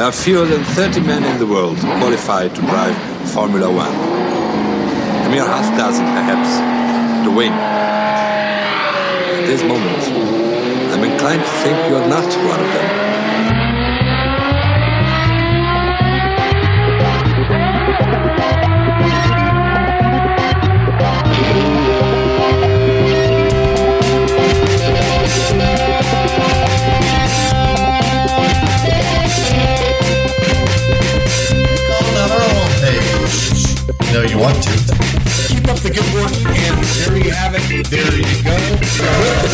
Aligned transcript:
There 0.00 0.08
are 0.08 0.12
fewer 0.12 0.46
than 0.46 0.64
30 0.64 1.00
men 1.02 1.24
in 1.24 1.38
the 1.38 1.46
world 1.46 1.76
qualified 1.76 2.54
to 2.54 2.62
drive 2.62 2.96
Formula 3.34 3.70
One. 3.70 3.92
A 5.26 5.28
mere 5.28 5.44
half 5.44 5.76
dozen, 5.76 6.06
perhaps, 6.06 6.56
to 7.26 7.30
win. 7.30 7.52
At 7.52 9.46
this 9.46 9.62
moment, 9.62 10.02
I'm 10.94 11.04
inclined 11.04 11.42
to 11.42 11.50
think 11.62 11.86
you 11.90 11.96
are 11.96 12.08
not 12.08 12.24
one 12.48 12.60
of 12.60 12.72
them. 12.72 13.09
Know 34.12 34.22
you 34.22 34.38
want 34.38 34.60
to. 34.62 34.70
Keep 35.46 35.68
up 35.68 35.78
the 35.78 35.90
good 35.90 36.14
work, 36.14 36.32
and 36.34 36.84
there 36.84 37.16
you 37.16 37.30
have 37.30 37.54
it. 37.54 37.86
There 37.86 38.14
you 38.16 38.42
go. 38.42 38.50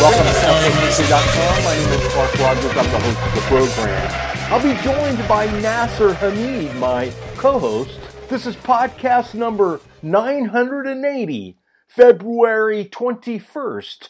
Welcome 0.01 0.25
to 0.25 0.33
SoundTakeMeeting.com. 0.41 1.63
My 1.63 1.75
name 1.75 1.91
is 1.93 2.13
Clark 2.13 2.33
Rogers. 2.39 2.71
I'm 2.71 2.91
the 2.91 2.99
host 2.99 3.19
of 3.21 3.35
the 3.35 3.41
program. 3.41 4.27
I'll 4.51 4.63
be 4.63 4.73
joined 4.81 5.27
by 5.27 5.45
Nasser 5.61 6.13
Hamid, 6.15 6.75
my 6.77 7.11
co-host. 7.35 7.99
This 8.29 8.47
is 8.47 8.55
podcast 8.55 9.35
number 9.35 9.79
980, 10.01 11.57
February 11.87 12.85
21st, 12.85 14.09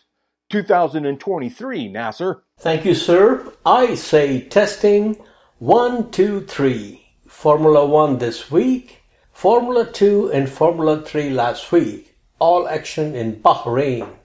2023. 0.50 1.88
Nasser. 1.90 2.44
Thank 2.60 2.86
you, 2.86 2.96
sir. 2.96 3.52
I 3.66 3.96
say 3.96 4.42
testing 4.42 5.18
one, 5.60 6.10
two, 6.12 6.42
three. 6.42 7.04
Formula 7.28 7.86
One 7.86 8.18
this 8.18 8.50
week, 8.50 8.97
Formula 9.38 9.86
2 9.86 10.32
and 10.32 10.50
Formula 10.50 11.00
3 11.00 11.30
last 11.30 11.72
week, 11.72 12.16
all 12.40 12.68
action 12.68 13.14
in 13.14 13.36
Bahrain. 13.36 14.16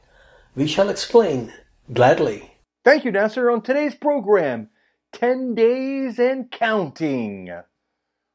We 0.55 0.66
shall 0.66 0.88
explain 0.88 1.52
gladly. 1.92 2.55
Thank 2.82 3.05
you, 3.05 3.12
Nasser. 3.12 3.50
On 3.50 3.60
today's 3.60 3.94
program, 3.94 4.70
10 5.12 5.55
days 5.55 6.18
and 6.18 6.50
counting. 6.50 7.50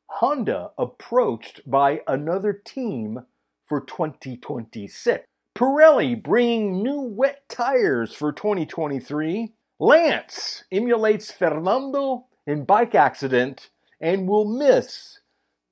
Honda 0.05 0.69
approached 0.77 1.61
by 1.65 2.01
another 2.05 2.53
team 2.53 3.21
for 3.65 3.81
2026. 3.81 5.25
Pirelli 5.57 6.21
bringing 6.21 6.83
new 6.83 7.01
wet 7.01 7.41
tires 7.49 8.13
for 8.13 8.31
2023. 8.31 9.51
Lance 9.79 10.63
emulates 10.71 11.31
Fernando 11.31 12.27
in 12.45 12.65
bike 12.65 12.93
accident 12.93 13.71
and 13.99 14.27
will 14.27 14.45
miss 14.45 15.16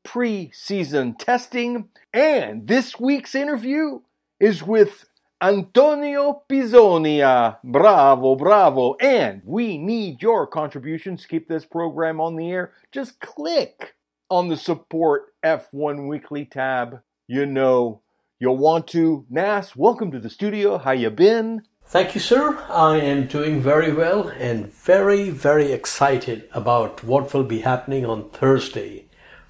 pre-season 0.06 1.16
testing. 1.16 1.90
And 2.14 2.68
this 2.68 2.98
week's 2.98 3.36
interview 3.36 4.00
is 4.40 4.64
with 4.64 5.06
Antonio 5.42 6.44
Pizzonia. 6.50 7.58
Bravo, 7.62 8.36
bravo. 8.36 8.96
And 9.02 9.42
we 9.44 9.78
need 9.78 10.22
your 10.22 10.48
contributions 10.48 11.24
to 11.24 11.28
keep 11.28 11.50
this 11.50 11.66
program 11.66 12.22
on 12.22 12.38
the 12.38 12.50
air. 12.50 12.72
Just 12.94 13.20
click 13.20 13.96
on 14.30 14.48
the 14.48 14.56
support 14.56 15.34
F1 15.44 16.08
Weekly 16.08 16.46
tab. 16.46 17.02
You 17.28 17.46
know 17.46 18.02
you'll 18.40 18.58
want 18.58 18.88
to. 18.88 19.26
Nas, 19.30 19.76
welcome 19.76 20.12
to 20.12 20.20
the 20.20 20.30
studio. 20.30 20.78
How 20.78 20.92
you 20.92 21.10
been? 21.10 21.64
Thank 21.88 22.16
you, 22.16 22.22
sir. 22.22 22.58
I 22.70 22.98
am 22.98 23.28
doing 23.28 23.62
very 23.62 23.94
well 23.94 24.30
and 24.30 24.74
very, 24.74 25.30
very 25.30 25.72
excited 25.72 26.50
about 26.52 27.04
what 27.04 27.34
will 27.34 27.44
be 27.44 27.60
happening 27.60 28.06
on 28.06 28.30
Thursday 28.32 29.05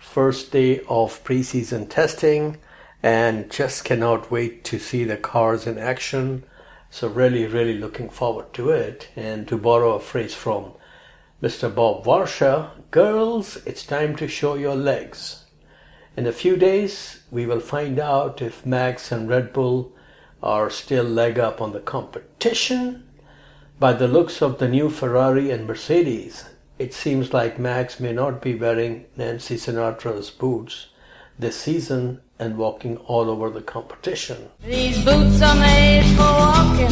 first 0.05 0.51
day 0.51 0.79
of 0.87 1.23
preseason 1.23 1.89
testing 1.89 2.57
and 3.03 3.51
just 3.51 3.83
cannot 3.83 4.31
wait 4.31 4.63
to 4.63 4.79
see 4.79 5.03
the 5.03 5.17
cars 5.17 5.67
in 5.67 5.77
action. 5.77 6.43
So, 6.89 7.07
really, 7.07 7.45
really 7.45 7.77
looking 7.77 8.09
forward 8.09 8.53
to 8.53 8.69
it. 8.69 9.09
And 9.15 9.47
to 9.47 9.57
borrow 9.57 9.93
a 9.93 9.99
phrase 9.99 10.33
from 10.33 10.71
Mr. 11.41 11.73
Bob 11.73 12.05
Varsha, 12.05 12.69
girls, 12.91 13.57
it's 13.65 13.85
time 13.85 14.15
to 14.15 14.27
show 14.27 14.55
your 14.55 14.75
legs. 14.75 15.43
In 16.15 16.25
a 16.25 16.31
few 16.31 16.55
days, 16.55 17.19
we 17.29 17.45
will 17.45 17.59
find 17.59 17.99
out 17.99 18.41
if 18.41 18.65
Max 18.65 19.11
and 19.11 19.27
Red 19.27 19.51
Bull 19.51 19.91
are 20.41 20.69
still 20.69 21.03
leg 21.03 21.37
up 21.37 21.59
on 21.59 21.73
the 21.73 21.81
competition. 21.81 23.03
By 23.79 23.91
the 23.93 24.07
looks 24.07 24.41
of 24.41 24.59
the 24.59 24.69
new 24.69 24.89
Ferrari 24.89 25.51
and 25.51 25.67
Mercedes, 25.67 26.45
it 26.77 26.93
seems 26.93 27.33
like 27.33 27.57
Max 27.57 27.99
may 27.99 28.11
not 28.11 28.41
be 28.41 28.55
wearing 28.55 29.05
Nancy 29.15 29.55
Sinatra's 29.55 30.29
boots 30.29 30.87
this 31.39 31.55
season 31.55 32.21
and 32.37 32.57
walking 32.57 32.97
all 32.97 33.29
over 33.29 33.49
the 33.49 33.61
competition. 33.61 34.49
These 34.63 35.03
boots 35.05 35.41
are 35.41 35.55
made 35.55 36.03
for 36.17 36.23
walking, 36.23 36.91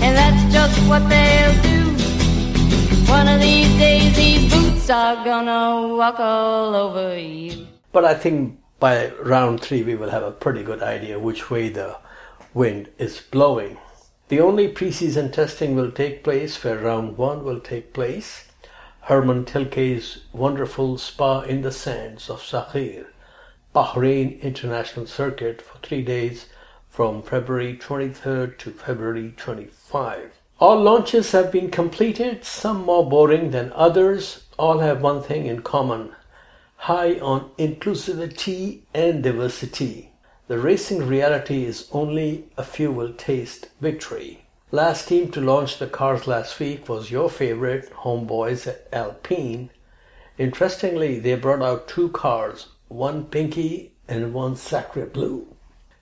and 0.00 0.16
that's 0.16 0.52
just 0.52 0.78
what 0.88 1.08
they'll 1.08 1.62
do. 1.62 1.90
One 3.10 3.26
of 3.26 3.40
these 3.40 3.68
days, 3.78 4.16
these 4.16 4.52
boots 4.52 4.88
are 4.90 5.24
gonna 5.24 5.94
walk 5.96 6.20
all 6.20 6.76
over 6.76 7.18
you. 7.18 7.66
But 7.90 8.04
I 8.04 8.14
think 8.14 8.60
by 8.78 9.10
round 9.22 9.60
three, 9.60 9.82
we 9.82 9.96
will 9.96 10.10
have 10.10 10.22
a 10.22 10.30
pretty 10.30 10.62
good 10.62 10.82
idea 10.82 11.18
which 11.18 11.50
way 11.50 11.68
the 11.68 11.96
wind 12.52 12.90
is 12.98 13.20
blowing. 13.20 13.78
The 14.28 14.40
only 14.40 14.72
preseason 14.72 15.32
testing 15.32 15.74
will 15.74 15.90
take 15.90 16.22
place 16.22 16.62
where 16.62 16.78
round 16.78 17.18
one 17.18 17.44
will 17.44 17.60
take 17.60 17.92
place 17.92 18.46
Hermann 19.08 19.44
Tilke's 19.44 20.20
wonderful 20.32 20.96
Spa 20.96 21.42
in 21.42 21.60
the 21.60 21.70
Sands 21.70 22.30
of 22.30 22.40
Sakhir, 22.40 23.04
Bahrain 23.74 24.40
International 24.40 25.06
Circuit 25.06 25.60
for 25.60 25.76
three 25.78 26.00
days 26.00 26.46
from 26.88 27.22
February 27.22 27.76
23rd 27.76 28.56
to 28.56 28.70
February 28.70 29.34
25. 29.36 30.32
All 30.58 30.80
launches 30.80 31.32
have 31.32 31.52
been 31.52 31.70
completed, 31.70 32.46
some 32.46 32.86
more 32.86 33.06
boring 33.06 33.50
than 33.50 33.74
others. 33.74 34.44
All 34.58 34.78
have 34.78 35.02
one 35.02 35.22
thing 35.22 35.44
in 35.44 35.60
common 35.60 36.14
high 36.76 37.20
on 37.20 37.50
inclusivity 37.58 38.84
and 38.94 39.22
diversity. 39.22 40.12
The 40.48 40.58
racing 40.58 41.06
reality 41.06 41.66
is 41.66 41.88
only 41.92 42.46
a 42.56 42.64
few 42.64 42.90
will 42.90 43.12
taste 43.12 43.68
victory. 43.82 44.43
Last 44.70 45.08
team 45.08 45.30
to 45.32 45.40
launch 45.40 45.78
the 45.78 45.86
cars 45.86 46.26
last 46.26 46.58
week 46.58 46.88
was 46.88 47.10
your 47.10 47.28
favorite 47.28 47.92
homeboys 47.92 48.74
Alpine. 48.92 49.70
Interestingly, 50.38 51.20
they 51.20 51.34
brought 51.36 51.62
out 51.62 51.86
two 51.86 52.08
cars, 52.08 52.68
one 52.88 53.26
pinky 53.26 53.92
and 54.08 54.32
one 54.32 54.56
sacre 54.56 55.06
blue. 55.06 55.54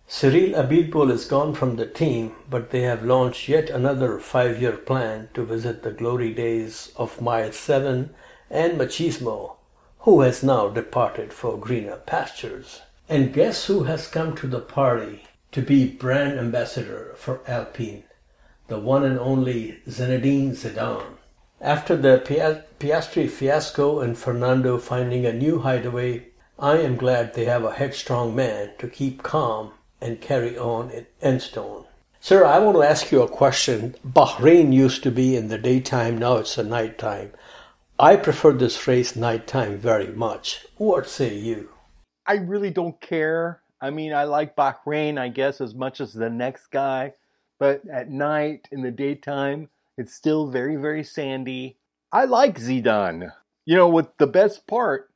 Cyril 0.07 0.55
Abiteboul 0.55 1.11
is 1.11 1.25
gone 1.25 1.55
from 1.55 1.77
the 1.77 1.87
team, 1.87 2.37
but 2.49 2.71
they 2.71 2.83
have 2.83 3.05
launched 3.05 3.49
yet 3.49 3.69
another 3.69 4.19
five-year 4.19 4.77
plan 4.77 5.29
to 5.35 5.45
visit 5.45 5.83
the 5.83 5.91
glory 5.91 6.33
days 6.33 6.93
of 6.97 7.21
Mile 7.21 7.53
7 7.53 8.15
and 8.49 8.79
Machismo, 8.79 9.57
who 10.01 10.21
has 10.21 10.43
now 10.43 10.69
departed 10.69 11.33
for 11.33 11.59
greener 11.59 11.97
pastures. 11.97 12.83
And 13.09 13.35
guess 13.35 13.67
who 13.67 13.85
has 13.85 14.07
come 14.07 14.37
to 14.37 14.47
the 14.47 14.61
party 14.61 15.25
to 15.51 15.63
be 15.63 15.89
brand 15.89 16.39
ambassador 16.39 17.15
for 17.17 17.41
Alpine? 17.47 18.05
The 18.73 18.79
one 18.79 19.05
and 19.05 19.19
only 19.19 19.79
Zinedine 19.87 20.53
Zidane. 20.53 21.19
After 21.61 21.95
the 21.95 22.23
Piastri 22.81 23.29
fiasco 23.29 24.01
and 24.01 24.17
Fernando 24.17 24.79
finding 24.79 25.27
a 25.27 25.33
new 25.35 25.59
hideaway, 25.59 26.29
I 26.59 26.79
am 26.79 26.97
glad 26.97 27.35
they 27.35 27.45
have 27.45 27.65
a 27.65 27.75
headstrong 27.75 28.35
man 28.35 28.71
to 28.79 28.89
keep 28.89 29.23
calm 29.23 29.73
and 30.01 30.23
carry 30.23 30.57
on 30.57 30.89
in 30.89 31.07
Enstone. 31.23 31.85
Sir, 32.19 32.47
I 32.47 32.61
want 32.61 32.79
to 32.79 32.83
ask 32.83 33.13
you 33.13 33.21
a 33.21 33.29
question. 33.29 33.95
Bahrain 34.07 34.73
used 34.73 35.03
to 35.03 35.11
be 35.11 35.37
in 35.37 35.49
the 35.49 35.59
daytime, 35.59 36.17
now 36.17 36.37
it's 36.37 36.55
the 36.55 36.65
nighttime. 36.65 37.33
I 37.99 38.17
prefer 38.17 38.55
this 38.55 38.79
phrase 38.79 39.15
nighttime 39.15 39.77
very 39.77 40.15
much. 40.15 40.65
What 40.79 41.07
say 41.11 41.37
you? 41.37 41.69
I 42.27 42.37
really 42.37 42.71
don't 42.71 42.99
care. 43.03 43.61
I 43.83 43.91
mean, 43.91 44.15
I 44.15 44.25
like 44.25 44.57
Bahrain, 44.57 45.19
I 45.19 45.29
guess, 45.29 45.61
as 45.61 45.75
much 45.75 46.01
as 46.01 46.15
the 46.15 46.31
next 46.31 46.69
guy 46.71 47.13
but 47.63 47.89
at 47.89 48.11
night, 48.11 48.67
in 48.73 48.83
the 48.83 48.91
daytime, 48.91 49.69
it's 49.97 50.13
still 50.13 50.49
very, 50.49 50.75
very 50.75 51.05
sandy. 51.05 51.77
I 52.11 52.25
like 52.25 52.59
Zidane. 52.59 53.33
You 53.65 53.77
know, 53.77 53.89
with 53.89 54.09
the 54.19 54.27
best 54.27 54.67
part, 54.67 55.13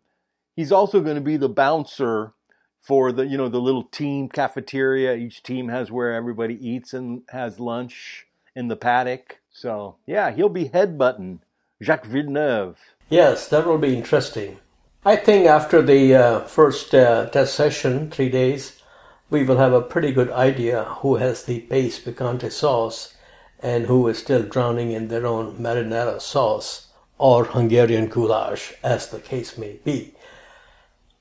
he's 0.55 0.71
also 0.71 1.01
going 1.01 1.17
to 1.17 1.21
be 1.21 1.37
the 1.37 1.49
bouncer 1.49 2.35
for 2.81 3.11
the, 3.11 3.27
you 3.27 3.37
know, 3.37 3.49
the 3.49 3.61
little 3.61 3.83
team 3.83 4.29
cafeteria. 4.29 5.17
Each 5.17 5.43
team 5.43 5.71
has 5.71 5.91
where 5.91 6.15
everybody 6.15 6.55
eats 6.65 6.95
and 6.95 7.23
has 7.31 7.59
lunch 7.59 8.29
in 8.55 8.69
the 8.69 8.77
paddock. 8.77 9.41
So, 9.51 9.97
yeah, 10.07 10.31
he'll 10.31 10.49
be 10.49 10.67
head 10.67 10.97
headbutting 10.97 11.41
Jacques 11.83 12.07
Villeneuve. 12.07 12.79
Yes, 13.09 13.49
that 13.49 13.67
will 13.67 13.79
be 13.79 13.97
interesting. 13.97 14.59
I 15.05 15.17
think 15.17 15.47
after 15.47 15.83
the 15.83 16.15
uh, 16.15 16.41
first 16.43 16.95
uh, 16.95 17.27
test 17.27 17.57
session, 17.57 18.09
three 18.09 18.29
days, 18.29 18.81
we 19.29 19.43
will 19.43 19.57
have 19.57 19.73
a 19.73 19.83
pretty 19.83 20.13
good 20.13 20.31
idea 20.31 20.85
who 21.01 21.17
has 21.17 21.45
the 21.45 21.61
base 21.61 21.99
picante 21.99 22.51
sauce 22.51 23.15
and 23.61 23.87
who 23.87 24.07
is 24.09 24.19
still 24.19 24.43
drowning 24.43 24.93
in 24.93 25.09
their 25.09 25.27
own 25.27 25.57
marinara 25.59 26.21
sauce 26.21 26.87
or 27.19 27.45
Hungarian 27.45 28.07
goulash, 28.09 28.75
as 28.83 29.09
the 29.09 29.19
case 29.19 29.57
may 29.57 29.79
be. 29.85 30.15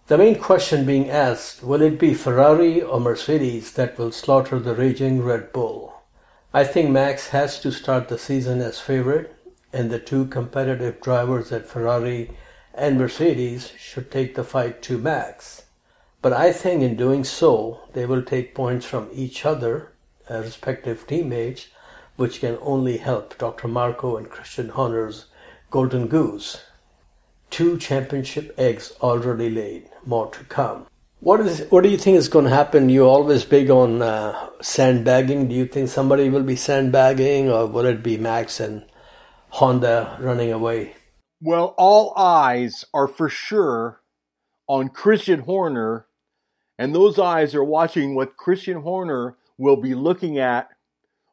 The 0.07 0.17
main 0.17 0.37
question 0.37 0.85
being 0.85 1.09
asked 1.09 1.63
will 1.63 1.81
it 1.81 1.97
be 1.97 2.13
Ferrari 2.13 2.81
or 2.81 2.99
Mercedes 2.99 3.71
that 3.73 3.97
will 3.97 4.11
slaughter 4.11 4.59
the 4.59 4.75
raging 4.75 5.23
Red 5.23 5.51
Bull? 5.51 5.93
I 6.53 6.63
think 6.63 6.91
Max 6.91 7.29
has 7.29 7.59
to 7.61 7.71
start 7.71 8.07
the 8.07 8.19
season 8.19 8.61
as 8.61 8.79
favorite, 8.79 9.35
and 9.73 9.89
the 9.89 9.99
two 9.99 10.25
competitive 10.25 11.01
drivers 11.01 11.51
at 11.51 11.67
Ferrari 11.67 12.31
and 12.73 12.97
Mercedes 12.97 13.71
should 13.79 14.11
take 14.11 14.35
the 14.35 14.43
fight 14.43 14.81
to 14.83 14.97
Max. 14.97 15.64
But 16.25 16.33
I 16.33 16.51
think 16.53 16.81
in 16.81 16.95
doing 16.95 17.23
so, 17.23 17.81
they 17.93 18.07
will 18.07 18.23
take 18.23 18.55
points 18.55 18.83
from 18.87 19.09
each 19.13 19.45
other, 19.45 19.91
uh, 20.27 20.39
respective 20.39 21.05
teammates, 21.05 21.67
which 22.15 22.39
can 22.39 22.57
only 22.63 22.97
help 22.97 23.37
Dr. 23.37 23.67
Marko 23.67 24.17
and 24.17 24.27
Christian 24.27 24.69
Horner's 24.69 25.25
Golden 25.69 26.07
Goose. 26.07 26.63
Two 27.51 27.77
championship 27.77 28.55
eggs 28.57 28.91
already 29.01 29.51
laid 29.51 29.87
more 30.03 30.31
to 30.31 30.43
come. 30.45 30.87
What 31.19 31.41
is 31.41 31.67
what 31.69 31.83
do 31.83 31.89
you 31.89 31.97
think 31.99 32.17
is 32.17 32.27
going 32.27 32.45
to 32.45 32.57
happen? 32.61 32.89
You're 32.89 33.07
always 33.07 33.45
big 33.45 33.69
on 33.69 34.01
uh, 34.01 34.49
sandbagging. 34.63 35.47
Do 35.49 35.53
you 35.53 35.67
think 35.67 35.89
somebody 35.89 36.29
will 36.29 36.41
be 36.41 36.55
sandbagging, 36.55 37.51
or 37.51 37.67
will 37.67 37.85
it 37.85 38.01
be 38.01 38.17
Max 38.17 38.59
and 38.59 38.83
Honda 39.49 40.17
running 40.19 40.51
away? 40.51 40.95
Well, 41.39 41.75
all 41.77 42.15
eyes 42.17 42.83
are 42.95 43.07
for 43.07 43.29
sure 43.29 44.01
on 44.67 44.89
Christian 44.89 45.41
Horner, 45.41 46.07
and 46.77 46.93
those 46.93 47.19
eyes 47.19 47.55
are 47.55 47.63
watching 47.63 48.15
what 48.15 48.37
Christian 48.37 48.81
Horner 48.81 49.35
will 49.57 49.77
be 49.77 49.95
looking 49.95 50.37
at 50.37 50.69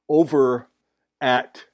over 0.09 0.69
at 1.21 1.65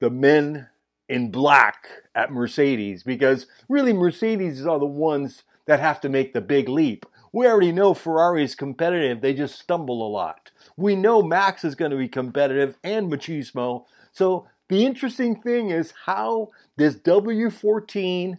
the 0.00 0.10
men 0.10 0.68
in 1.08 1.30
black 1.30 1.88
at 2.14 2.32
Mercedes 2.32 3.02
because 3.02 3.46
really 3.68 3.92
Mercedes 3.92 4.66
are 4.66 4.78
the 4.78 4.86
ones 4.86 5.42
that 5.66 5.80
have 5.80 6.00
to 6.00 6.08
make 6.08 6.32
the 6.32 6.40
big 6.40 6.68
leap. 6.68 7.06
We 7.32 7.46
already 7.46 7.72
know 7.72 7.94
Ferrari 7.94 8.42
is 8.42 8.54
competitive, 8.54 9.20
they 9.20 9.34
just 9.34 9.58
stumble 9.58 10.06
a 10.06 10.10
lot. 10.10 10.50
We 10.76 10.96
know 10.96 11.22
Max 11.22 11.64
is 11.64 11.74
going 11.74 11.92
to 11.92 11.96
be 11.96 12.08
competitive 12.08 12.76
and 12.82 13.12
machismo. 13.12 13.84
So 14.12 14.48
the 14.68 14.84
interesting 14.84 15.40
thing 15.40 15.70
is 15.70 15.92
how 16.04 16.50
this 16.76 16.96
W14 16.96 18.38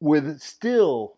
with 0.00 0.40
still 0.40 1.16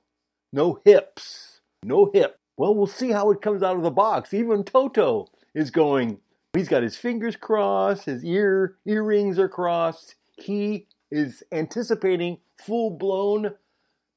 no 0.53 0.81
hips, 0.85 1.61
no 1.83 2.11
hip. 2.13 2.40
Well, 2.61 2.75
we'll 2.75 2.89
see 2.89 3.11
how 3.11 3.31
it 3.31 3.41
comes 3.41 3.63
out 3.63 3.77
of 3.79 3.83
the 3.83 3.91
box. 3.91 4.35
Even 4.35 4.65
Toto 4.65 5.29
is 5.55 5.71
going, 5.71 6.19
he's 6.53 6.69
got 6.69 6.83
his 6.83 6.95
fingers 6.95 7.35
crossed, 7.35 8.05
his 8.05 8.23
ear 8.23 8.77
earrings 8.85 9.39
are 9.39 9.49
crossed. 9.49 10.17
He 10.37 10.87
is 11.11 11.43
anticipating 11.53 12.37
full 12.59 12.91
blown 12.91 13.55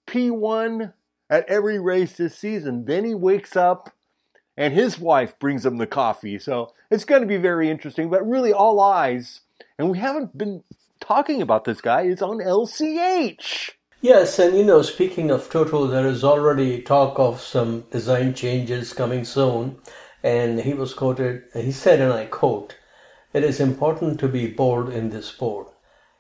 P1 0.08 0.92
at 1.30 1.48
every 1.48 1.80
race 1.80 2.18
this 2.18 2.38
season. 2.38 2.84
Then 2.84 3.06
he 3.06 3.16
wakes 3.16 3.56
up 3.56 3.92
and 4.58 4.74
his 4.74 5.00
wife 5.00 5.40
brings 5.40 5.66
him 5.66 5.78
the 5.78 5.88
coffee. 5.88 6.38
So 6.38 6.74
it's 6.92 7.06
going 7.06 7.22
to 7.22 7.28
be 7.30 7.38
very 7.38 7.70
interesting, 7.70 8.10
but 8.10 8.28
really 8.28 8.52
all 8.52 8.82
eyes, 8.82 9.40
and 9.80 9.90
we 9.90 10.00
haven't 10.00 10.38
been 10.38 10.66
talking 11.00 11.42
about 11.42 11.64
this 11.64 11.80
guy, 11.80 12.02
is 12.02 12.22
on 12.22 12.40
LCH. 12.40 13.70
Yes, 14.04 14.38
and 14.38 14.58
you 14.58 14.66
know, 14.66 14.82
speaking 14.82 15.32
of 15.32 15.50
Toto, 15.50 15.88
there 15.88 16.06
is 16.06 16.26
already 16.26 16.82
talk 16.82 17.18
of 17.18 17.40
some 17.40 17.86
design 17.90 18.34
changes 18.34 18.92
coming 18.92 19.24
soon. 19.24 19.78
And 20.22 20.60
he 20.60 20.74
was 20.74 20.94
quoted, 20.94 21.44
he 21.54 21.72
said, 21.72 22.02
and 22.02 22.12
I 22.12 22.26
quote, 22.26 22.76
It 23.32 23.46
is 23.46 23.62
important 23.62 24.20
to 24.20 24.28
be 24.28 24.48
bold 24.48 24.90
in 24.90 25.10
this 25.10 25.28
sport. 25.28 25.70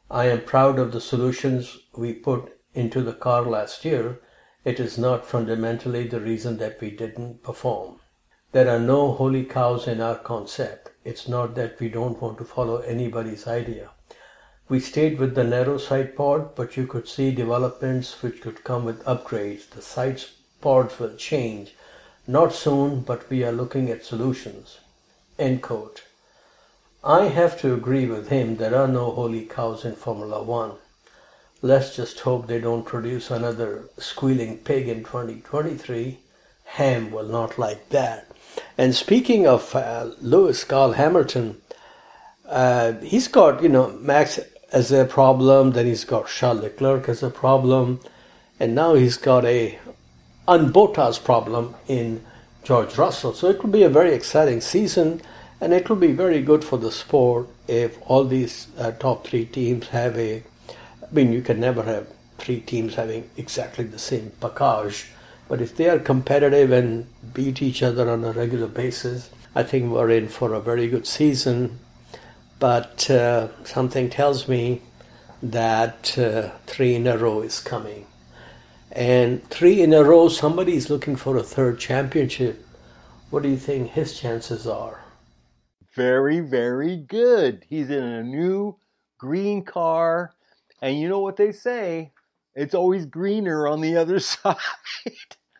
I 0.09 0.27
am 0.27 0.45
proud 0.45 0.79
of 0.79 0.93
the 0.93 1.01
solutions 1.01 1.77
we 1.93 2.13
put 2.13 2.57
into 2.73 3.01
the 3.01 3.11
car 3.11 3.41
last 3.41 3.83
year 3.83 4.21
it 4.63 4.79
is 4.79 4.97
not 4.97 5.25
fundamentally 5.25 6.07
the 6.07 6.21
reason 6.21 6.59
that 6.59 6.79
we 6.79 6.89
didn't 6.89 7.43
perform. 7.43 7.99
There 8.53 8.69
are 8.69 8.79
no 8.79 9.11
holy 9.11 9.43
cows 9.43 9.89
in 9.89 9.99
our 9.99 10.15
concept. 10.15 10.91
It's 11.03 11.27
not 11.27 11.55
that 11.55 11.81
we 11.81 11.89
don't 11.89 12.21
want 12.21 12.37
to 12.37 12.45
follow 12.45 12.77
anybody's 12.77 13.45
idea. 13.45 13.89
We 14.69 14.79
stayed 14.79 15.19
with 15.19 15.35
the 15.35 15.43
narrow 15.43 15.77
side 15.77 16.15
pod, 16.15 16.55
but 16.55 16.77
you 16.77 16.87
could 16.87 17.07
see 17.07 17.31
developments 17.31 18.21
which 18.23 18.41
could 18.41 18.63
come 18.63 18.85
with 18.85 19.03
upgrades. 19.05 19.69
The 19.69 19.81
side 19.81 20.23
pods 20.61 20.99
will 20.99 21.15
change. 21.15 21.75
Not 22.25 22.53
soon, 22.53 23.01
but 23.01 23.29
we 23.29 23.43
are 23.43 23.51
looking 23.51 23.89
at 23.89 24.05
solutions. 24.05 24.79
End 25.37 25.61
quote. 25.61 26.03
I 27.03 27.25
have 27.25 27.59
to 27.59 27.73
agree 27.73 28.05
with 28.05 28.29
him. 28.29 28.55
There 28.55 28.75
are 28.75 28.87
no 28.87 29.11
holy 29.11 29.45
cows 29.45 29.83
in 29.83 29.95
Formula 29.95 30.41
One. 30.41 30.73
Let's 31.61 31.95
just 31.95 32.21
hope 32.21 32.47
they 32.47 32.61
don't 32.61 32.85
produce 32.85 33.29
another 33.29 33.89
squealing 33.97 34.57
pig 34.59 34.87
in 34.87 35.03
2023. 35.03 36.19
Ham 36.63 37.11
will 37.11 37.27
not 37.27 37.59
like 37.59 37.89
that. 37.89 38.31
And 38.77 38.95
speaking 38.95 39.45
of 39.47 39.75
uh, 39.75 40.11
Lewis 40.21 40.63
Carl 40.63 40.93
Hamilton, 40.93 41.61
uh, 42.47 42.93
he's 42.93 43.27
got, 43.27 43.61
you 43.61 43.69
know, 43.69 43.89
Max 43.93 44.39
as 44.73 44.91
a 44.91 45.05
problem, 45.05 45.71
then 45.71 45.85
he's 45.85 46.03
got 46.03 46.27
Charles 46.27 46.61
Leclerc 46.61 47.07
as 47.07 47.23
a 47.23 47.29
problem, 47.29 47.99
and 48.59 48.75
now 48.75 48.95
he's 48.95 49.17
got 49.17 49.45
a 49.45 49.79
unbotas 50.47 51.23
problem 51.23 51.75
in 51.87 52.25
George 52.63 52.97
Russell. 52.97 53.33
So 53.33 53.49
it 53.49 53.61
will 53.61 53.69
be 53.69 53.83
a 53.83 53.89
very 53.89 54.13
exciting 54.13 54.59
season, 54.59 55.21
and 55.61 55.73
it 55.73 55.87
will 55.87 55.95
be 55.95 56.11
very 56.11 56.41
good 56.41 56.63
for 56.63 56.77
the 56.77 56.91
sport 56.91 57.47
if 57.67 57.97
all 58.07 58.25
these 58.25 58.67
uh, 58.77 58.91
top 58.91 59.25
three 59.25 59.45
teams 59.45 59.87
have 59.89 60.17
a 60.17 60.43
I 61.13 61.15
mean, 61.15 61.31
you 61.31 61.43
can 61.43 61.59
never 61.59 61.83
have 61.83 62.07
three 62.39 62.59
teams 62.59 62.95
having 62.95 63.29
exactly 63.37 63.83
the 63.83 63.99
same 63.99 64.31
package, 64.41 65.11
but 65.47 65.61
if 65.61 65.77
they 65.77 65.87
are 65.87 65.99
competitive 65.99 66.71
and 66.71 67.05
beat 67.35 67.61
each 67.61 67.83
other 67.83 68.09
on 68.09 68.23
a 68.23 68.31
regular 68.31 68.65
basis, 68.65 69.29
I 69.53 69.61
think 69.61 69.91
we're 69.91 70.09
in 70.09 70.27
for 70.27 70.55
a 70.55 70.59
very 70.59 70.87
good 70.87 71.05
season. 71.05 71.77
But 72.63 73.09
uh, 73.09 73.49
something 73.65 74.09
tells 74.09 74.47
me 74.47 74.83
that 75.41 76.17
uh, 76.17 76.51
three 76.65 76.95
in 76.95 77.05
a 77.07 77.17
row 77.17 77.41
is 77.41 77.59
coming. 77.59 78.05
And 78.89 79.45
three 79.49 79.81
in 79.81 79.91
a 79.91 80.01
row, 80.01 80.29
somebody 80.29 80.77
is 80.77 80.89
looking 80.89 81.17
for 81.17 81.35
a 81.35 81.43
third 81.43 81.77
championship. 81.77 82.65
What 83.31 83.43
do 83.43 83.49
you 83.49 83.57
think 83.57 83.89
his 83.89 84.17
chances 84.17 84.65
are? 84.65 85.03
Very, 85.93 86.39
very 86.39 86.95
good. 86.95 87.65
He's 87.67 87.89
in 87.89 88.01
a 88.01 88.23
new 88.23 88.77
green 89.17 89.65
car 89.65 90.33
and 90.81 90.97
you 90.97 91.09
know 91.09 91.19
what 91.19 91.35
they 91.35 91.51
say? 91.51 92.13
It's 92.55 92.73
always 92.73 93.05
greener 93.05 93.67
on 93.67 93.81
the 93.81 93.97
other 93.97 94.19
side. 94.21 94.55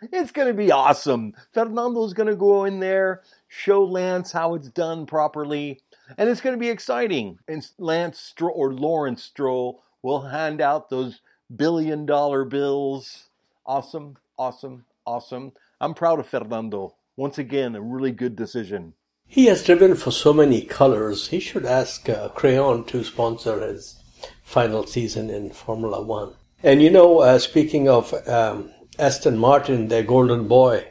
it's 0.10 0.32
going 0.32 0.48
to 0.48 0.54
be 0.54 0.72
awesome. 0.72 1.34
Fernando's 1.54 2.14
going 2.14 2.30
to 2.30 2.36
go 2.38 2.64
in 2.64 2.80
there, 2.80 3.24
show 3.50 3.84
Lance 3.84 4.32
how 4.32 4.56
it's 4.56 4.70
done 4.70 5.06
properly, 5.06 5.82
and 6.18 6.30
it's 6.30 6.42
going 6.42 6.56
to 6.56 6.60
be 6.60 6.70
exciting. 6.70 7.40
And 7.48 7.68
Lance 7.78 8.20
Stroll 8.20 8.54
or 8.56 8.74
Lawrence 8.74 9.24
Stroll 9.24 9.84
will 10.02 10.22
hand 10.22 10.62
out 10.62 10.90
those 10.90 11.22
billion 11.56 12.06
dollar 12.06 12.46
bills. 12.46 13.28
Awesome, 13.66 14.18
awesome, 14.38 14.86
awesome. 15.06 15.54
I'm 15.80 15.94
proud 15.94 16.20
of 16.20 16.28
Fernando. 16.28 16.96
Once 17.16 17.38
again, 17.38 17.76
a 17.76 17.82
really 17.82 18.12
good 18.12 18.36
decision. 18.36 18.94
He 19.28 19.46
has 19.46 19.64
driven 19.64 19.96
for 19.96 20.12
so 20.12 20.34
many 20.34 20.62
colors. 20.62 21.28
He 21.28 21.40
should 21.40 21.66
ask 21.66 22.08
uh, 22.10 22.30
Crayon 22.30 22.84
to 22.86 23.04
sponsor 23.04 23.66
his 23.66 24.02
final 24.44 24.86
season 24.86 25.30
in 25.30 25.52
Formula 25.52 26.02
One. 26.02 26.34
And 26.62 26.82
you 26.82 26.90
know, 26.90 27.20
uh, 27.20 27.40
speaking 27.40 27.90
of 27.90 28.14
um, 28.28 28.72
Aston 29.00 29.38
Martin, 29.38 29.88
their 29.88 30.04
golden 30.04 30.48
boy, 30.48 30.88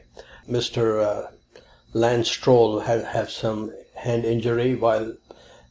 Mr. 0.49 1.02
Uh, 1.02 1.31
Lance 1.92 2.28
Stroll, 2.28 2.81
had 2.81 3.04
have 3.04 3.31
some 3.31 3.73
hand 4.02 4.25
injury 4.25 4.75
while 4.75 5.14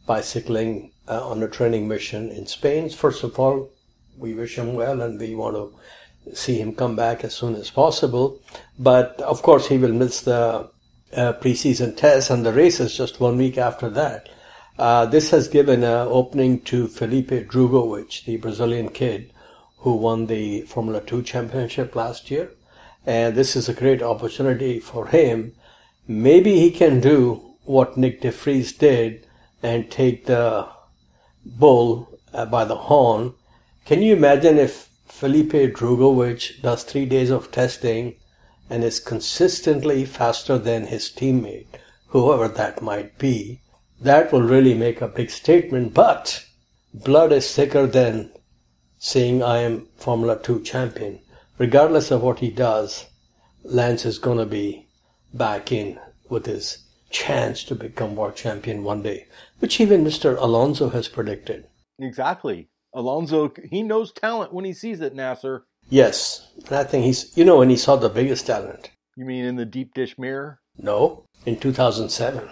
bicycling 0.05 0.91
uh, 1.07 1.27
on 1.27 1.43
a 1.43 1.47
training 1.47 1.87
mission 1.87 2.29
in 2.29 2.45
Spain. 2.47 2.89
First 2.89 3.23
of 3.23 3.37
all, 3.39 3.69
we 4.17 4.33
wish 4.33 4.57
him 4.57 4.73
well 4.73 5.01
and 5.01 5.19
we 5.19 5.35
want 5.35 5.55
to 5.55 6.35
see 6.35 6.57
him 6.59 6.73
come 6.73 6.95
back 6.95 7.23
as 7.23 7.33
soon 7.33 7.55
as 7.55 7.69
possible. 7.69 8.41
But 8.79 9.19
of 9.21 9.41
course, 9.41 9.67
he 9.67 9.77
will 9.77 9.93
miss 9.93 10.21
the 10.21 10.69
uh, 11.15 11.33
preseason 11.41 11.97
test 11.97 12.29
and 12.29 12.45
the 12.45 12.53
races 12.53 12.95
just 12.95 13.19
one 13.19 13.37
week 13.37 13.57
after 13.57 13.89
that. 13.89 14.29
Uh, 14.77 15.05
this 15.05 15.31
has 15.31 15.47
given 15.47 15.83
an 15.83 16.07
opening 16.07 16.61
to 16.61 16.87
Felipe 16.87 17.29
Drugovich, 17.29 18.25
the 18.25 18.37
Brazilian 18.37 18.89
kid 18.89 19.31
who 19.79 19.95
won 19.95 20.27
the 20.27 20.61
Formula 20.61 21.01
2 21.01 21.23
championship 21.23 21.95
last 21.95 22.31
year. 22.31 22.51
And 23.05 23.35
this 23.35 23.55
is 23.55 23.67
a 23.67 23.73
great 23.73 24.01
opportunity 24.01 24.79
for 24.79 25.07
him. 25.07 25.53
Maybe 26.07 26.59
he 26.59 26.71
can 26.71 26.99
do 26.99 27.50
what 27.71 27.97
Nick 27.97 28.21
De 28.21 28.31
Vries 28.31 28.73
did 28.73 29.25
and 29.63 29.89
take 29.89 30.25
the 30.25 30.67
bull 31.45 32.19
uh, 32.33 32.45
by 32.45 32.65
the 32.65 32.75
horn. 32.75 33.33
Can 33.85 34.01
you 34.01 34.15
imagine 34.15 34.57
if 34.57 34.89
Felipe 35.05 35.73
Drugovich 35.73 36.61
does 36.61 36.83
three 36.83 37.05
days 37.05 37.29
of 37.29 37.51
testing 37.51 38.15
and 38.69 38.83
is 38.83 38.99
consistently 38.99 40.05
faster 40.05 40.57
than 40.57 40.87
his 40.87 41.09
teammate, 41.09 41.79
whoever 42.07 42.47
that 42.47 42.81
might 42.81 43.17
be? 43.17 43.61
that 44.01 44.31
will 44.31 44.41
really 44.41 44.73
make 44.73 45.01
a 45.01 45.07
big 45.07 45.29
statement. 45.29 45.93
But 45.93 46.45
blood 46.93 47.31
is 47.31 47.53
thicker 47.53 47.85
than 47.85 48.31
saying, 48.97 49.43
I 49.43 49.59
am 49.59 49.87
Formula 49.97 50.41
2 50.41 50.63
champion. 50.63 51.19
Regardless 51.57 52.11
of 52.11 52.23
what 52.23 52.39
he 52.39 52.49
does, 52.49 53.05
Lance 53.63 54.05
is 54.05 54.17
going 54.17 54.39
to 54.39 54.45
be 54.45 54.87
back 55.33 55.71
in 55.71 55.99
with 56.29 56.47
his 56.47 56.79
chance 57.11 57.63
to 57.65 57.75
become 57.75 58.15
world 58.15 58.35
champion 58.35 58.83
one 58.83 59.01
day, 59.01 59.27
which 59.59 59.79
even 59.79 60.03
Mr. 60.03 60.37
Alonso 60.37 60.89
has 60.89 61.07
predicted. 61.07 61.67
Exactly. 61.99 62.69
Alonso, 62.93 63.53
he 63.69 63.83
knows 63.83 64.11
talent 64.11 64.53
when 64.53 64.65
he 64.65 64.73
sees 64.73 65.01
it, 65.01 65.15
Nasser. 65.15 65.65
Yes, 65.89 66.47
and 66.67 66.77
I 66.77 66.83
think 66.83 67.05
he's, 67.05 67.35
you 67.37 67.45
know, 67.45 67.59
when 67.59 67.69
he 67.69 67.77
saw 67.77 67.95
the 67.95 68.09
biggest 68.09 68.45
talent. 68.47 68.91
You 69.15 69.25
mean 69.25 69.45
in 69.45 69.55
the 69.55 69.65
deep 69.65 69.93
dish 69.93 70.17
mirror? 70.17 70.59
No, 70.77 71.25
in 71.45 71.57
2007. 71.59 72.49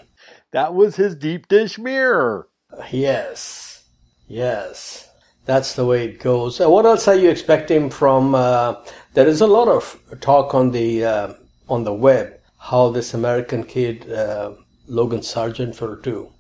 That 0.52 0.74
was 0.74 0.96
his 0.96 1.16
deep 1.16 1.48
dish 1.48 1.78
mirror. 1.78 2.48
Yes, 2.92 3.84
yes, 4.28 5.10
that's 5.46 5.74
the 5.74 5.86
way 5.86 6.06
it 6.06 6.20
goes. 6.20 6.60
Uh, 6.60 6.70
what 6.70 6.86
else 6.86 7.08
are 7.08 7.16
you 7.16 7.30
expecting 7.30 7.90
from? 7.90 8.36
Uh, 8.36 8.76
there 9.14 9.28
is 9.28 9.42
a 9.42 9.48
lot 9.48 9.68
of 9.68 10.00
talk 10.22 10.54
on 10.54 10.72
the 10.72 11.06
uh, 11.06 11.34
on 11.68 11.84
the 11.84 11.94
web 11.94 12.39
how 12.60 12.90
this 12.90 13.14
American 13.14 13.64
kid 13.64 14.12
uh, 14.12 14.54
Logan 14.88 15.24
Sargent 15.24 15.80
will 15.82 15.96
do. 15.96 16.32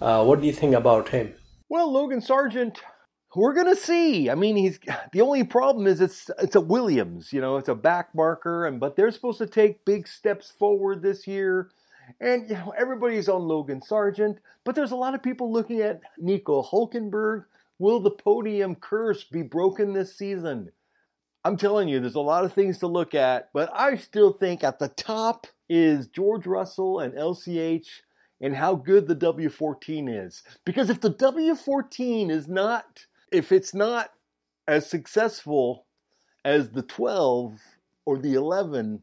Uh, 0.00 0.24
what 0.24 0.40
do 0.40 0.46
you 0.46 0.52
think 0.52 0.74
about 0.74 1.10
him? 1.10 1.34
Well, 1.68 1.92
Logan 1.92 2.20
Sargent, 2.20 2.80
we're 3.36 3.54
gonna 3.54 3.76
see. 3.76 4.30
I 4.30 4.34
mean, 4.34 4.56
he's 4.56 4.80
the 5.12 5.20
only 5.20 5.44
problem 5.44 5.86
is 5.86 6.00
it's 6.00 6.30
it's 6.38 6.56
a 6.56 6.60
Williams, 6.60 7.32
you 7.32 7.40
know, 7.40 7.58
it's 7.58 7.68
a 7.68 7.74
back 7.74 8.14
marker, 8.14 8.66
and 8.66 8.80
but 8.80 8.96
they're 8.96 9.12
supposed 9.12 9.38
to 9.38 9.46
take 9.46 9.84
big 9.84 10.08
steps 10.08 10.50
forward 10.58 11.02
this 11.02 11.26
year. 11.26 11.70
And 12.20 12.48
you 12.48 12.56
know, 12.56 12.72
everybody's 12.76 13.28
on 13.28 13.42
Logan 13.42 13.82
Sargent, 13.82 14.38
but 14.64 14.74
there's 14.74 14.90
a 14.90 14.96
lot 14.96 15.14
of 15.14 15.22
people 15.22 15.52
looking 15.52 15.80
at 15.80 16.00
Nico 16.18 16.62
Hulkenberg. 16.62 17.44
Will 17.78 18.00
the 18.00 18.10
podium 18.10 18.74
curse 18.74 19.24
be 19.24 19.42
broken 19.42 19.92
this 19.92 20.16
season? 20.16 20.70
I'm 21.44 21.56
telling 21.56 21.88
you, 21.88 22.00
there's 22.00 22.14
a 22.14 22.20
lot 22.20 22.44
of 22.44 22.52
things 22.52 22.78
to 22.78 22.86
look 22.86 23.14
at, 23.14 23.50
but 23.54 23.70
I 23.72 23.96
still 23.96 24.32
think 24.32 24.62
at 24.62 24.78
the 24.78 24.88
top 24.88 25.46
is 25.68 26.08
George 26.08 26.46
Russell 26.46 27.00
and 27.00 27.14
LCH 27.14 27.86
and 28.40 28.54
how 28.54 28.74
good 28.74 29.06
the 29.06 29.16
W14 29.16 30.26
is. 30.26 30.42
Because 30.64 30.90
if 30.90 31.00
the 31.00 31.12
W14 31.12 32.30
is 32.30 32.48
not 32.48 33.06
if 33.30 33.52
it's 33.52 33.74
not 33.74 34.10
as 34.66 34.88
successful 34.88 35.86
as 36.44 36.70
the 36.70 36.82
12 36.82 37.58
or 38.06 38.18
the 38.18 38.34
11, 38.34 39.02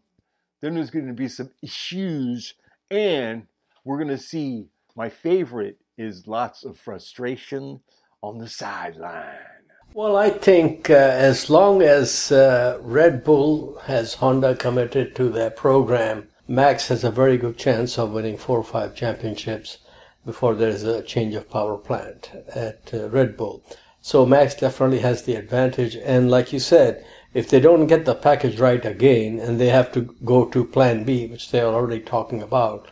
then 0.62 0.75
there's 0.75 0.89
going 0.89 1.08
to 1.08 1.13
be 1.13 1.27
some 1.27 1.50
issues, 1.62 2.56
and 2.89 3.48
we're 3.86 3.98
going 3.98 4.08
to 4.10 4.17
see 4.17 4.67
my 4.96 5.10
favorite 5.10 5.77
is 5.98 6.27
lots 6.27 6.63
of 6.63 6.77
frustration 6.77 7.79
on 8.22 8.38
the 8.38 8.50
sideline. 8.50 9.56
Well, 9.98 10.16
I 10.16 10.30
think 10.30 10.92
uh, 10.92 10.94
as 10.94 11.50
long 11.50 11.82
as 11.82 12.32
uh, 12.32 12.77
Red 12.84 13.24
Bull 13.24 13.80
has 13.86 14.13
Honda 14.13 14.54
committed 14.54 15.16
to 15.16 15.30
their 15.30 15.50
program, 15.50 16.27
Max 16.48 16.89
has 16.89 17.04
a 17.04 17.10
very 17.10 17.39
good 17.39 17.58
chance 17.58 17.98
of 17.98 18.12
winning 18.12 18.38
four 18.38 18.60
or 18.60 18.63
five 18.63 18.94
championships 18.94 19.80
before 20.24 20.54
there 20.54 20.70
is 20.70 20.84
a 20.84 21.01
change 21.01 21.34
of 21.34 21.50
power 21.50 21.77
plant 21.77 22.30
at 22.54 22.94
uh, 22.94 23.10
Red 23.10 23.36
Bull. 23.36 23.63
So 24.00 24.24
Max 24.24 24.54
definitely 24.54 25.00
has 25.00 25.24
the 25.24 25.34
advantage. 25.34 25.96
And 25.96 26.30
like 26.30 26.54
you 26.54 26.60
said, 26.60 27.04
if 27.34 27.50
they 27.50 27.60
don't 27.60 27.88
get 27.88 28.06
the 28.06 28.13
package 28.13 28.60
right 28.60 28.86
again 28.86 29.39
and 29.39 29.60
they 29.60 29.70
have 29.70 29.92
to 29.94 30.16
go 30.24 30.46
to 30.46 30.63
plan 30.63 31.06
B, 31.06 31.25
which 31.25 31.50
they're 31.50 31.66
already 31.66 32.01
talking 32.01 32.44
about, 32.44 32.88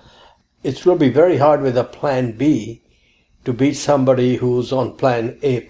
it 0.64 0.84
will 0.88 0.98
be 0.98 1.10
very 1.10 1.38
hard 1.38 1.62
with 1.62 1.78
a 1.78 1.84
plan 1.84 2.32
B 2.32 2.82
to 3.46 3.54
beat 3.54 3.76
somebody 3.76 4.36
who's 4.36 4.74
on 4.74 4.98
plan 4.98 5.38
A 5.44 5.68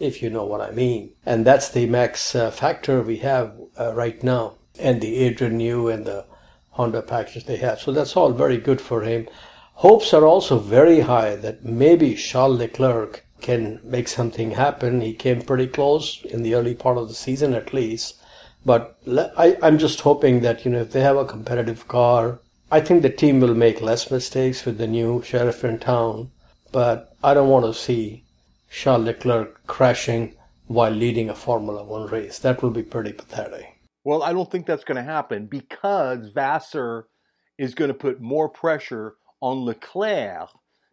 if 0.00 0.22
you 0.22 0.28
know 0.28 0.44
what 0.44 0.60
I 0.60 0.72
mean. 0.72 1.12
And 1.24 1.46
that's 1.46 1.70
the 1.70 1.86
max 1.86 2.34
uh, 2.34 2.50
factor 2.50 3.00
we 3.00 3.18
have 3.18 3.52
uh, 3.78 3.94
right 3.94 4.22
now, 4.22 4.56
and 4.78 5.00
the 5.00 5.16
Adrian 5.16 5.58
Newey 5.58 5.94
and 5.94 6.04
the 6.04 6.26
Honda 6.70 7.02
package 7.02 7.44
they 7.44 7.56
have. 7.58 7.80
So 7.80 7.92
that's 7.92 8.16
all 8.16 8.32
very 8.32 8.58
good 8.58 8.80
for 8.80 9.02
him. 9.02 9.28
Hopes 9.74 10.12
are 10.12 10.26
also 10.26 10.58
very 10.58 11.00
high 11.00 11.36
that 11.36 11.64
maybe 11.64 12.14
Charles 12.14 12.58
Leclerc 12.58 13.24
can 13.40 13.80
make 13.82 14.08
something 14.08 14.50
happen. 14.50 15.00
He 15.00 15.14
came 15.14 15.40
pretty 15.40 15.68
close 15.68 16.22
in 16.24 16.42
the 16.42 16.54
early 16.54 16.74
part 16.74 16.98
of 16.98 17.08
the 17.08 17.14
season, 17.14 17.54
at 17.54 17.72
least. 17.72 18.20
But 18.66 18.98
I, 19.06 19.56
I'm 19.62 19.78
just 19.78 20.00
hoping 20.00 20.40
that, 20.40 20.64
you 20.64 20.70
know, 20.70 20.80
if 20.80 20.92
they 20.92 21.00
have 21.00 21.16
a 21.16 21.24
competitive 21.24 21.88
car, 21.88 22.40
I 22.70 22.80
think 22.80 23.02
the 23.02 23.10
team 23.10 23.40
will 23.40 23.54
make 23.54 23.80
less 23.80 24.10
mistakes 24.10 24.64
with 24.64 24.76
the 24.76 24.86
new 24.86 25.22
sheriff 25.22 25.64
in 25.64 25.78
town. 25.78 26.30
But 26.72 27.16
I 27.22 27.34
don't 27.34 27.48
want 27.48 27.66
to 27.66 27.74
see 27.74 28.24
Charles 28.70 29.04
Leclerc 29.04 29.66
crashing 29.66 30.36
while 30.66 30.92
leading 30.92 31.28
a 31.28 31.34
Formula 31.34 31.82
One 31.82 32.06
race. 32.06 32.38
That 32.38 32.62
will 32.62 32.70
be 32.70 32.82
pretty 32.82 33.12
pathetic. 33.12 33.66
Well, 34.04 34.22
I 34.22 34.32
don't 34.32 34.50
think 34.50 34.66
that's 34.66 34.84
going 34.84 34.96
to 34.96 35.02
happen 35.02 35.46
because 35.46 36.28
Vasseur 36.28 37.08
is 37.58 37.74
going 37.74 37.88
to 37.88 37.94
put 37.94 38.20
more 38.20 38.48
pressure 38.48 39.16
on 39.40 39.64
Leclerc 39.64 40.48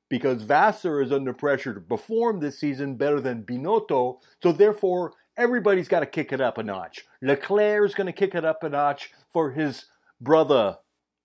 because 0.10 0.41
Vasseur 0.41 1.01
is 1.01 1.12
under 1.12 1.34
pressure 1.34 1.74
to 1.74 1.81
perform 1.81 2.39
this 2.39 2.60
season 2.60 2.96
better 2.96 3.22
than 3.22 3.43
Binotto. 3.43 4.17
So 4.41 4.51
therefore, 4.51 5.13
everybody's 5.38 5.88
got 5.88 6.00
to 6.00 6.05
kick 6.05 6.34
it 6.34 6.41
up 6.41 6.57
a 6.57 6.63
notch. 6.63 7.05
Leclerc 7.22 7.86
is 7.86 7.96
going 7.96 8.07
to 8.07 8.13
kick 8.13 8.36
it 8.36 8.46
up 8.46 8.63
a 8.63 8.69
notch 8.69 9.12
for 9.31 9.51
his 9.51 9.86
brother 10.19 10.77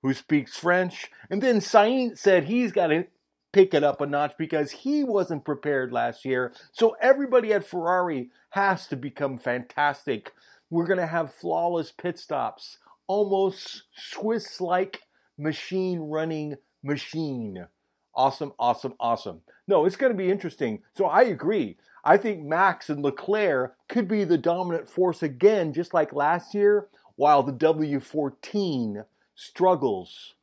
who 0.03 0.13
speaks 0.15 0.57
French. 0.57 1.11
And 1.31 1.43
then 1.43 1.61
Sainz 1.61 2.19
said 2.19 2.45
he's 2.45 2.73
got 2.73 2.89
to 2.89 3.07
pick 3.53 3.75
it 3.75 3.85
up 3.85 4.01
a 4.01 4.07
notch 4.07 4.33
because 4.39 4.71
he 4.71 5.05
wasn't 5.05 5.45
prepared 5.45 5.93
last 5.93 6.25
year. 6.25 6.53
So 6.73 6.97
everybody 7.01 7.53
at 7.53 7.67
Ferrari 7.67 8.31
has 8.51 8.87
to 8.89 8.97
become 8.97 9.39
fantastic. 9.39 10.33
We're 10.71 10.87
going 10.87 10.99
to 10.99 11.07
have 11.07 11.35
flawless 11.35 11.93
pit 11.93 12.19
stops, 12.19 12.79
almost 13.07 13.85
Swiss 13.95 14.61
like 14.61 15.03
machine 15.39 16.01
running 16.01 16.57
machine. 16.83 17.67
Awesome, 18.15 18.53
awesome, 18.59 18.95
awesome. 19.01 19.41
No, 19.69 19.85
it's 19.85 19.97
going 19.97 20.13
to 20.13 20.19
be 20.19 20.31
interesting. 20.31 20.83
So 20.97 21.07
I 21.07 21.23
agree. 21.23 21.77
I 22.05 22.17
think 22.17 22.43
Max 22.43 22.91
and 22.91 23.03
Leclerc 23.03 23.77
could 23.89 24.09
be 24.09 24.25
the 24.25 24.39
dominant 24.39 24.89
force 24.91 25.23
again, 25.23 25.73
just 25.73 25.95
like 25.95 26.13
last 26.13 26.55
year, 26.55 26.89
while 27.17 27.43
the 27.43 27.53
W14 27.53 29.05
struggles. 29.35 30.35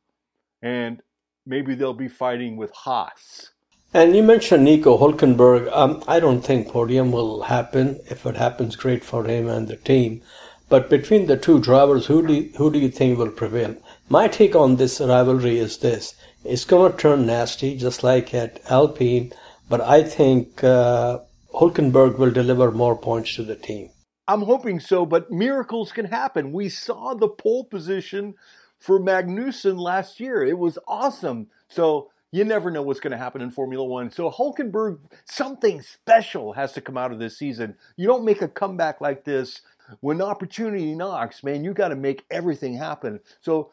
And 0.62 1.02
maybe 1.46 1.74
they'll 1.74 1.94
be 1.94 2.08
fighting 2.08 2.56
with 2.56 2.70
Haas. 2.72 3.50
And 3.92 4.14
you 4.14 4.22
mentioned 4.22 4.64
Nico 4.64 4.96
Hulkenberg. 4.98 5.68
Um, 5.72 6.02
I 6.06 6.20
don't 6.20 6.42
think 6.42 6.68
podium 6.68 7.10
will 7.10 7.42
happen. 7.42 8.00
If 8.08 8.24
it 8.24 8.36
happens, 8.36 8.76
great 8.76 9.04
for 9.04 9.24
him 9.24 9.48
and 9.48 9.66
the 9.66 9.76
team. 9.76 10.22
But 10.68 10.88
between 10.88 11.26
the 11.26 11.36
two 11.36 11.60
drivers, 11.60 12.06
who 12.06 12.24
do 12.24 12.32
you, 12.32 12.52
who 12.56 12.70
do 12.70 12.78
you 12.78 12.88
think 12.88 13.18
will 13.18 13.32
prevail? 13.32 13.74
My 14.08 14.28
take 14.28 14.54
on 14.54 14.76
this 14.76 15.00
rivalry 15.00 15.58
is 15.58 15.78
this: 15.78 16.14
it's 16.44 16.64
going 16.64 16.92
to 16.92 16.98
turn 16.98 17.26
nasty, 17.26 17.76
just 17.76 18.04
like 18.04 18.32
at 18.32 18.60
Alpine. 18.70 19.32
But 19.68 19.80
I 19.80 20.04
think 20.04 20.62
uh, 20.62 21.18
Hulkenberg 21.54 22.16
will 22.18 22.30
deliver 22.30 22.70
more 22.70 22.96
points 22.96 23.34
to 23.34 23.42
the 23.42 23.56
team. 23.56 23.90
I'm 24.28 24.42
hoping 24.42 24.78
so, 24.78 25.04
but 25.04 25.32
miracles 25.32 25.90
can 25.90 26.04
happen. 26.04 26.52
We 26.52 26.68
saw 26.68 27.14
the 27.14 27.28
pole 27.28 27.64
position 27.64 28.34
for 28.80 28.98
Magnussen 28.98 29.78
last 29.78 30.18
year. 30.18 30.44
It 30.44 30.58
was 30.58 30.78
awesome. 30.88 31.46
So 31.68 32.10
you 32.32 32.44
never 32.44 32.70
know 32.70 32.82
what's 32.82 33.00
going 33.00 33.12
to 33.12 33.16
happen 33.16 33.42
in 33.42 33.50
Formula 33.50 33.84
One. 33.84 34.10
So 34.10 34.30
Hulkenberg, 34.30 34.98
something 35.24 35.82
special 35.82 36.52
has 36.52 36.72
to 36.72 36.80
come 36.80 36.96
out 36.96 37.12
of 37.12 37.18
this 37.18 37.38
season. 37.38 37.76
You 37.96 38.06
don't 38.06 38.24
make 38.24 38.42
a 38.42 38.48
comeback 38.48 39.00
like 39.00 39.24
this 39.24 39.62
when 40.00 40.22
opportunity 40.22 40.94
knocks, 40.94 41.42
man, 41.42 41.64
you 41.64 41.74
got 41.74 41.88
to 41.88 41.96
make 41.96 42.24
everything 42.30 42.74
happen. 42.74 43.20
So 43.40 43.72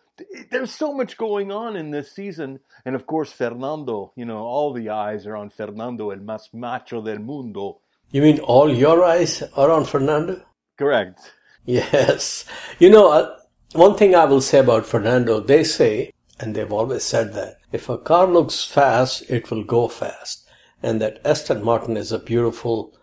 there's 0.49 0.71
so 0.71 0.93
much 0.93 1.17
going 1.17 1.51
on 1.51 1.75
in 1.75 1.91
this 1.91 2.11
season. 2.11 2.59
And 2.85 2.95
of 2.95 3.05
course, 3.05 3.31
Fernando, 3.31 4.13
you 4.15 4.25
know, 4.25 4.39
all 4.39 4.73
the 4.73 4.89
eyes 4.89 5.27
are 5.27 5.35
on 5.35 5.49
Fernando, 5.49 6.09
el 6.09 6.19
más 6.19 6.53
macho 6.53 7.01
del 7.01 7.19
mundo. 7.19 7.79
You 8.11 8.21
mean 8.21 8.39
all 8.39 8.73
your 8.73 9.03
eyes 9.03 9.43
are 9.55 9.69
on 9.69 9.85
Fernando? 9.85 10.41
Correct. 10.77 11.19
Yes. 11.65 12.45
You 12.79 12.89
know, 12.89 13.11
uh, 13.11 13.36
one 13.73 13.95
thing 13.95 14.15
I 14.15 14.25
will 14.25 14.41
say 14.41 14.59
about 14.59 14.85
Fernando, 14.85 15.39
they 15.39 15.63
say, 15.63 16.13
and 16.39 16.55
they've 16.55 16.71
always 16.71 17.03
said 17.03 17.33
that, 17.33 17.57
if 17.71 17.89
a 17.89 17.97
car 17.97 18.27
looks 18.27 18.63
fast, 18.63 19.29
it 19.29 19.49
will 19.51 19.63
go 19.63 19.87
fast. 19.87 20.47
And 20.81 21.01
that 21.01 21.19
Aston 21.25 21.63
Martin 21.63 21.97
is 21.97 22.11
a 22.11 22.19
beautiful 22.19 22.93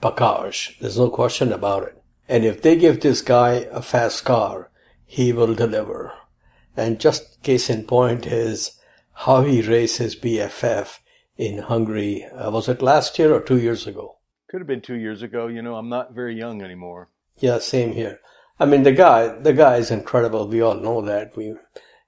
package. 0.00 0.78
There's 0.80 0.98
no 0.98 1.10
question 1.10 1.52
about 1.52 1.82
it. 1.84 2.02
And 2.28 2.44
if 2.44 2.62
they 2.62 2.76
give 2.76 3.00
this 3.00 3.20
guy 3.20 3.66
a 3.70 3.82
fast 3.82 4.24
car, 4.24 4.70
he 5.04 5.32
will 5.32 5.54
deliver. 5.54 6.12
And 6.76 7.00
just 7.00 7.42
case 7.42 7.68
in 7.68 7.84
point 7.84 8.26
is 8.26 8.78
how 9.12 9.42
he 9.42 9.62
raced 9.62 9.98
his 9.98 10.16
BFF 10.16 10.98
in 11.36 11.58
Hungary. 11.58 12.24
Uh, 12.24 12.50
was 12.50 12.68
it 12.68 12.82
last 12.82 13.18
year 13.18 13.34
or 13.34 13.40
two 13.40 13.58
years 13.58 13.86
ago? 13.86 14.18
Could 14.48 14.60
have 14.60 14.66
been 14.66 14.80
two 14.80 14.94
years 14.94 15.22
ago. 15.22 15.46
You 15.48 15.62
know, 15.62 15.76
I'm 15.76 15.88
not 15.88 16.14
very 16.14 16.36
young 16.36 16.62
anymore. 16.62 17.10
Yeah, 17.38 17.58
same 17.58 17.92
here. 17.92 18.20
I 18.58 18.66
mean, 18.66 18.84
the 18.84 18.92
guy, 18.92 19.28
the 19.28 19.52
guy 19.52 19.76
is 19.76 19.90
incredible. 19.90 20.46
We 20.46 20.60
all 20.60 20.74
know 20.74 21.00
that. 21.02 21.36
We, 21.36 21.54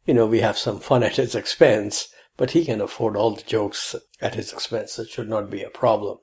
you 0.07 0.15
know, 0.15 0.27
we 0.27 0.41
have 0.41 0.57
some 0.57 0.79
fun 0.79 1.03
at 1.03 1.17
his 1.17 1.35
expense, 1.35 2.09
but 2.37 2.53
he 2.53 2.65
can 2.65 2.81
afford 2.81 3.17
all 3.17 3.33
the 3.33 3.43
jokes 3.43 3.95
at 4.21 4.35
his 4.35 4.53
expense. 4.53 4.99
It 4.99 5.09
should 5.09 5.29
not 5.29 5.51
be 5.51 5.63
a 5.63 5.71
problem. 5.71 6.19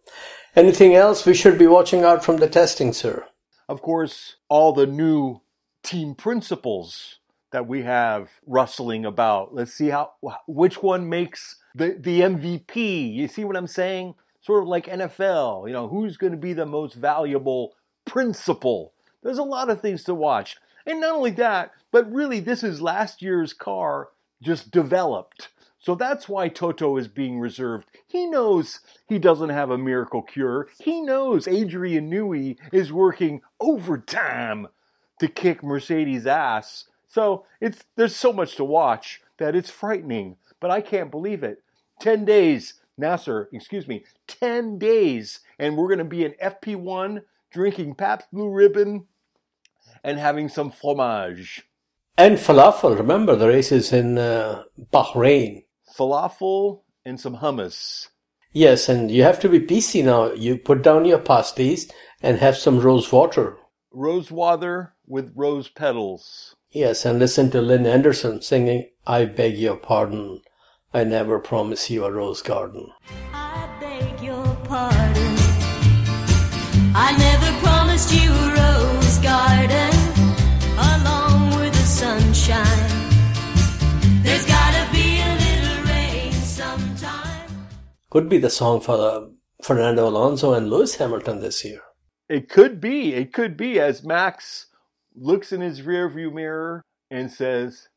Anything 0.56 0.96
else 0.96 1.26
we 1.26 1.34
should 1.34 1.58
be 1.58 1.68
watching 1.68 2.04
out 2.04 2.24
from 2.24 2.38
the 2.38 2.48
testing, 2.48 2.94
sir? 2.94 3.26
Of 3.68 3.82
course, 3.82 4.36
all 4.50 4.74
the 4.74 4.86
new 4.86 5.42
team 5.84 6.16
principles 6.16 7.20
that 7.52 7.68
we 7.68 7.84
have 7.84 8.30
rustling 8.46 9.06
about. 9.06 9.54
Let's 9.54 9.74
see 9.74 9.90
how 9.90 10.14
which 10.48 10.82
one 10.82 11.10
makes 11.10 11.58
the 11.76 11.98
the 12.00 12.22
MVP. 12.22 13.14
You 13.14 13.28
see 13.28 13.46
what 13.46 13.58
I'm 13.58 13.68
saying? 13.68 14.16
Sort 14.42 14.64
of 14.64 14.68
like 14.68 14.88
NFL. 14.88 15.68
You 15.68 15.74
know, 15.74 15.88
who's 15.88 16.18
going 16.18 16.34
to 16.34 16.38
be 16.38 16.54
the 16.54 16.66
most 16.66 16.96
valuable 16.96 17.74
principal? 18.06 18.94
There's 19.24 19.40
a 19.40 19.44
lot 19.44 19.70
of 19.70 19.82
things 19.82 20.04
to 20.06 20.14
watch. 20.14 20.58
And 20.86 21.02
not 21.02 21.16
only 21.16 21.32
that, 21.32 21.72
but 21.92 22.12
really 22.12 22.40
this 22.40 22.64
is 22.64 22.82
last 22.82 23.22
year's 23.22 23.54
car 23.54 24.10
just 24.42 24.72
developed. 24.72 25.50
So 25.80 25.96
that's 25.96 26.30
why 26.30 26.48
Toto 26.48 26.96
is 26.98 27.08
being 27.08 27.40
reserved. 27.40 27.88
He 28.08 28.26
knows 28.26 28.80
he 29.08 29.20
doesn't 29.20 29.50
have 29.50 29.70
a 29.70 29.78
miracle 29.78 30.22
cure. 30.22 30.70
He 30.80 31.02
knows 31.02 31.48
Adrian 31.48 32.10
Newey 32.10 32.58
is 32.72 32.94
working 32.94 33.42
overtime 33.60 34.68
to 35.20 35.28
kick 35.28 35.64
Mercedes' 35.64 36.26
ass. 36.26 36.86
So 37.08 37.46
it's 37.60 37.84
there's 37.96 38.16
so 38.16 38.32
much 38.32 38.56
to 38.56 38.64
watch 38.64 39.22
that 39.38 39.56
it's 39.56 39.70
frightening, 39.70 40.38
but 40.60 40.72
I 40.72 40.82
can't 40.82 41.12
believe 41.12 41.44
it. 41.44 41.62
10 42.00 42.26
days, 42.26 42.76
Nasser, 42.98 43.50
excuse 43.52 43.88
me, 43.88 44.06
10 44.28 44.80
days 44.80 45.42
and 45.60 45.78
we're 45.78 45.88
going 45.88 45.98
to 46.00 46.06
be 46.06 46.26
in 46.26 46.34
FP1 46.42 47.22
drinking 47.52 47.96
Pabst 47.96 48.28
Blue 48.32 48.50
Ribbon 48.50 49.06
and 50.04 50.20
having 50.20 50.50
some 50.50 50.72
fromage. 50.72 51.64
And 52.18 52.38
falafel. 52.38 52.98
Remember, 52.98 53.36
the 53.36 53.48
race 53.48 53.72
is 53.72 53.92
in 53.92 54.18
uh, 54.18 54.64
Bahrain. 54.92 55.64
Falafel 55.98 56.82
and 57.06 57.20
some 57.20 57.38
hummus. 57.38 58.08
Yes, 58.52 58.88
and 58.88 59.10
you 59.10 59.24
have 59.24 59.40
to 59.40 59.50
be 59.50 59.60
PC 59.60 60.04
now. 60.04 60.32
You 60.34 60.58
put 60.58 60.84
down 60.84 61.06
your 61.06 61.20
pasties 61.20 61.92
and 62.22 62.38
have 62.38 62.56
some 62.56 62.80
rose 62.80 63.12
water. 63.12 63.58
Rose 63.92 64.32
water 64.32 64.94
with 65.08 65.34
rose 65.36 65.70
petals. 65.70 66.56
Yes, 66.72 67.06
and 67.06 67.20
listen 67.20 67.50
to 67.52 67.62
Lynn 67.62 67.86
Anderson 67.86 68.42
singing, 68.42 68.90
I 69.06 69.26
beg 69.26 69.58
your 69.58 69.78
pardon. 69.78 70.42
I 70.94 71.04
never 71.04 71.40
promise 71.40 71.90
you 71.90 72.06
a 72.06 72.12
rose 72.12 72.42
garden. 72.42 72.92
I 73.34 73.70
beg 73.80 74.22
your 74.22 74.46
pardon. 74.66 75.36
I 76.96 77.16
never 77.18 77.43
Could 88.14 88.30
be 88.30 88.38
the 88.38 88.52
song 88.52 88.80
for 88.80 88.96
uh, 88.96 89.26
Fernando 89.64 90.08
Alonso 90.08 90.54
and 90.54 90.70
Lewis 90.70 90.98
Hamilton 90.98 91.40
this 91.40 91.66
year. 91.66 91.82
It 92.30 92.48
could 92.48 92.80
be. 92.80 93.16
It 93.16 93.34
could 93.34 93.58
be 93.58 93.80
as 93.80 94.04
Max 94.04 94.68
looks 95.16 95.52
in 95.52 95.62
his 95.62 95.82
rearview 95.82 96.32
mirror 96.32 96.84
and 97.10 97.32
says, 97.32 97.90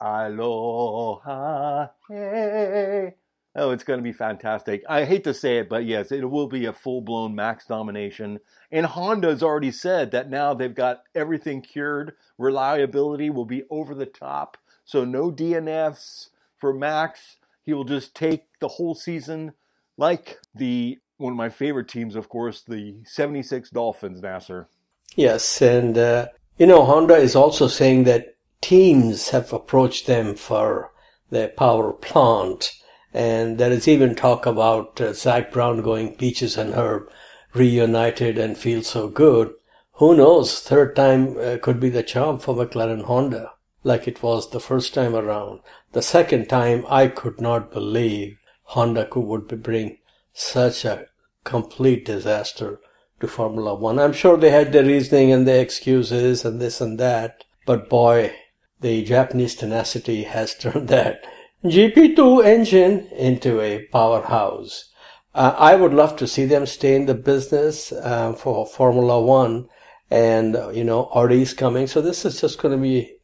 Aloha, 0.00 1.88
hey. 2.08 3.14
Oh, 3.56 3.72
it's 3.72 3.82
going 3.82 3.98
to 3.98 4.04
be 4.04 4.12
fantastic. 4.12 4.84
I 4.88 5.04
hate 5.04 5.24
to 5.24 5.34
say 5.34 5.58
it, 5.58 5.68
but 5.68 5.84
yes, 5.84 6.12
it 6.12 6.30
will 6.30 6.46
be 6.46 6.66
a 6.66 6.72
full 6.72 7.00
blown 7.00 7.34
Max 7.34 7.66
domination. 7.66 8.38
And 8.70 8.86
Honda's 8.86 9.42
already 9.42 9.72
said 9.72 10.12
that 10.12 10.30
now 10.30 10.54
they've 10.54 10.72
got 10.72 11.02
everything 11.16 11.62
cured. 11.62 12.12
Reliability 12.38 13.28
will 13.28 13.44
be 13.44 13.64
over 13.70 13.96
the 13.96 14.06
top. 14.06 14.56
So 14.84 15.04
no 15.04 15.32
DNFs 15.32 16.28
for 16.58 16.72
Max. 16.72 17.38
He 17.64 17.72
will 17.72 17.82
just 17.82 18.14
take 18.14 18.44
the 18.60 18.68
whole 18.68 18.94
season 18.94 19.52
like 19.96 20.38
the 20.54 20.98
one 21.16 21.32
of 21.32 21.36
my 21.36 21.48
favorite 21.48 21.88
teams, 21.88 22.16
of 22.16 22.28
course, 22.28 22.62
the 22.62 22.96
76 23.06 23.70
Dolphins, 23.70 24.20
Nasser. 24.20 24.68
Yes, 25.16 25.62
and 25.62 25.96
uh, 25.96 26.26
you 26.58 26.66
know, 26.66 26.84
Honda 26.84 27.14
is 27.14 27.36
also 27.36 27.68
saying 27.68 28.04
that 28.04 28.36
teams 28.60 29.30
have 29.30 29.52
approached 29.52 30.06
them 30.06 30.34
for 30.34 30.92
their 31.30 31.48
power 31.48 31.92
plant, 31.92 32.72
and 33.12 33.58
there 33.58 33.70
is 33.70 33.86
even 33.86 34.14
talk 34.14 34.46
about 34.46 35.00
uh, 35.00 35.12
Zak 35.12 35.52
Brown 35.52 35.82
going 35.82 36.16
Peaches 36.16 36.56
and 36.56 36.74
Herb 36.74 37.08
reunited 37.52 38.38
and 38.38 38.58
feel 38.58 38.82
so 38.82 39.08
good. 39.08 39.52
Who 39.98 40.16
knows? 40.16 40.60
Third 40.60 40.96
time 40.96 41.38
uh, 41.38 41.58
could 41.62 41.78
be 41.78 41.88
the 41.88 42.02
charm 42.02 42.40
for 42.40 42.54
McLaren 42.54 43.04
Honda, 43.04 43.52
like 43.84 44.08
it 44.08 44.22
was 44.22 44.50
the 44.50 44.58
first 44.60 44.92
time 44.92 45.14
around. 45.14 45.60
The 45.92 46.02
second 46.02 46.48
time, 46.48 46.84
I 46.88 47.06
could 47.06 47.40
not 47.40 47.70
believe 47.70 48.38
Honda 48.64 49.08
would 49.14 49.62
bring 49.62 49.98
such 50.32 50.84
a 50.84 51.06
complete 51.44 52.04
disaster 52.04 52.80
to 53.20 53.28
Formula 53.28 53.74
One. 53.74 53.98
I'm 53.98 54.12
sure 54.12 54.36
they 54.36 54.50
had 54.50 54.72
their 54.72 54.84
reasoning 54.84 55.32
and 55.32 55.46
their 55.46 55.62
excuses 55.62 56.44
and 56.44 56.60
this 56.60 56.80
and 56.80 56.98
that, 56.98 57.44
but 57.66 57.88
boy, 57.88 58.34
the 58.80 59.04
Japanese 59.04 59.54
tenacity 59.54 60.24
has 60.24 60.54
turned 60.58 60.88
that 60.88 61.24
GP2 61.64 62.44
engine 62.44 63.06
into 63.08 63.60
a 63.60 63.86
powerhouse. 63.86 64.90
Uh, 65.34 65.54
I 65.58 65.74
would 65.74 65.94
love 65.94 66.16
to 66.16 66.26
see 66.26 66.44
them 66.44 66.66
stay 66.66 66.94
in 66.94 67.06
the 67.06 67.14
business 67.14 67.90
uh, 67.92 68.32
for 68.34 68.66
Formula 68.66 69.20
One, 69.20 69.68
and 70.10 70.56
you 70.76 70.84
know, 70.84 71.04
Audi's 71.12 71.54
coming, 71.54 71.86
so 71.86 72.00
this 72.00 72.24
is 72.24 72.40
just 72.40 72.60
going 72.60 72.76
to 72.76 72.82
be 72.82 73.16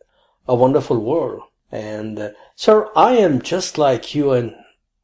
a 0.49 0.55
wonderful 0.55 0.99
world. 0.99 1.43
And 1.71 2.19
uh, 2.19 2.31
sir, 2.57 2.89
I 2.97 3.13
am 3.17 3.43
just 3.43 3.79
like 3.79 4.15
you 4.15 4.33
and 4.33 4.55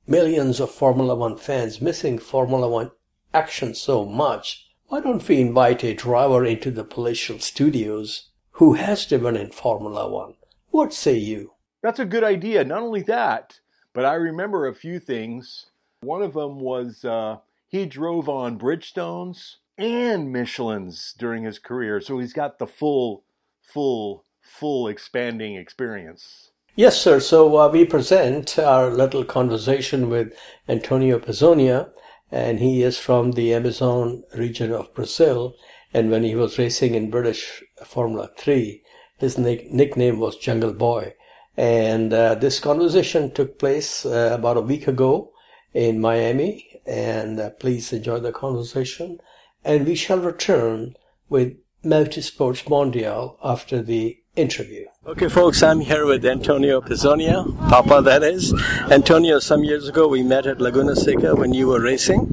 millions 0.06 0.60
of 0.60 0.70
Formula 0.70 1.14
One 1.14 1.36
fans 1.36 1.80
missing 1.80 2.18
Formula 2.18 2.68
One 2.68 2.92
action 3.34 3.74
so 3.74 4.04
much. 4.04 4.68
Why 4.86 5.00
don't 5.00 5.26
we 5.26 5.40
invite 5.40 5.82
a 5.82 5.94
driver 5.94 6.44
into 6.44 6.70
the 6.70 6.84
palatial 6.84 7.40
studios 7.40 8.30
who 8.52 8.74
has 8.74 9.04
driven 9.04 9.36
in 9.36 9.50
Formula 9.50 10.08
One? 10.08 10.34
What 10.70 10.92
say 10.92 11.16
you? 11.16 11.54
That's 11.82 11.98
a 11.98 12.04
good 12.04 12.24
idea. 12.24 12.64
Not 12.64 12.82
only 12.82 13.02
that, 13.02 13.60
but 13.92 14.04
I 14.04 14.14
remember 14.14 14.66
a 14.66 14.74
few 14.74 15.00
things. 15.00 15.66
One 16.00 16.22
of 16.22 16.34
them 16.34 16.60
was 16.60 17.04
uh, 17.04 17.38
he 17.66 17.86
drove 17.86 18.28
on 18.28 18.58
Bridgestones 18.58 19.56
and 19.76 20.32
Michelin's 20.32 21.14
during 21.18 21.42
his 21.42 21.58
career, 21.58 22.00
so 22.00 22.18
he's 22.18 22.32
got 22.32 22.58
the 22.58 22.66
full, 22.66 23.24
full, 23.60 24.24
full 24.40 24.88
expanding 24.88 25.56
experience. 25.56 26.52
Yes, 26.78 27.00
sir. 27.00 27.20
So 27.20 27.56
uh, 27.56 27.68
we 27.68 27.86
present 27.86 28.58
our 28.58 28.90
little 28.90 29.24
conversation 29.24 30.10
with 30.10 30.34
Antonio 30.68 31.18
Pizzonia, 31.18 31.88
and 32.30 32.60
he 32.60 32.82
is 32.82 32.98
from 32.98 33.32
the 33.32 33.54
Amazon 33.54 34.24
region 34.34 34.72
of 34.72 34.92
Brazil. 34.92 35.54
And 35.94 36.10
when 36.10 36.22
he 36.22 36.34
was 36.34 36.58
racing 36.58 36.94
in 36.94 37.08
British 37.08 37.62
Formula 37.82 38.28
3, 38.36 38.82
his 39.16 39.38
nick- 39.38 39.72
nickname 39.72 40.20
was 40.20 40.36
Jungle 40.36 40.74
Boy. 40.74 41.14
And 41.56 42.12
uh, 42.12 42.34
this 42.34 42.60
conversation 42.60 43.32
took 43.32 43.58
place 43.58 44.04
uh, 44.04 44.32
about 44.34 44.58
a 44.58 44.68
week 44.72 44.86
ago 44.86 45.32
in 45.72 45.98
Miami. 45.98 46.82
And 46.84 47.40
uh, 47.40 47.50
please 47.50 47.90
enjoy 47.90 48.20
the 48.20 48.32
conversation. 48.32 49.18
And 49.64 49.86
we 49.86 49.94
shall 49.94 50.18
return 50.18 50.94
with 51.30 51.56
Motorsports 51.82 52.64
Mondial 52.64 53.38
after 53.42 53.80
the 53.80 54.18
interview. 54.36 54.85
Okay, 55.06 55.28
folks, 55.28 55.62
I'm 55.62 55.78
here 55.78 56.04
with 56.04 56.26
Antonio 56.26 56.80
Pizzonia, 56.80 57.46
Papa, 57.68 58.02
that 58.02 58.24
is. 58.24 58.52
Antonio, 58.90 59.38
some 59.38 59.62
years 59.62 59.86
ago 59.86 60.08
we 60.08 60.24
met 60.24 60.46
at 60.46 60.60
Laguna 60.60 60.96
Seca 60.96 61.36
when 61.36 61.54
you 61.54 61.68
were 61.68 61.80
racing. 61.80 62.26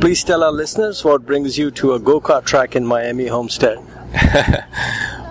Please 0.00 0.22
tell 0.22 0.44
our 0.44 0.52
listeners 0.52 1.04
what 1.04 1.26
brings 1.26 1.58
you 1.58 1.72
to 1.72 1.94
a 1.94 1.98
go 1.98 2.20
kart 2.20 2.44
track 2.44 2.76
in 2.76 2.86
Miami 2.86 3.26
Homestead. 3.26 3.78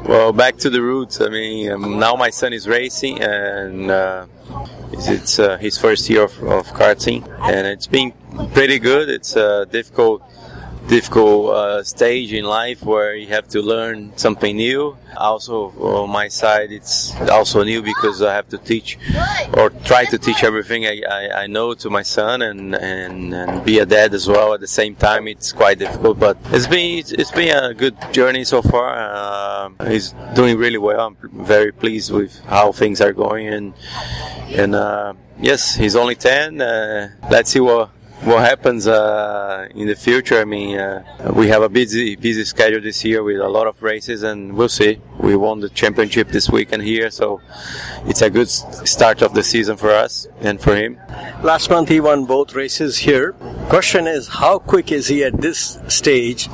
Well, 0.05 0.33
back 0.33 0.57
to 0.57 0.69
the 0.69 0.81
roots. 0.81 1.21
I 1.21 1.29
mean, 1.29 1.71
um, 1.71 1.97
now 1.97 2.15
my 2.15 2.29
son 2.29 2.51
is 2.51 2.67
racing, 2.67 3.21
and 3.21 3.89
uh, 3.89 4.25
it's, 4.91 5.39
uh, 5.39 5.57
his 5.57 5.77
first 5.77 6.09
year 6.09 6.23
of, 6.23 6.37
of 6.43 6.67
karting, 6.73 7.25
and 7.39 7.65
it's 7.65 7.87
been 7.87 8.11
pretty 8.53 8.79
good. 8.79 9.07
It's 9.07 9.37
a 9.37 9.65
difficult, 9.65 10.21
difficult 10.87 11.55
uh, 11.55 11.83
stage 11.83 12.33
in 12.33 12.45
life 12.45 12.83
where 12.83 13.15
you 13.15 13.27
have 13.27 13.47
to 13.49 13.61
learn 13.61 14.11
something 14.17 14.55
new. 14.55 14.97
Also, 15.17 15.69
on 15.79 16.09
my 16.09 16.27
side, 16.27 16.71
it's 16.71 17.15
also 17.29 17.63
new 17.63 17.81
because 17.81 18.21
I 18.21 18.33
have 18.33 18.49
to 18.49 18.57
teach 18.57 18.97
or 19.53 19.69
try 19.69 20.05
to 20.05 20.17
teach 20.17 20.43
everything 20.43 20.85
I, 20.85 21.01
I, 21.09 21.43
I 21.43 21.47
know 21.47 21.73
to 21.75 21.89
my 21.89 22.01
son 22.01 22.41
and, 22.41 22.75
and, 22.75 23.33
and 23.33 23.63
be 23.63 23.79
a 23.79 23.85
dad 23.85 24.13
as 24.13 24.27
well 24.27 24.53
at 24.53 24.59
the 24.59 24.67
same 24.67 24.95
time. 24.95 25.27
It's 25.27 25.51
quite 25.51 25.79
difficult, 25.79 26.19
but 26.19 26.37
it's 26.45 26.67
been 26.67 26.99
it's, 26.99 27.11
it's 27.11 27.31
been 27.31 27.55
a 27.55 27.73
good 27.73 27.95
journey 28.11 28.43
so 28.43 28.61
far. 28.61 28.93
Uh, 28.95 29.69
he's 29.87 30.13
doing 30.35 30.57
really 30.57 30.79
well. 30.79 31.07
I'm 31.07 31.45
very 31.45 31.71
pleased 31.71 32.11
with 32.11 32.39
how 32.45 32.71
things 32.71 33.01
are 33.01 33.13
going, 33.13 33.47
and 33.47 33.73
and 34.49 34.75
uh, 34.75 35.13
yes, 35.39 35.75
he's 35.75 35.95
only 35.95 36.15
ten. 36.15 36.61
Uh, 36.61 37.11
let's 37.29 37.51
see 37.51 37.59
what 37.59 37.89
what 38.25 38.39
happens 38.39 38.87
uh, 38.87 39.67
in 39.75 39.87
the 39.87 39.95
future. 39.95 40.39
I 40.39 40.45
mean, 40.45 40.79
uh, 40.79 41.31
we 41.35 41.47
have 41.47 41.61
a 41.61 41.69
busy 41.69 42.15
busy 42.15 42.45
schedule 42.45 42.81
this 42.81 43.03
year 43.03 43.23
with 43.23 43.39
a 43.39 43.49
lot 43.49 43.67
of 43.67 43.81
races, 43.83 44.23
and 44.23 44.53
we'll 44.53 44.69
see. 44.69 45.01
we 45.19 45.35
won 45.35 45.59
the 45.59 45.69
championship 45.69 46.29
this 46.29 46.49
weekend 46.49 46.83
here, 46.83 47.09
so 47.11 47.41
it's 48.05 48.21
a 48.21 48.29
good 48.29 48.49
start 48.49 49.21
of 49.21 49.33
the 49.33 49.43
season 49.43 49.77
for 49.77 49.91
us 49.91 50.27
and 50.41 50.61
for 50.61 50.75
him. 50.75 50.99
Last 51.43 51.69
month 51.69 51.89
he 51.89 51.99
won 51.99 52.25
both 52.25 52.55
races 52.55 52.97
here. 52.97 53.33
Question 53.69 54.07
is, 54.07 54.27
how 54.27 54.59
quick 54.59 54.91
is 54.91 55.07
he 55.07 55.23
at 55.23 55.41
this 55.41 55.79
stage, 55.87 56.49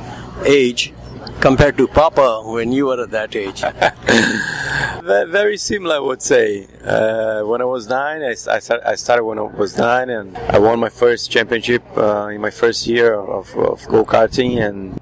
age, 0.46 0.92
compared 1.40 1.76
to 1.78 1.88
Papa 1.88 2.42
when 2.44 2.72
you 2.72 2.86
were 2.86 3.02
at 3.02 3.10
that 3.10 3.34
age? 3.34 3.62
Very 5.02 5.56
similar, 5.56 5.96
I 5.96 5.98
would 5.98 6.22
say. 6.22 6.66
Uh, 6.84 7.42
when 7.42 7.60
I 7.60 7.64
was 7.64 7.88
nine, 7.88 8.22
I, 8.22 8.30
I 8.30 8.58
start- 8.58 8.82
I 8.84 8.94
started 8.94 9.24
when 9.24 9.38
I 9.38 9.42
was 9.42 9.76
nine, 9.76 10.10
and 10.10 10.36
I 10.38 10.58
won 10.58 10.78
my 10.78 10.90
first 10.90 11.30
championship 11.30 11.82
uh, 11.96 12.28
in 12.28 12.40
my 12.40 12.50
first 12.50 12.86
year 12.86 13.14
of, 13.14 13.56
of 13.56 13.86
go 13.88 14.04
karting, 14.04 14.60
and 14.60 15.00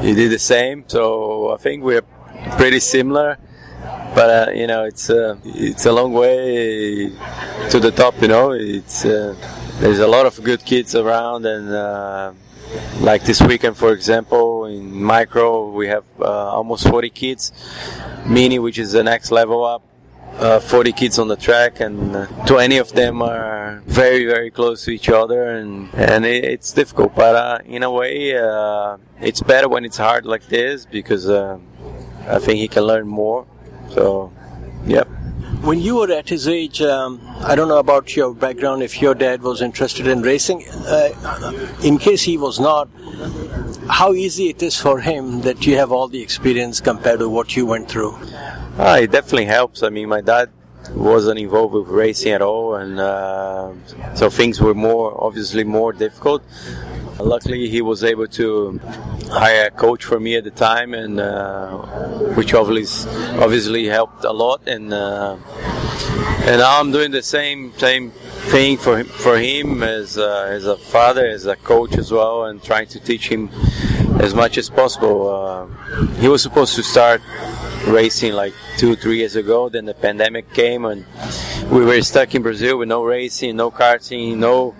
he 0.00 0.14
did 0.14 0.30
the 0.30 0.38
same. 0.38 0.84
So 0.88 1.52
I 1.52 1.56
think 1.58 1.84
we're 1.84 2.02
pretty 2.56 2.80
similar. 2.80 3.38
But 4.14 4.48
uh, 4.48 4.52
you 4.52 4.66
know, 4.66 4.84
it's 4.84 5.10
uh, 5.10 5.36
it's 5.44 5.86
a 5.86 5.92
long 5.92 6.12
way 6.12 7.10
to 7.70 7.80
the 7.80 7.90
top. 7.90 8.20
You 8.22 8.28
know, 8.28 8.52
it's 8.52 9.04
uh, 9.04 9.34
there's 9.80 9.98
a 9.98 10.06
lot 10.06 10.24
of 10.24 10.42
good 10.42 10.64
kids 10.64 10.94
around, 10.94 11.44
and 11.46 11.68
uh, 11.70 12.32
like 13.00 13.24
this 13.24 13.40
weekend, 13.42 13.76
for 13.76 13.92
example, 13.92 14.66
in 14.66 15.02
micro, 15.02 15.70
we 15.70 15.88
have 15.88 16.04
uh, 16.20 16.24
almost 16.24 16.88
40 16.88 17.10
kids. 17.10 17.52
Mini, 18.26 18.58
which 18.58 18.78
is 18.78 18.92
the 18.92 19.02
next 19.02 19.30
level 19.30 19.64
up, 19.64 19.82
uh, 20.38 20.58
40 20.60 20.92
kids 20.92 21.18
on 21.18 21.28
the 21.28 21.36
track, 21.36 21.80
and 21.80 22.16
uh, 22.16 22.26
20 22.46 22.78
of 22.78 22.92
them 22.92 23.20
are 23.22 23.82
very, 23.86 24.24
very 24.24 24.50
close 24.50 24.84
to 24.84 24.90
each 24.90 25.08
other, 25.08 25.50
and 25.50 25.92
and 25.94 26.24
it, 26.24 26.44
it's 26.44 26.72
difficult. 26.72 27.14
But 27.14 27.36
uh, 27.36 27.58
in 27.66 27.82
a 27.82 27.90
way, 27.90 28.36
uh, 28.36 28.96
it's 29.20 29.42
better 29.42 29.68
when 29.68 29.84
it's 29.84 29.98
hard 29.98 30.24
like 30.24 30.46
this 30.46 30.86
because 30.86 31.28
I 31.28 32.38
think 32.38 32.58
he 32.58 32.68
can 32.68 32.84
learn 32.84 33.06
more. 33.06 33.46
So, 33.90 34.32
yep. 34.86 35.08
When 35.64 35.80
you 35.80 35.96
were 35.96 36.12
at 36.12 36.28
his 36.28 36.46
age, 36.46 36.82
um, 36.82 37.22
I 37.40 37.54
don't 37.54 37.68
know 37.68 37.78
about 37.78 38.14
your 38.14 38.34
background, 38.34 38.82
if 38.82 39.00
your 39.00 39.14
dad 39.14 39.40
was 39.40 39.62
interested 39.62 40.06
in 40.06 40.20
racing. 40.20 40.62
Uh, 40.68 41.70
in 41.82 41.96
case 41.96 42.22
he 42.22 42.36
was 42.36 42.60
not, 42.60 42.86
how 43.88 44.12
easy 44.12 44.50
it 44.50 44.62
is 44.62 44.78
for 44.78 45.00
him 45.00 45.40
that 45.40 45.64
you 45.66 45.76
have 45.76 45.90
all 45.90 46.06
the 46.06 46.20
experience 46.20 46.82
compared 46.82 47.20
to 47.20 47.30
what 47.30 47.56
you 47.56 47.64
went 47.64 47.88
through? 47.88 48.14
Ah, 48.78 48.98
it 48.98 49.10
definitely 49.10 49.46
helps. 49.46 49.82
I 49.82 49.88
mean, 49.88 50.06
my 50.06 50.20
dad 50.20 50.50
wasn't 50.90 51.38
involved 51.38 51.72
with 51.72 51.88
racing 51.88 52.32
at 52.32 52.42
all, 52.42 52.74
and 52.74 53.00
uh, 53.00 53.72
so 54.14 54.28
things 54.28 54.60
were 54.60 54.74
more 54.74 55.16
obviously 55.18 55.64
more 55.64 55.94
difficult. 55.94 56.42
Luckily, 57.18 57.68
he 57.68 57.80
was 57.80 58.02
able 58.02 58.26
to 58.28 58.80
hire 59.30 59.66
a 59.66 59.70
coach 59.70 60.04
for 60.04 60.18
me 60.18 60.36
at 60.36 60.44
the 60.44 60.50
time, 60.50 60.94
and 60.94 61.20
uh, 61.20 61.78
which 62.34 62.54
obviously 62.54 63.10
obviously 63.38 63.86
helped 63.86 64.24
a 64.24 64.32
lot. 64.32 64.66
And 64.66 64.92
uh, 64.92 65.36
and 66.46 66.58
now 66.58 66.80
I'm 66.80 66.90
doing 66.92 67.12
the 67.12 67.22
same 67.22 67.72
same 67.78 68.10
thing 68.10 68.76
for 68.76 68.98
him, 68.98 69.06
for 69.06 69.38
him 69.38 69.82
as 69.82 70.18
uh, 70.18 70.48
as 70.50 70.66
a 70.66 70.76
father, 70.76 71.26
as 71.26 71.46
a 71.46 71.56
coach 71.56 71.96
as 71.96 72.10
well, 72.10 72.44
and 72.44 72.62
trying 72.62 72.88
to 72.88 73.00
teach 73.00 73.28
him 73.28 73.48
as 74.20 74.34
much 74.34 74.58
as 74.58 74.68
possible. 74.68 75.28
Uh, 75.28 75.66
he 76.16 76.28
was 76.28 76.42
supposed 76.42 76.74
to 76.74 76.82
start 76.82 77.22
racing 77.86 78.32
like 78.32 78.54
two 78.76 78.96
three 78.96 79.18
years 79.18 79.36
ago. 79.36 79.68
Then 79.68 79.84
the 79.84 79.94
pandemic 79.94 80.52
came, 80.52 80.84
and 80.84 81.06
we 81.70 81.84
were 81.84 82.02
stuck 82.02 82.34
in 82.34 82.42
Brazil 82.42 82.78
with 82.78 82.88
no 82.88 83.04
racing, 83.04 83.56
no 83.56 83.70
karting, 83.70 84.36
no 84.36 84.74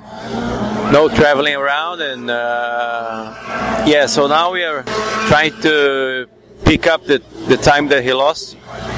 no 0.92 1.08
traveling 1.08 1.56
around, 1.56 2.00
and 2.00 2.30
uh, 2.30 3.84
yeah. 3.86 4.06
So 4.06 4.26
now 4.26 4.52
we 4.52 4.64
are 4.64 4.82
trying 5.28 5.52
to 5.62 6.28
pick 6.64 6.86
up 6.86 7.04
the, 7.04 7.22
the 7.48 7.56
time 7.56 7.88
that 7.88 8.02
he 8.02 8.12
lost 8.12 8.56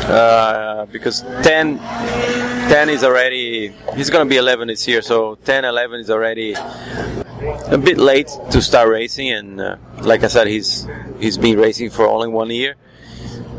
uh, 0.09 0.87
because 0.87 1.23
10, 1.43 1.79
10 1.79 2.89
is 2.89 3.03
already 3.03 3.75
he's 3.95 4.09
to 4.09 4.25
be 4.25 4.37
11 4.37 4.69
this 4.69 4.87
year 4.87 5.03
so 5.03 5.35
10 5.45 5.65
11 5.65 6.01
is 6.01 6.11
already 6.11 6.55
a 6.55 7.79
bit 7.79 7.99
late 7.99 8.31
to 8.51 8.63
start 8.63 8.89
racing 8.89 9.31
and 9.31 9.61
uh, 9.61 9.77
like 10.03 10.23
i 10.23 10.27
said 10.27 10.47
he's 10.47 10.87
he's 11.19 11.37
been 11.37 11.59
racing 11.59 11.91
for 11.91 12.07
only 12.07 12.29
one 12.29 12.51
year 12.51 12.77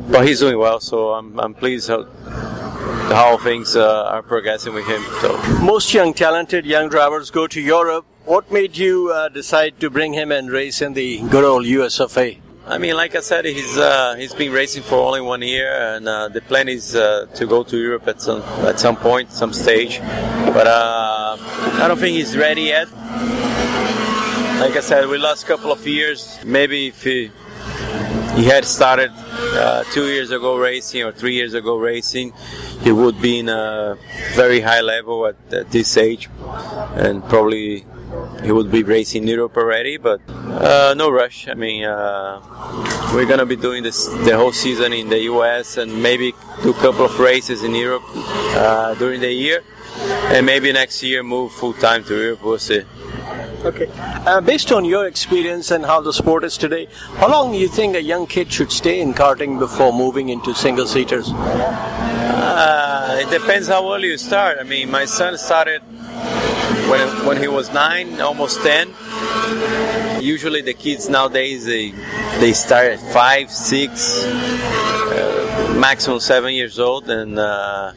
but 0.09 0.25
he's 0.25 0.39
doing 0.39 0.57
well 0.57 0.79
so 0.79 1.11
i'm, 1.13 1.37
I'm 1.39 1.53
pleased 1.53 1.89
how 3.09 3.37
things 3.37 3.75
uh, 3.75 4.05
are 4.05 4.21
progressing 4.21 4.73
with 4.73 4.85
him 4.85 5.01
so 5.21 5.37
Most 5.61 5.93
young, 5.93 6.13
talented 6.13 6.65
young 6.65 6.89
drivers 6.89 7.31
go 7.31 7.47
to 7.47 7.61
Europe. 7.61 8.05
What 8.25 8.51
made 8.51 8.77
you 8.77 9.11
uh, 9.13 9.29
decide 9.29 9.79
to 9.79 9.89
bring 9.89 10.13
him 10.13 10.31
and 10.31 10.51
race 10.51 10.81
in 10.81 10.93
the 10.93 11.21
good 11.29 11.43
old 11.43 11.65
USFA? 11.65 12.41
I 12.65 12.77
mean, 12.77 12.97
like 12.97 13.15
I 13.15 13.21
said, 13.21 13.45
he's 13.45 13.77
uh, 13.77 14.15
he's 14.15 14.33
been 14.33 14.51
racing 14.51 14.83
for 14.83 14.95
only 14.95 15.21
one 15.21 15.41
year, 15.41 15.71
and 15.71 16.05
uh, 16.05 16.27
the 16.27 16.41
plan 16.41 16.67
is 16.67 16.97
uh, 16.97 17.27
to 17.35 17.47
go 17.47 17.63
to 17.63 17.77
Europe 17.77 18.05
at 18.09 18.21
some 18.21 18.41
at 18.65 18.77
some 18.77 18.97
point, 18.97 19.31
some 19.31 19.53
stage. 19.53 19.99
But 19.99 20.67
uh, 20.67 21.37
I 21.39 21.87
don't 21.87 21.97
think 21.97 22.17
he's 22.17 22.35
ready 22.35 22.63
yet. 22.63 22.91
Like 24.59 24.75
I 24.75 24.81
said, 24.81 25.07
we 25.07 25.17
lost 25.17 25.45
a 25.45 25.47
couple 25.47 25.71
of 25.71 25.87
years. 25.87 26.39
Maybe 26.43 26.87
if 26.87 27.03
he 27.03 27.31
he 28.37 28.45
had 28.45 28.65
started 28.65 29.11
uh, 29.15 29.83
two 29.91 30.05
years 30.05 30.29
ago 30.29 30.57
racing 30.57 31.01
or 31.01 31.11
three 31.11 31.33
years 31.33 31.55
ago 31.55 31.75
racing, 31.77 32.33
he 32.81 32.91
would 32.91 33.19
be 33.19 33.39
in 33.39 33.49
a 33.49 33.97
very 34.35 34.59
high 34.59 34.81
level 34.81 35.25
at, 35.25 35.35
at 35.51 35.71
this 35.71 35.97
age, 35.97 36.29
and 36.95 37.27
probably 37.29 37.83
he 38.43 38.51
would 38.51 38.71
be 38.71 38.83
racing 38.83 39.27
Europe 39.27 39.57
already. 39.57 39.97
But 39.97 40.21
uh, 40.29 40.93
no 40.95 41.09
rush. 41.09 41.47
I 41.47 41.55
mean, 41.55 41.83
uh, 41.83 42.39
we're 43.11 43.25
gonna 43.25 43.47
be 43.47 43.55
doing 43.55 43.81
this 43.81 44.05
the 44.05 44.37
whole 44.37 44.53
season 44.53 44.93
in 44.93 45.09
the 45.09 45.21
US 45.33 45.77
and 45.77 46.03
maybe 46.03 46.33
do 46.61 46.69
a 46.69 46.79
couple 46.85 47.05
of 47.05 47.19
races 47.19 47.63
in 47.63 47.73
Europe 47.73 48.03
uh, 48.13 48.93
during 48.95 49.19
the 49.19 49.33
year, 49.33 49.63
and 50.33 50.45
maybe 50.45 50.71
next 50.71 51.01
year 51.01 51.23
move 51.23 51.51
full 51.53 51.73
time 51.73 52.03
to 52.03 52.15
Europe. 52.15 52.43
We'll 52.43 52.59
see. 52.59 52.83
Okay. 53.65 53.89
Uh, 53.97 54.39
based 54.41 54.71
on 54.71 54.85
your 54.85 55.07
experience 55.07 55.71
and 55.71 55.85
how 55.85 55.99
the 55.99 56.13
sport 56.13 56.43
is 56.43 56.57
today, 56.57 56.87
how 57.15 57.29
long 57.29 57.51
do 57.51 57.57
you 57.57 57.67
think 57.67 57.95
a 57.95 58.01
young 58.01 58.27
kid 58.27 58.51
should 58.51 58.71
stay 58.71 58.99
in 59.01 59.13
karting 59.13 59.57
before 59.59 59.91
moving 59.91 60.29
into 60.29 60.53
single 60.53 60.85
seaters? 60.85 61.31
Uh, 61.31 63.19
it 63.19 63.29
depends 63.29 63.67
how 63.67 63.91
early 63.93 64.09
you 64.09 64.17
start. 64.17 64.57
I 64.59 64.63
mean, 64.63 64.91
my 64.91 65.05
son 65.05 65.37
started 65.37 65.81
when 66.89 67.07
when 67.25 67.37
he 67.37 67.47
was 67.47 67.71
nine, 67.73 68.21
almost 68.21 68.61
ten. 68.61 68.93
Usually, 70.21 70.61
the 70.61 70.73
kids 70.73 71.09
nowadays 71.09 71.65
they 71.65 71.91
they 72.39 72.53
start 72.53 72.91
at 72.93 72.99
five, 73.11 73.51
six, 73.51 74.23
uh, 74.23 75.75
maximum 75.79 76.19
seven 76.19 76.53
years 76.53 76.79
old, 76.79 77.09
and 77.09 77.37
uh, 77.39 77.93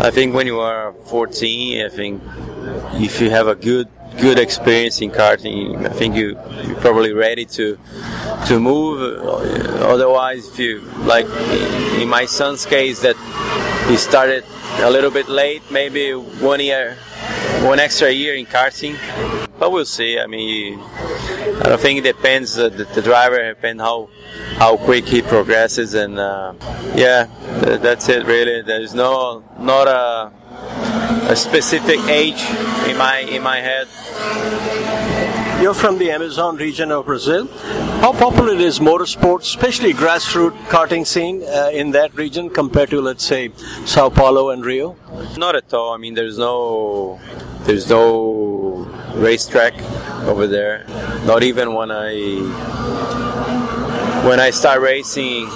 I 0.00 0.10
think 0.10 0.34
when 0.34 0.46
you 0.46 0.58
are 0.60 0.92
14, 1.06 1.84
I 1.84 1.88
think 1.88 2.22
if 2.94 3.20
you 3.20 3.30
have 3.30 3.46
a 3.46 3.54
good 3.54 3.88
good 4.20 4.38
experience 4.38 5.00
in 5.00 5.10
karting, 5.10 5.84
I 5.86 5.90
think 5.90 6.16
you 6.16 6.38
you're 6.64 6.80
probably 6.80 7.12
ready 7.12 7.44
to 7.58 7.78
to 8.46 8.60
move. 8.60 9.22
Otherwise, 9.82 10.48
if 10.48 10.58
you 10.58 10.80
like 11.04 11.26
in 12.00 12.08
my 12.08 12.26
son's 12.26 12.66
case, 12.66 13.00
that 13.00 13.16
he 13.88 13.96
started 13.96 14.44
a 14.80 14.90
little 14.90 15.10
bit 15.10 15.28
late, 15.28 15.62
maybe 15.70 16.12
one 16.12 16.60
year, 16.60 16.96
one 17.62 17.78
extra 17.78 18.10
year 18.10 18.34
in 18.34 18.46
karting. 18.46 18.96
But 19.58 19.70
we'll 19.70 19.84
see. 19.84 20.18
I 20.18 20.26
mean, 20.26 20.80
I 20.80 21.68
don't 21.68 21.80
think 21.80 22.00
it 22.00 22.02
depends. 22.02 22.58
Uh, 22.58 22.68
the, 22.68 22.84
the 22.84 23.02
driver 23.02 23.38
depends 23.54 23.80
how 23.80 24.08
how 24.56 24.76
quick 24.76 25.06
he 25.06 25.22
progresses, 25.22 25.94
and 25.94 26.18
uh, 26.18 26.54
yeah, 26.94 27.28
th- 27.62 27.80
that's 27.80 28.08
it. 28.08 28.26
Really, 28.26 28.62
there's 28.62 28.94
no 28.94 29.44
not 29.58 29.86
a 29.86 30.32
a 31.28 31.36
specific 31.36 32.00
age 32.08 32.42
in 32.88 32.96
my 32.98 33.18
in 33.20 33.42
my 33.42 33.60
head. 33.60 33.88
You're 35.62 35.74
from 35.74 35.98
the 35.98 36.10
Amazon 36.10 36.56
region 36.56 36.92
of 36.92 37.06
Brazil. 37.06 37.46
How 38.02 38.12
popular 38.12 38.54
is 38.54 38.80
motorsports, 38.80 39.42
especially 39.42 39.94
grassroots 39.94 40.58
karting 40.66 41.06
scene 41.06 41.42
uh, 41.42 41.70
in 41.72 41.92
that 41.92 42.14
region 42.14 42.50
compared 42.50 42.90
to, 42.90 43.00
let's 43.00 43.24
say, 43.24 43.50
Sao 43.86 44.10
Paulo 44.10 44.50
and 44.50 44.64
Rio? 44.64 44.96
Not 45.38 45.56
at 45.56 45.72
all. 45.72 45.94
I 45.94 45.96
mean, 45.96 46.12
there's 46.14 46.36
no 46.36 47.18
there's 47.60 47.88
no 47.88 48.86
racetrack 49.14 49.74
over 50.28 50.46
there. 50.46 50.84
Not 51.24 51.42
even 51.42 51.72
when 51.72 51.90
I 51.90 52.12
when 54.24 54.40
I 54.40 54.50
started 54.50 54.80
racing 54.80 55.48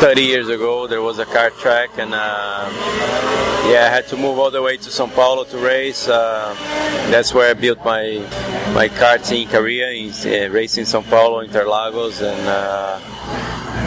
30 0.00 0.22
years 0.22 0.48
ago, 0.48 0.88
there 0.88 1.00
was 1.00 1.20
a 1.20 1.24
kart 1.24 1.56
track, 1.60 1.90
and 1.96 2.12
uh, 2.12 2.68
yeah, 3.70 3.86
I 3.86 3.94
had 3.94 4.08
to 4.08 4.16
move 4.16 4.36
all 4.38 4.50
the 4.50 4.60
way 4.60 4.76
to 4.76 4.90
São 4.90 5.12
Paulo 5.14 5.44
to 5.44 5.58
race. 5.58 6.08
Uh, 6.08 6.54
that's 7.10 7.32
where 7.32 7.50
I 7.50 7.54
built 7.54 7.78
my 7.84 8.18
my 8.74 8.88
karting 8.88 9.48
career 9.48 9.90
in 9.92 10.10
uh, 10.10 10.52
racing 10.52 10.84
São 10.84 11.08
Paulo, 11.08 11.46
Interlagos, 11.46 12.20
and 12.20 12.48
uh, 12.48 12.98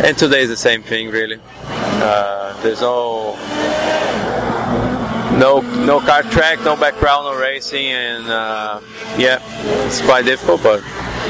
and 0.05 0.17
today 0.17 0.41
is 0.41 0.49
the 0.49 0.55
same 0.55 0.83
thing 0.83 1.09
really. 1.09 1.39
Uh, 1.65 2.61
there's 2.63 2.79
no 2.79 3.33
no 5.37 5.59
no 5.83 5.99
kart 5.99 6.31
track, 6.31 6.61
no 6.61 6.77
background, 6.77 7.25
no 7.25 7.37
racing, 7.37 7.87
and 7.87 8.29
uh, 8.29 8.79
yeah, 9.17 9.41
it's 9.85 10.01
quite 10.01 10.23
difficult, 10.23 10.63
but 10.63 10.81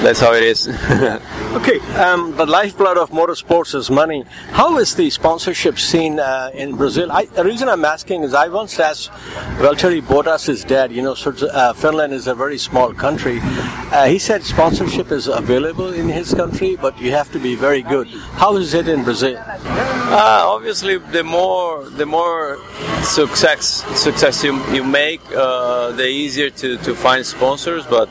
that's 0.03 0.19
how 0.19 0.33
it 0.33 0.43
is. 0.43 0.67
Okay, 1.57 1.79
um, 1.95 2.35
the 2.35 2.45
lifeblood 2.45 2.97
of 2.97 3.09
motorsports 3.09 3.73
is 3.73 3.89
money. 3.89 4.23
How 4.51 4.77
is 4.77 4.93
the 4.93 5.09
sponsorship 5.09 5.79
scene 5.79 6.19
uh, 6.19 6.51
in 6.53 6.75
Brazil? 6.75 7.11
I, 7.11 7.25
the 7.25 7.43
reason 7.43 7.67
I'm 7.67 7.83
asking 7.83 8.21
is 8.21 8.35
I 8.35 8.47
once 8.49 8.79
asked 8.79 9.09
Valtteri 9.57 10.01
Bottas' 10.01 10.45
his 10.45 10.63
dad, 10.63 10.91
you 10.91 11.01
know, 11.01 11.15
uh, 11.15 11.73
Finland 11.73 12.13
is 12.13 12.27
a 12.27 12.35
very 12.35 12.59
small 12.59 12.93
country. 12.93 13.39
Uh, 13.41 14.05
he 14.05 14.19
said 14.19 14.43
sponsorship 14.43 15.11
is 15.11 15.27
available 15.27 15.91
in 15.91 16.09
his 16.09 16.31
country, 16.31 16.75
but 16.75 16.99
you 16.99 17.11
have 17.11 17.31
to 17.31 17.39
be 17.39 17.55
very 17.55 17.81
good. 17.81 18.07
How 18.35 18.55
is 18.57 18.75
it 18.75 18.87
in 18.87 19.03
Brazil? 19.03 19.37
Uh, 19.39 20.43
obviously, 20.45 20.97
the 20.97 21.23
more 21.23 21.89
the 21.89 22.05
more 22.05 22.59
success 23.03 23.83
success 23.99 24.43
you, 24.43 24.53
you 24.71 24.83
make, 24.83 25.21
uh, 25.35 25.91
the 25.93 26.07
easier 26.07 26.51
to, 26.51 26.77
to 26.77 26.93
find 26.93 27.25
sponsors. 27.25 27.85
But 27.87 28.09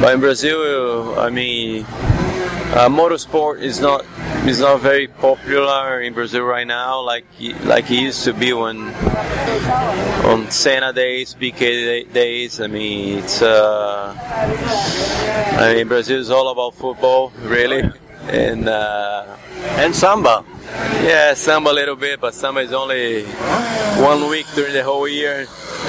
but 0.00 0.14
in 0.14 0.20
Brazil, 0.20 1.18
I 1.18 1.28
mean, 1.28 1.84
uh, 1.84 2.88
motorsport 2.88 3.60
is 3.60 3.80
not 3.80 4.04
is 4.46 4.60
not 4.60 4.80
very 4.80 5.06
popular 5.06 6.00
in 6.00 6.14
Brazil 6.14 6.42
right 6.42 6.66
now, 6.66 7.00
like 7.00 7.26
like 7.64 7.90
it 7.90 8.00
used 8.00 8.24
to 8.24 8.32
be 8.32 8.52
when 8.52 8.94
on 10.24 10.50
Senna 10.50 10.92
days, 10.92 11.34
Piquet 11.34 12.04
days. 12.12 12.60
I 12.60 12.66
mean, 12.66 13.18
it's 13.18 13.42
uh, 13.42 14.14
I 15.58 15.74
mean 15.74 15.88
Brazil 15.88 16.18
is 16.18 16.30
all 16.30 16.48
about 16.50 16.74
football, 16.74 17.32
really, 17.42 17.82
and 18.28 18.68
uh, 18.68 19.36
And 19.62 19.94
samba. 19.94 20.44
yeah, 21.02 21.34
samba 21.34 21.70
a 21.70 21.72
little 21.72 21.96
bit, 21.96 22.20
but 22.20 22.34
samba 22.34 22.60
is 22.60 22.72
only 22.72 23.24
one 24.02 24.28
week 24.28 24.46
during 24.54 24.72
the 24.72 24.82
whole 24.82 25.08
year. 25.08 25.46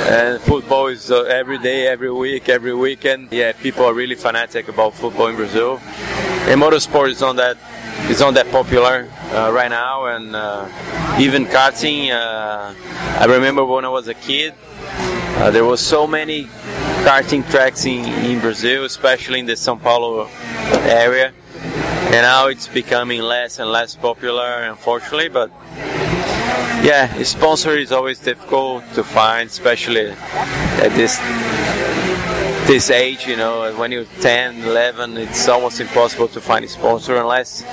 And 0.07 0.41
football 0.41 0.87
is 0.87 1.11
uh, 1.11 1.23
every 1.23 1.57
day, 1.57 1.87
every 1.87 2.11
week, 2.11 2.49
every 2.49 2.73
weekend. 2.73 3.29
Yeah, 3.31 3.51
people 3.53 3.85
are 3.85 3.93
really 3.93 4.15
fanatic 4.15 4.67
about 4.67 4.93
football 4.93 5.27
in 5.27 5.35
Brazil. 5.35 5.79
And 6.47 6.61
motorsport 6.61 7.09
is 7.09 7.21
not 7.21 7.35
that 7.35 7.57
is 8.09 8.19
not 8.19 8.33
that 8.33 8.49
popular 8.51 9.07
uh, 9.31 9.51
right 9.53 9.69
now, 9.69 10.05
and 10.05 10.35
uh, 10.35 10.67
even 11.19 11.45
karting. 11.45 12.11
Uh, 12.11 12.73
I 13.19 13.25
remember 13.25 13.63
when 13.63 13.85
I 13.85 13.89
was 13.89 14.07
a 14.07 14.13
kid, 14.13 14.53
uh, 15.37 15.51
there 15.51 15.65
was 15.65 15.79
so 15.79 16.07
many 16.07 16.45
karting 17.05 17.49
tracks 17.49 17.85
in, 17.85 18.05
in 18.25 18.39
Brazil, 18.39 18.85
especially 18.85 19.39
in 19.39 19.45
the 19.45 19.53
São 19.53 19.79
Paulo 19.79 20.27
area. 20.87 21.33
And 22.11 22.23
now 22.23 22.47
it's 22.47 22.67
becoming 22.67 23.21
less 23.21 23.59
and 23.59 23.69
less 23.71 23.95
popular, 23.95 24.63
unfortunately. 24.63 25.29
But 25.29 25.49
yeah, 26.83 27.13
a 27.15 27.25
sponsor 27.25 27.71
is 27.71 27.91
always 27.91 28.19
difficult 28.19 28.83
to 28.95 29.03
find, 29.03 29.49
especially 29.49 30.09
at 30.09 30.91
this 30.95 31.17
this 32.67 32.89
age. 32.89 33.27
You 33.27 33.37
know, 33.37 33.73
when 33.75 33.91
you're 33.91 34.05
10, 34.19 34.63
11, 34.63 35.17
it's 35.17 35.47
almost 35.47 35.79
impossible 35.79 36.27
to 36.29 36.41
find 36.41 36.65
a 36.65 36.67
sponsor 36.67 37.15
unless 37.17 37.63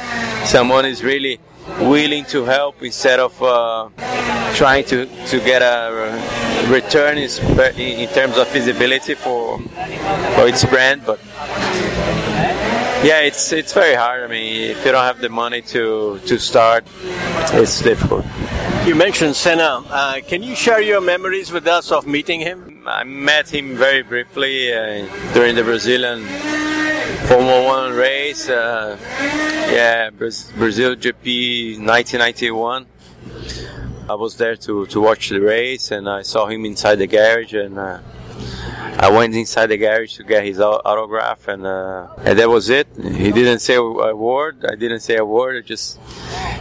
someone 0.45 0.85
is 0.85 1.03
really 1.03 1.41
willing 1.81 2.25
to 2.27 2.45
help 2.45 2.83
instead 2.83 3.21
of 3.21 3.43
uh, 3.43 3.89
trying 4.55 4.85
to, 4.85 5.07
to 5.27 5.39
get 5.41 5.63
a 5.63 6.69
return 6.71 7.19
in, 7.19 7.31
in 7.79 8.09
terms 8.11 8.37
of 8.37 8.49
visibility 8.49 9.15
for 9.15 9.59
for 10.35 10.47
its 10.47 10.65
brand. 10.65 11.03
But 11.07 11.21
yeah, 13.03 13.21
it's 13.21 13.53
it's 13.53 13.73
very 13.73 13.95
hard. 13.95 14.23
I 14.23 14.27
mean, 14.27 14.71
if 14.71 14.85
you 14.85 14.93
don't 14.93 15.05
have 15.05 15.21
the 15.21 15.29
money 15.29 15.63
to 15.63 16.19
to 16.27 16.39
start, 16.39 16.85
it's 17.55 17.81
difficult. 17.81 18.25
You 18.87 18.95
mentioned 18.95 19.37
Senna. 19.37 19.85
Uh, 19.89 20.21
can 20.27 20.43
you 20.43 20.55
share 20.55 20.81
your 20.81 21.01
memories 21.01 21.53
with 21.53 21.67
us 21.67 21.93
of 21.93 22.07
meeting 22.07 22.41
him? 22.41 22.83
I 22.87 23.05
met 23.05 23.53
him 23.53 23.77
very 23.77 24.03
briefly 24.03 24.73
uh, 24.73 25.07
during 25.35 25.55
the 25.55 25.63
Brazilian 25.63 26.25
Formula 27.27 27.65
One 27.65 27.93
race. 27.93 28.49
Uh, 28.49 28.97
yeah, 29.71 30.11
Brazil 30.11 30.97
GP 30.97 31.79
1991. 31.79 32.87
I 34.09 34.15
was 34.15 34.37
there 34.39 34.57
to, 34.57 34.87
to 34.87 35.01
watch 35.03 35.29
the 35.29 35.39
race, 35.39 35.91
and 35.91 36.09
I 36.09 36.23
saw 36.23 36.47
him 36.47 36.65
inside 36.65 36.97
the 36.97 37.07
garage, 37.07 37.53
and 37.53 37.79
uh, 37.79 38.01
I 39.01 39.11
went 39.11 39.35
inside 39.35 39.67
the 39.67 39.77
garage 39.77 40.17
to 40.17 40.25
get 40.25 40.45
his 40.45 40.61
autograph, 40.61 41.49
and 41.49 41.67
uh, 41.67 42.09
and 42.19 42.39
that 42.39 42.49
was 42.49 42.69
it. 42.69 42.89
He 42.97 43.31
didn't 43.31 43.61
say 43.61 43.77
a 43.77 43.83
word. 43.83 44.65
I 44.65 44.75
didn't 44.75 45.01
say 45.01 45.17
a 45.17 45.25
word. 45.25 45.57
I 45.57 45.67
just 45.67 45.99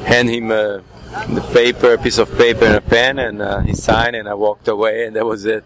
hand 0.05 0.29
him 0.29 0.51
uh, 0.51 0.81
the 1.29 1.41
paper, 1.53 1.93
a 1.93 1.97
piece 1.97 2.19
of 2.19 2.29
paper, 2.37 2.65
and 2.65 2.75
a 2.75 2.81
pen, 2.81 3.19
and 3.19 3.41
uh, 3.41 3.59
he 3.61 3.73
signed, 3.73 4.15
and 4.15 4.29
I 4.29 4.35
walked 4.35 4.67
away, 4.67 5.05
and 5.05 5.15
that 5.15 5.25
was 5.25 5.45
it. 5.45 5.63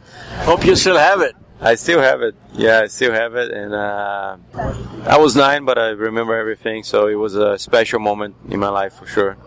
Hope 0.50 0.66
you 0.66 0.76
still 0.76 0.98
have 0.98 1.22
it. 1.22 1.36
I 1.60 1.76
still 1.76 2.02
have 2.02 2.22
it. 2.22 2.36
Yeah, 2.54 2.82
I 2.82 2.88
still 2.88 3.12
have 3.12 3.36
it, 3.36 3.52
and 3.52 3.74
uh, 3.74 4.38
I 5.06 5.18
was 5.18 5.36
nine, 5.36 5.66
but 5.66 5.78
I 5.78 5.90
remember 5.90 6.36
everything. 6.36 6.84
So 6.84 7.08
it 7.08 7.16
was 7.16 7.36
a 7.36 7.60
special 7.60 8.00
moment 8.00 8.36
in 8.50 8.60
my 8.60 8.70
life 8.70 8.94
for 8.94 9.06
sure. 9.06 9.38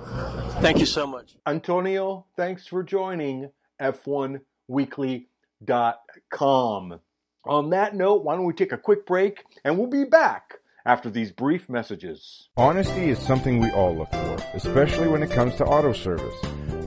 Thank 0.60 0.78
you 0.78 0.86
so 0.86 1.06
much. 1.06 1.36
Antonio, 1.46 2.26
thanks 2.36 2.66
for 2.66 2.82
joining 2.82 3.50
F1weekly.com. 3.80 6.03
On 6.42 7.70
that 7.70 7.94
note, 7.94 8.24
why 8.24 8.36
don't 8.36 8.44
we 8.44 8.54
take 8.54 8.72
a 8.72 8.78
quick 8.78 9.06
break 9.06 9.44
and 9.64 9.78
we'll 9.78 9.88
be 9.88 10.04
back 10.04 10.54
after 10.86 11.10
these 11.10 11.32
brief 11.32 11.68
messages. 11.68 12.48
Honesty 12.56 13.08
is 13.08 13.18
something 13.18 13.58
we 13.58 13.70
all 13.70 13.96
look 13.96 14.10
for, 14.10 14.36
especially 14.54 15.08
when 15.08 15.22
it 15.22 15.30
comes 15.30 15.54
to 15.56 15.64
auto 15.64 15.92
service. 15.92 16.34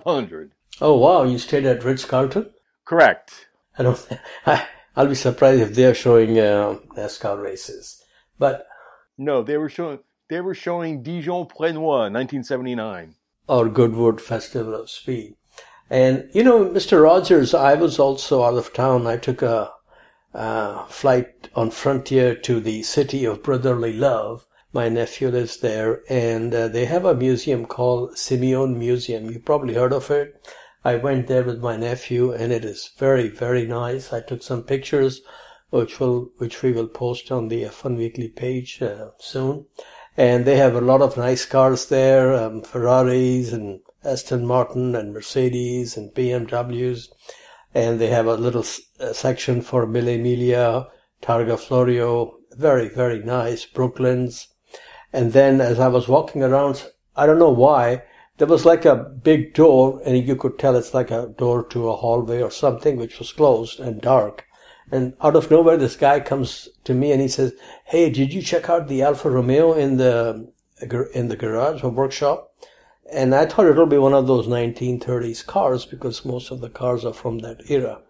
500. 0.00 0.52
Oh 0.80 0.96
wow, 0.96 1.22
you 1.24 1.38
stayed 1.38 1.64
at 1.66 1.84
Ritz 1.84 2.04
Carlton? 2.04 2.50
Correct. 2.84 3.48
I 3.78 3.82
don't. 3.82 4.08
I, 4.46 4.66
I'll 4.96 5.08
be 5.08 5.14
surprised 5.14 5.60
if 5.62 5.74
they're 5.74 5.94
showing 5.94 6.38
uh, 6.38 6.78
NASCAR 6.96 7.42
races. 7.42 8.02
But 8.38 8.66
No, 9.18 9.42
they 9.42 9.56
were 9.56 9.68
showing 9.68 10.00
they 10.28 10.40
were 10.40 10.54
showing 10.54 11.02
Dijon 11.02 11.46
Prenois 11.46 12.10
1979. 12.10 13.14
or 13.48 13.68
Goodwood 13.68 14.20
Festival 14.20 14.74
of 14.74 14.90
Speed. 14.90 15.36
And 15.90 16.28
you 16.32 16.42
know, 16.44 16.64
Mr. 16.66 17.02
Rogers, 17.02 17.54
I 17.54 17.74
was 17.74 17.98
also 17.98 18.42
out 18.42 18.54
of 18.54 18.72
town. 18.72 19.06
I 19.06 19.16
took 19.16 19.42
a 19.42 19.72
uh, 20.32 20.84
flight 20.86 21.48
on 21.54 21.70
Frontier 21.70 22.34
to 22.34 22.58
the 22.60 22.82
city 22.82 23.24
of 23.24 23.42
brotherly 23.42 23.92
love, 23.92 24.46
My 24.74 24.88
nephew 24.88 25.28
lives 25.28 25.58
there, 25.58 26.02
and 26.08 26.52
uh, 26.52 26.66
they 26.66 26.86
have 26.86 27.04
a 27.04 27.14
museum 27.14 27.64
called 27.64 28.16
Simeone 28.16 28.76
Museum. 28.76 29.30
You 29.30 29.38
probably 29.38 29.74
heard 29.74 29.92
of 29.92 30.10
it. 30.10 30.44
I 30.84 30.96
went 30.96 31.28
there 31.28 31.44
with 31.44 31.60
my 31.60 31.76
nephew, 31.76 32.32
and 32.32 32.52
it 32.52 32.64
is 32.64 32.90
very, 32.98 33.28
very 33.28 33.66
nice. 33.66 34.12
I 34.12 34.20
took 34.20 34.42
some 34.42 34.64
pictures, 34.64 35.20
which 35.70 36.00
will, 36.00 36.32
which 36.38 36.62
we 36.62 36.72
will 36.72 36.88
post 36.88 37.30
on 37.30 37.46
the 37.46 37.62
F1 37.62 37.96
Weekly 37.96 38.26
page 38.26 38.82
uh, 38.82 39.10
soon. 39.20 39.66
And 40.16 40.44
they 40.44 40.56
have 40.56 40.74
a 40.74 40.80
lot 40.80 41.02
of 41.02 41.16
nice 41.16 41.46
cars 41.46 41.86
there, 41.86 42.34
um, 42.34 42.62
Ferraris 42.62 43.52
and 43.52 43.78
Aston 44.02 44.44
Martin 44.44 44.96
and 44.96 45.12
Mercedes 45.12 45.96
and 45.96 46.12
BMWs. 46.12 47.10
And 47.72 48.00
they 48.00 48.08
have 48.08 48.26
a 48.26 48.34
little 48.34 48.64
uh, 48.98 49.12
section 49.12 49.62
for 49.62 49.86
Mille 49.86 50.18
Miglia, 50.18 50.88
Targa 51.22 51.60
Florio, 51.60 52.38
very, 52.56 52.88
very 52.88 53.20
nice, 53.22 53.64
Brooklands. 53.66 54.48
And 55.14 55.32
then 55.32 55.60
as 55.60 55.78
I 55.78 55.86
was 55.86 56.08
walking 56.08 56.42
around, 56.42 56.90
I 57.14 57.24
don't 57.24 57.38
know 57.38 57.56
why, 57.66 58.02
there 58.38 58.48
was 58.48 58.64
like 58.64 58.84
a 58.84 58.96
big 58.96 59.54
door 59.54 60.02
and 60.04 60.18
you 60.18 60.34
could 60.34 60.58
tell 60.58 60.74
it's 60.74 60.92
like 60.92 61.12
a 61.12 61.28
door 61.38 61.62
to 61.66 61.88
a 61.88 61.94
hallway 61.94 62.42
or 62.42 62.50
something 62.50 62.96
which 62.96 63.20
was 63.20 63.32
closed 63.32 63.78
and 63.78 64.00
dark. 64.00 64.44
And 64.90 65.14
out 65.20 65.36
of 65.36 65.52
nowhere, 65.52 65.76
this 65.76 65.94
guy 65.94 66.18
comes 66.18 66.68
to 66.82 66.94
me 66.94 67.12
and 67.12 67.20
he 67.20 67.28
says, 67.28 67.52
"Hey, 67.84 68.10
did 68.10 68.34
you 68.34 68.42
check 68.42 68.68
out 68.68 68.88
the 68.88 69.02
Alfa 69.02 69.30
Romeo 69.30 69.72
in 69.72 69.98
the 69.98 70.48
in 71.14 71.28
the 71.28 71.36
garage 71.36 71.84
or 71.84 71.90
workshop?" 71.90 72.52
And 73.12 73.36
I 73.36 73.46
thought 73.46 73.66
it'll 73.66 73.86
be 73.86 73.98
one 73.98 74.14
of 74.14 74.26
those 74.26 74.48
1930s 74.48 75.46
cars 75.46 75.86
because 75.86 76.24
most 76.24 76.50
of 76.50 76.60
the 76.60 76.70
cars 76.80 77.04
are 77.04 77.14
from 77.14 77.38
that 77.38 77.70
era. 77.70 78.00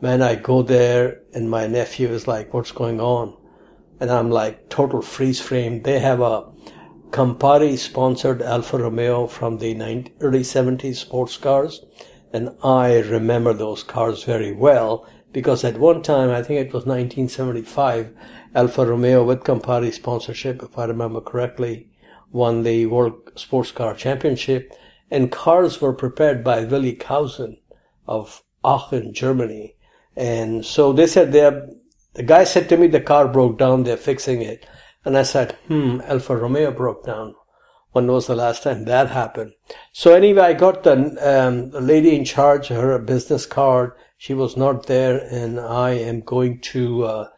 Man, 0.00 0.22
I 0.22 0.36
go 0.36 0.62
there 0.62 1.20
and 1.34 1.50
my 1.50 1.66
nephew 1.66 2.08
is 2.08 2.26
like, 2.26 2.54
"What's 2.54 2.72
going 2.72 2.98
on?" 2.98 3.36
And 4.00 4.10
I'm 4.10 4.30
like, 4.30 4.68
total 4.68 5.02
freeze 5.02 5.40
frame. 5.40 5.82
They 5.82 6.00
have 6.00 6.20
a 6.20 6.46
Campari 7.10 7.76
sponsored 7.76 8.40
Alfa 8.40 8.78
Romeo 8.78 9.26
from 9.26 9.58
the 9.58 9.74
90, 9.74 10.14
early 10.20 10.40
70s 10.40 10.96
sports 10.96 11.36
cars. 11.36 11.84
And 12.32 12.50
I 12.62 13.00
remember 13.00 13.52
those 13.52 13.82
cars 13.82 14.24
very 14.24 14.52
well 14.52 15.06
because 15.32 15.64
at 15.64 15.78
one 15.78 16.02
time, 16.02 16.30
I 16.30 16.42
think 16.42 16.60
it 16.60 16.72
was 16.72 16.86
1975, 16.86 18.12
Alfa 18.54 18.86
Romeo 18.86 19.24
with 19.24 19.44
Campari 19.44 19.92
sponsorship, 19.92 20.62
if 20.62 20.78
I 20.78 20.84
remember 20.84 21.20
correctly, 21.20 21.88
won 22.32 22.62
the 22.62 22.86
World 22.86 23.32
Sports 23.36 23.72
Car 23.72 23.94
Championship. 23.94 24.72
And 25.10 25.30
cars 25.32 25.80
were 25.80 25.92
prepared 25.92 26.42
by 26.44 26.64
Willi 26.64 26.94
Kauhsen 26.94 27.58
of 28.06 28.42
Aachen, 28.64 29.12
Germany. 29.12 29.76
And 30.16 30.64
so 30.64 30.92
they 30.92 31.06
said 31.06 31.32
they're, 31.32 31.68
the 32.14 32.22
guy 32.22 32.44
said 32.44 32.68
to 32.68 32.76
me 32.76 32.86
the 32.86 33.00
car 33.00 33.28
broke 33.28 33.58
down, 33.58 33.84
they're 33.84 33.96
fixing 33.96 34.42
it. 34.42 34.66
And 35.04 35.16
I 35.16 35.22
said, 35.22 35.52
hmm, 35.66 36.00
Alfa 36.04 36.36
Romeo 36.36 36.70
broke 36.70 37.04
down. 37.04 37.34
When 37.92 38.06
was 38.06 38.26
the 38.26 38.36
last 38.36 38.62
time 38.62 38.84
that 38.84 39.10
happened? 39.10 39.52
So 39.92 40.14
anyway, 40.14 40.42
I 40.42 40.52
got 40.52 40.84
the, 40.84 40.94
um, 41.20 41.70
lady 41.70 42.14
in 42.14 42.24
charge, 42.24 42.68
her 42.68 42.98
business 42.98 43.46
card. 43.46 43.92
She 44.16 44.34
was 44.34 44.56
not 44.56 44.86
there 44.86 45.18
and 45.18 45.58
I 45.58 45.92
am 45.92 46.20
going 46.20 46.60
to, 46.72 47.04
uh, 47.04 47.28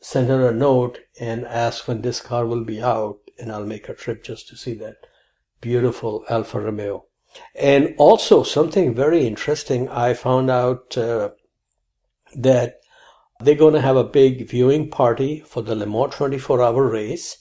send 0.00 0.28
her 0.28 0.48
a 0.48 0.52
note 0.52 0.98
and 1.20 1.46
ask 1.46 1.86
when 1.86 2.02
this 2.02 2.20
car 2.20 2.44
will 2.44 2.64
be 2.64 2.82
out 2.82 3.18
and 3.38 3.50
I'll 3.50 3.64
make 3.64 3.88
a 3.88 3.94
trip 3.94 4.24
just 4.24 4.48
to 4.48 4.56
see 4.56 4.74
that 4.74 5.06
beautiful 5.60 6.24
Alfa 6.28 6.60
Romeo. 6.60 7.06
And 7.54 7.94
also 7.96 8.42
something 8.42 8.94
very 8.94 9.26
interesting, 9.26 9.88
I 9.88 10.12
found 10.12 10.50
out, 10.50 10.98
uh, 10.98 11.30
that 12.34 12.81
they're 13.44 13.54
going 13.54 13.74
to 13.74 13.80
have 13.80 13.96
a 13.96 14.04
big 14.04 14.48
viewing 14.48 14.90
party 14.90 15.40
for 15.40 15.62
the 15.62 15.74
Le 15.74 15.86
Mans 15.86 16.14
24 16.14 16.62
hour 16.62 16.88
race. 16.88 17.36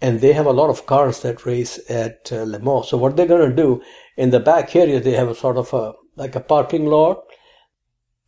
And 0.00 0.20
they 0.20 0.32
have 0.32 0.46
a 0.46 0.52
lot 0.52 0.68
of 0.68 0.86
cars 0.86 1.20
that 1.22 1.46
race 1.46 1.78
at 1.88 2.30
uh, 2.32 2.42
Le 2.42 2.58
Mans. 2.58 2.88
So 2.88 2.96
what 2.96 3.16
they're 3.16 3.26
going 3.26 3.48
to 3.48 3.54
do 3.54 3.82
in 4.16 4.30
the 4.30 4.40
back 4.40 4.74
area, 4.74 5.00
they 5.00 5.12
have 5.12 5.28
a 5.28 5.34
sort 5.34 5.56
of 5.56 5.72
a, 5.72 5.92
like 6.16 6.34
a 6.34 6.40
parking 6.40 6.86
lot. 6.86 7.22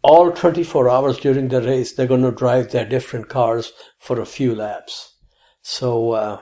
All 0.02 0.30
24 0.30 0.88
hours 0.88 1.18
during 1.18 1.48
the 1.48 1.62
race, 1.62 1.92
they're 1.92 2.06
going 2.06 2.22
to 2.22 2.30
drive 2.30 2.70
their 2.70 2.84
different 2.84 3.28
cars 3.28 3.72
for 3.98 4.20
a 4.20 4.26
few 4.26 4.54
laps. 4.54 5.16
So, 5.62 6.12
uh, 6.12 6.40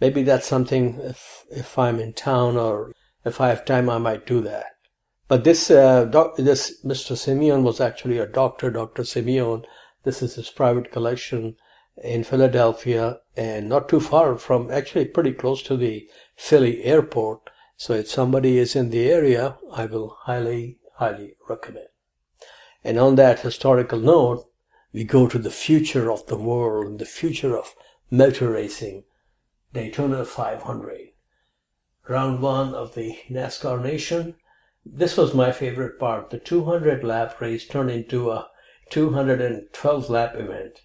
maybe 0.00 0.22
that's 0.22 0.46
something 0.46 1.00
if, 1.02 1.44
if 1.50 1.78
I'm 1.78 1.98
in 1.98 2.12
town 2.12 2.56
or 2.56 2.92
if 3.24 3.40
I 3.40 3.48
have 3.48 3.64
time, 3.64 3.88
I 3.88 3.98
might 3.98 4.26
do 4.26 4.40
that. 4.42 4.66
But 5.28 5.44
this, 5.44 5.70
uh, 5.70 6.06
doc, 6.06 6.36
this 6.36 6.82
Mr. 6.82 7.14
Simeone 7.14 7.62
was 7.62 7.80
actually 7.80 8.18
a 8.18 8.26
doctor, 8.26 8.70
Dr. 8.70 9.02
Simeone. 9.02 9.64
This 10.04 10.22
is 10.22 10.36
his 10.36 10.48
private 10.48 10.90
collection 10.90 11.56
in 12.02 12.24
Philadelphia 12.24 13.20
and 13.36 13.68
not 13.68 13.88
too 13.88 14.00
far 14.00 14.38
from, 14.38 14.70
actually 14.70 15.04
pretty 15.04 15.32
close 15.32 15.62
to 15.64 15.76
the 15.76 16.08
Philly 16.34 16.82
airport. 16.82 17.50
So 17.76 17.92
if 17.92 18.08
somebody 18.08 18.56
is 18.56 18.74
in 18.74 18.88
the 18.90 19.10
area, 19.10 19.58
I 19.70 19.84
will 19.84 20.16
highly, 20.22 20.78
highly 20.94 21.36
recommend. 21.46 21.88
And 22.82 22.98
on 22.98 23.16
that 23.16 23.40
historical 23.40 23.98
note, 23.98 24.46
we 24.92 25.04
go 25.04 25.28
to 25.28 25.38
the 25.38 25.50
future 25.50 26.10
of 26.10 26.26
the 26.26 26.38
world, 26.38 26.86
and 26.86 26.98
the 26.98 27.04
future 27.04 27.56
of 27.56 27.74
motor 28.10 28.50
racing, 28.50 29.04
Daytona 29.74 30.24
500. 30.24 31.10
Round 32.08 32.40
one 32.40 32.74
of 32.74 32.94
the 32.94 33.18
NASCAR 33.28 33.82
Nation. 33.82 34.36
This 34.90 35.16
was 35.16 35.34
my 35.34 35.52
favorite 35.52 35.98
part. 35.98 36.30
The 36.30 36.38
200 36.38 37.04
lap 37.04 37.40
race 37.40 37.68
turned 37.68 37.90
into 37.90 38.30
a 38.30 38.48
212 38.90 40.08
lap 40.08 40.34
event, 40.34 40.80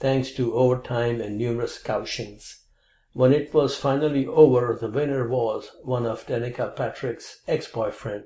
thanks 0.00 0.32
to 0.32 0.54
overtime 0.54 1.20
and 1.20 1.38
numerous 1.38 1.78
cautions. 1.78 2.64
When 3.12 3.32
it 3.32 3.54
was 3.54 3.76
finally 3.76 4.26
over, 4.26 4.76
the 4.78 4.90
winner 4.90 5.28
was 5.28 5.70
one 5.84 6.04
of 6.04 6.26
Danica 6.26 6.74
Patrick's 6.74 7.42
ex-boyfriend, 7.46 8.24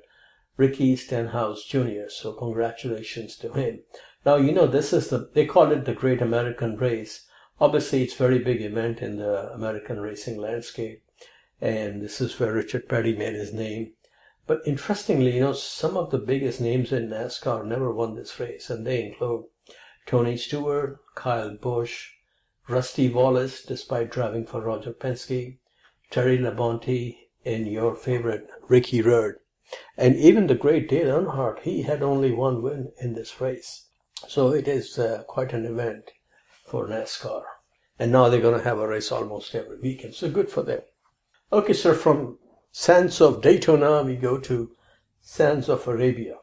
Ricky 0.56 0.96
Stenhouse 0.96 1.62
Jr. 1.64 2.08
So 2.08 2.32
congratulations 2.32 3.36
to 3.36 3.52
him. 3.52 3.80
Now, 4.24 4.36
you 4.36 4.52
know, 4.52 4.66
this 4.66 4.94
is 4.94 5.08
the, 5.10 5.30
they 5.34 5.44
call 5.44 5.70
it 5.72 5.84
the 5.84 5.92
Great 5.92 6.22
American 6.22 6.78
Race. 6.78 7.26
Obviously, 7.60 8.02
it's 8.02 8.14
a 8.14 8.18
very 8.18 8.38
big 8.38 8.62
event 8.62 9.00
in 9.00 9.18
the 9.18 9.52
American 9.52 10.00
racing 10.00 10.38
landscape. 10.38 11.02
And 11.60 12.00
this 12.00 12.20
is 12.20 12.40
where 12.40 12.54
Richard 12.54 12.88
Petty 12.88 13.14
made 13.14 13.34
his 13.34 13.52
name. 13.52 13.92
But 14.48 14.62
interestingly, 14.64 15.34
you 15.34 15.40
know, 15.40 15.52
some 15.52 15.98
of 15.98 16.10
the 16.10 16.18
biggest 16.18 16.58
names 16.58 16.90
in 16.90 17.10
NASCAR 17.10 17.66
never 17.66 17.92
won 17.92 18.14
this 18.14 18.40
race, 18.40 18.70
and 18.70 18.86
they 18.86 19.04
include 19.04 19.44
Tony 20.06 20.38
Stewart, 20.38 21.00
Kyle 21.14 21.54
Busch, 21.54 22.12
Rusty 22.66 23.10
Wallace, 23.10 23.62
despite 23.62 24.10
driving 24.10 24.46
for 24.46 24.62
Roger 24.62 24.94
Penske, 24.94 25.58
Terry 26.10 26.38
Labonte, 26.38 27.18
and 27.44 27.66
your 27.66 27.94
favorite 27.94 28.48
Ricky 28.68 29.02
Rudd. 29.02 29.34
And 29.98 30.16
even 30.16 30.46
the 30.46 30.54
great 30.54 30.88
Dale 30.88 31.08
Earnhardt, 31.08 31.60
he 31.60 31.82
had 31.82 32.02
only 32.02 32.32
one 32.32 32.62
win 32.62 32.92
in 32.98 33.12
this 33.12 33.42
race. 33.42 33.88
So 34.28 34.54
it 34.54 34.66
is 34.66 34.98
uh, 34.98 35.24
quite 35.28 35.52
an 35.52 35.66
event 35.66 36.10
for 36.66 36.88
NASCAR. 36.88 37.42
And 37.98 38.10
now 38.10 38.30
they're 38.30 38.40
going 38.40 38.56
to 38.56 38.64
have 38.64 38.78
a 38.78 38.88
race 38.88 39.12
almost 39.12 39.54
every 39.54 39.78
weekend, 39.78 40.14
so 40.14 40.30
good 40.30 40.48
for 40.48 40.62
them. 40.62 40.80
Okay, 41.52 41.74
sir, 41.74 41.92
from 41.92 42.38
Sands 42.80 43.20
of 43.20 43.42
Daytona, 43.42 44.04
we 44.04 44.14
go 44.14 44.38
to 44.38 44.70
Sands 45.20 45.68
of 45.68 45.88
Arabia. 45.88 46.36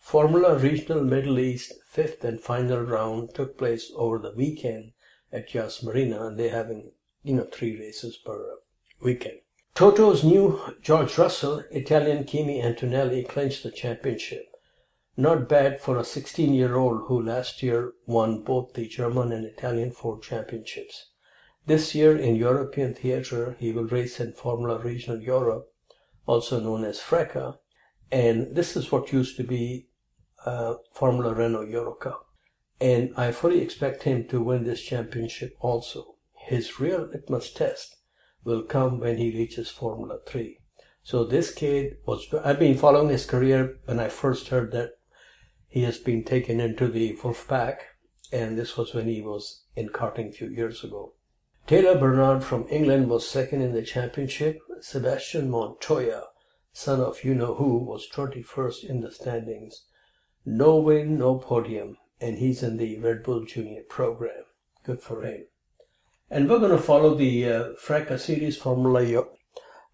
Formula 0.00 0.58
Regional 0.58 1.04
Middle 1.04 1.38
East 1.38 1.72
fifth 1.86 2.24
and 2.24 2.40
final 2.40 2.80
round 2.80 3.32
took 3.32 3.56
place 3.56 3.92
over 3.94 4.18
the 4.18 4.32
weekend 4.32 4.90
at 5.30 5.54
Yas 5.54 5.84
Marina, 5.84 6.26
and 6.26 6.36
they're 6.36 6.50
having, 6.50 6.90
you 7.22 7.32
know, 7.36 7.44
three 7.44 7.78
races 7.78 8.16
per 8.16 8.56
weekend. 9.00 9.38
Toto's 9.76 10.24
new 10.24 10.60
George 10.82 11.16
Russell, 11.16 11.62
Italian 11.70 12.24
Kimi 12.24 12.60
Antonelli 12.60 13.22
clinched 13.22 13.62
the 13.62 13.70
championship. 13.70 14.48
Not 15.16 15.48
bad 15.48 15.80
for 15.80 15.96
a 15.96 16.02
16 16.02 16.54
year 16.54 16.74
old 16.74 17.02
who 17.06 17.22
last 17.22 17.62
year 17.62 17.92
won 18.04 18.42
both 18.42 18.72
the 18.72 18.88
German 18.88 19.30
and 19.30 19.46
Italian 19.46 19.92
Ford 19.92 20.22
championships. 20.22 21.10
This 21.66 21.96
year 21.96 22.16
in 22.16 22.36
European 22.36 22.94
theatre, 22.94 23.56
he 23.58 23.72
will 23.72 23.88
race 23.88 24.20
in 24.20 24.32
Formula 24.32 24.78
Regional 24.78 25.20
Europe, 25.20 25.66
also 26.24 26.60
known 26.60 26.84
as 26.84 27.00
FRECA, 27.00 27.58
and 28.12 28.54
this 28.54 28.76
is 28.76 28.92
what 28.92 29.12
used 29.12 29.36
to 29.36 29.42
be 29.42 29.88
uh, 30.44 30.74
Formula 30.94 31.34
Renault 31.34 31.66
Eurocup. 31.66 32.18
And 32.80 33.12
I 33.16 33.32
fully 33.32 33.60
expect 33.60 34.04
him 34.04 34.28
to 34.28 34.40
win 34.40 34.62
this 34.62 34.80
championship 34.80 35.56
also. 35.58 36.14
His 36.34 36.78
real 36.78 37.08
litmus 37.12 37.52
test 37.52 37.96
will 38.44 38.62
come 38.62 39.00
when 39.00 39.18
he 39.18 39.36
reaches 39.36 39.68
Formula 39.68 40.18
3. 40.24 40.60
So 41.02 41.24
this 41.24 41.52
kid 41.52 41.96
was, 42.06 42.32
I've 42.44 42.60
been 42.60 42.78
following 42.78 43.08
his 43.08 43.26
career 43.26 43.78
when 43.86 43.98
I 43.98 44.08
first 44.08 44.48
heard 44.48 44.70
that 44.70 44.90
he 45.66 45.82
has 45.82 45.98
been 45.98 46.22
taken 46.22 46.60
into 46.60 46.86
the 46.86 47.18
Wolf 47.24 47.48
Pack, 47.48 47.82
and 48.32 48.56
this 48.56 48.76
was 48.76 48.94
when 48.94 49.08
he 49.08 49.20
was 49.20 49.64
in 49.74 49.88
karting 49.88 50.28
a 50.28 50.32
few 50.32 50.48
years 50.48 50.84
ago. 50.84 51.14
Taylor 51.66 51.98
Barnard 51.98 52.44
from 52.44 52.64
England 52.70 53.10
was 53.10 53.28
second 53.28 53.60
in 53.60 53.72
the 53.72 53.82
championship. 53.82 54.60
Sebastian 54.80 55.50
Montoya, 55.50 56.22
son 56.72 57.00
of 57.00 57.24
you 57.24 57.34
know 57.34 57.54
who, 57.54 57.78
was 57.78 58.08
21st 58.14 58.84
in 58.84 59.00
the 59.00 59.10
standings. 59.10 59.82
No 60.44 60.76
win, 60.76 61.18
no 61.18 61.38
podium, 61.38 61.96
and 62.20 62.38
he's 62.38 62.62
in 62.62 62.76
the 62.76 63.00
Red 63.00 63.24
Bull 63.24 63.44
Junior 63.44 63.82
program. 63.88 64.44
Good 64.84 65.02
for 65.02 65.22
him. 65.22 65.46
And 66.30 66.48
we're 66.48 66.60
going 66.60 66.70
to 66.70 66.78
follow 66.78 67.16
the 67.16 67.50
uh, 67.50 68.16
Series 68.16 68.56
Formula 68.56 69.02
Eu- 69.02 69.30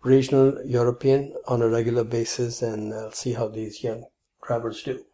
Regional 0.02 0.62
European 0.66 1.34
on 1.48 1.62
a 1.62 1.68
regular 1.70 2.04
basis 2.04 2.60
and 2.60 2.92
uh, 2.92 3.12
see 3.12 3.32
how 3.32 3.48
these 3.48 3.82
young 3.82 4.04
drivers 4.46 4.82
do. 4.82 5.06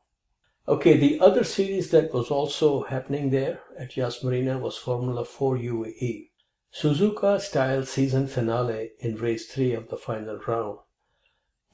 Okay, 0.67 0.97
the 0.97 1.21
other 1.21 1.45
series 1.45 1.91
that 1.93 2.13
was 2.13 2.33
also 2.33 2.83
happening 2.83 3.31
there 3.31 3.61
at 3.79 3.97
Yas 3.97 4.25
Marina 4.25 4.59
was 4.59 4.77
Formula 4.77 5.25
4 5.25 5.57
UAE. 5.57 6.28
Suzuka 6.73 7.41
style 7.41 7.85
season 7.85 8.27
finale 8.27 8.93
in 9.01 9.17
race 9.17 9.47
3 9.47 9.73
of 9.73 9.89
the 9.89 9.97
final 9.97 10.39
round. 10.47 10.79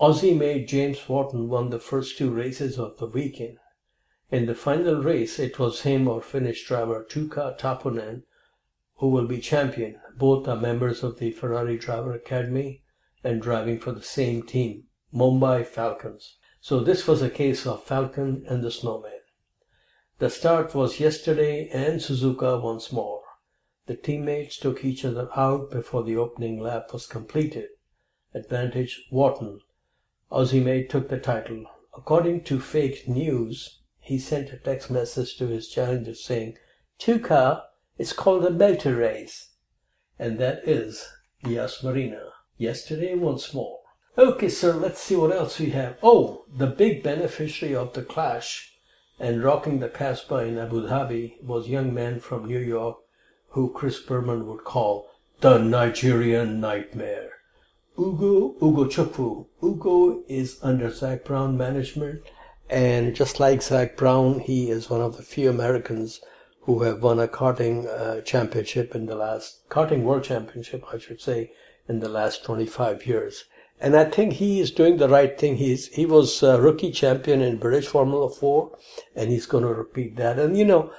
Aussie 0.00 0.36
made 0.36 0.68
James 0.68 1.08
Wharton 1.08 1.48
won 1.48 1.70
the 1.70 1.78
first 1.78 2.16
two 2.16 2.30
races 2.30 2.78
of 2.78 2.98
the 2.98 3.06
weekend. 3.06 3.58
In 4.30 4.46
the 4.46 4.54
final 4.54 5.02
race, 5.02 5.38
it 5.38 5.58
was 5.58 5.82
him 5.82 6.08
or 6.08 6.20
Finnish 6.20 6.66
driver 6.66 7.04
Tuukka 7.08 7.58
Taponen 7.58 8.22
who 8.98 9.08
will 9.08 9.26
be 9.26 9.40
champion. 9.40 10.00
Both 10.16 10.46
are 10.46 10.56
members 10.56 11.02
of 11.02 11.18
the 11.18 11.32
Ferrari 11.32 11.76
Driver 11.76 12.12
Academy 12.12 12.82
and 13.24 13.42
driving 13.42 13.80
for 13.80 13.92
the 13.92 14.02
same 14.02 14.44
team, 14.44 14.84
Mumbai 15.12 15.66
Falcons. 15.66 16.36
So 16.60 16.80
this 16.80 17.06
was 17.06 17.20
a 17.20 17.28
case 17.28 17.66
of 17.66 17.82
Falcon 17.82 18.44
and 18.48 18.62
the 18.62 18.70
Snowman. 18.70 19.20
The 20.20 20.30
start 20.30 20.74
was 20.74 21.00
yesterday 21.00 21.68
and 21.68 22.00
Suzuka 22.00 22.62
once 22.62 22.92
more. 22.92 23.23
The 23.86 23.96
teammates 23.96 24.56
took 24.56 24.82
each 24.82 25.04
other 25.04 25.28
out 25.36 25.70
before 25.70 26.04
the 26.04 26.16
opening 26.16 26.58
lap 26.58 26.92
was 26.94 27.06
completed. 27.06 27.68
Advantage 28.32 29.06
Wharton. 29.10 29.60
Aussie 30.32 30.64
Mate 30.64 30.88
took 30.88 31.10
the 31.10 31.18
title. 31.18 31.66
According 31.94 32.44
to 32.44 32.60
fake 32.60 33.06
news, 33.06 33.82
he 34.00 34.18
sent 34.18 34.52
a 34.52 34.56
text 34.56 34.90
message 34.90 35.36
to 35.36 35.48
his 35.48 35.68
challenger 35.68 36.14
saying, 36.14 36.56
Tuukka, 36.98 37.62
it's 37.98 38.14
called 38.14 38.46
a 38.46 38.50
motor 38.50 38.96
race. 38.96 39.50
And 40.18 40.38
that 40.38 40.66
is 40.66 41.06
Yas 41.46 41.84
Marina. 41.84 42.30
Yesterday 42.56 43.14
once 43.14 43.52
more. 43.52 43.80
Okay, 44.16 44.48
sir, 44.48 44.72
let's 44.72 45.00
see 45.00 45.16
what 45.16 45.32
else 45.32 45.58
we 45.58 45.70
have. 45.70 45.98
Oh, 46.02 46.46
the 46.50 46.68
big 46.68 47.02
beneficiary 47.02 47.74
of 47.74 47.92
the 47.92 48.02
clash 48.02 48.72
and 49.20 49.44
rocking 49.44 49.80
the 49.80 49.88
Casbah 49.88 50.46
in 50.46 50.56
Abu 50.56 50.86
Dhabi 50.86 51.42
was 51.42 51.68
young 51.68 51.92
man 51.92 52.18
from 52.18 52.46
New 52.46 52.58
York 52.58 53.03
who 53.54 53.70
Chris 53.70 54.00
Berman 54.00 54.48
would 54.48 54.64
call 54.64 55.08
the 55.40 55.58
Nigerian 55.58 56.60
Nightmare. 56.60 57.30
Ugo 57.96 58.54
Ugochukwu. 58.60 59.46
Ugo 59.62 60.24
is 60.28 60.58
under 60.60 60.90
Zak 60.90 61.24
Brown 61.24 61.56
management, 61.56 62.22
and 62.68 63.14
just 63.14 63.38
like 63.38 63.62
Zak 63.62 63.96
Brown, 63.96 64.40
he 64.40 64.70
is 64.70 64.90
one 64.90 65.00
of 65.00 65.16
the 65.16 65.22
few 65.22 65.48
Americans 65.48 66.20
who 66.62 66.82
have 66.82 67.00
won 67.00 67.20
a 67.20 67.28
karting 67.28 67.86
uh, 67.86 68.22
championship 68.22 68.92
in 68.92 69.06
the 69.06 69.14
last 69.14 69.68
karting 69.68 70.02
world 70.02 70.24
championship, 70.24 70.82
I 70.92 70.98
should 70.98 71.20
say, 71.20 71.52
in 71.88 72.00
the 72.00 72.08
last 72.08 72.44
25 72.44 73.06
years. 73.06 73.44
And 73.80 73.94
I 73.94 74.04
think 74.06 74.34
he 74.34 74.58
is 74.58 74.72
doing 74.72 74.96
the 74.96 75.08
right 75.08 75.38
thing. 75.38 75.58
He's 75.58 75.86
he 75.94 76.06
was 76.06 76.42
a 76.42 76.60
rookie 76.60 76.90
champion 76.90 77.40
in 77.40 77.58
British 77.58 77.86
Formula 77.86 78.28
Four, 78.28 78.76
and 79.14 79.30
he's 79.30 79.46
going 79.46 79.62
to 79.62 79.72
repeat 79.72 80.16
that. 80.16 80.40
And 80.40 80.58
you 80.58 80.64
know, 80.64 80.92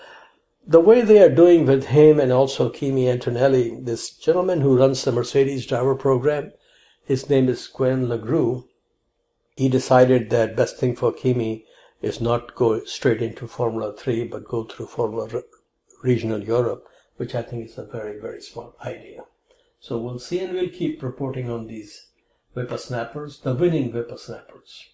the 0.68 0.80
way 0.80 1.02
they 1.02 1.22
are 1.22 1.30
doing 1.30 1.66
with 1.66 1.86
him 1.88 2.20
and 2.20 2.32
also 2.32 2.70
Kimi 2.70 3.08
Antonelli, 3.08 3.80
this 3.80 4.10
gentleman 4.10 4.62
who 4.62 4.78
runs 4.78 5.04
the 5.04 5.12
Mercedes 5.12 5.66
driver 5.66 5.96
program, 5.96 6.54
his 7.06 7.30
name 7.30 7.50
is 7.50 7.68
Gwen 7.68 8.08
Lagrue. 8.08 8.66
He 9.56 9.70
decided 9.70 10.30
that 10.30 10.56
best 10.56 10.78
thing 10.78 10.96
for 10.96 11.14
Kimi 11.14 11.66
is 12.02 12.20
not 12.20 12.56
go 12.56 12.84
straight 12.86 13.22
into 13.22 13.48
Formula 13.48 13.96
3, 13.96 14.26
but 14.26 14.46
go 14.46 14.64
through 14.64 14.88
Formula 14.88 15.28
Re- 15.28 15.44
Regional 16.04 16.44
Europe, 16.44 16.88
which 17.18 17.36
I 17.36 17.44
think 17.44 17.66
is 17.66 17.78
a 17.78 17.86
very, 17.86 18.20
very 18.20 18.42
smart 18.42 18.74
idea. 18.84 19.22
So 19.80 20.00
we'll 20.00 20.20
see 20.20 20.40
and 20.40 20.54
we'll 20.54 20.70
keep 20.70 21.04
reporting 21.04 21.50
on 21.50 21.68
these 21.68 22.08
whippersnappers, 22.54 23.42
the 23.42 23.54
winning 23.54 23.92
whippersnappers. 23.92 24.90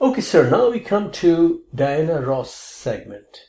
Okay, 0.00 0.20
sir, 0.20 0.50
now 0.50 0.70
we 0.70 0.80
come 0.80 1.12
to 1.12 1.62
Diana 1.74 2.20
Ross 2.20 2.52
segment. 2.52 3.47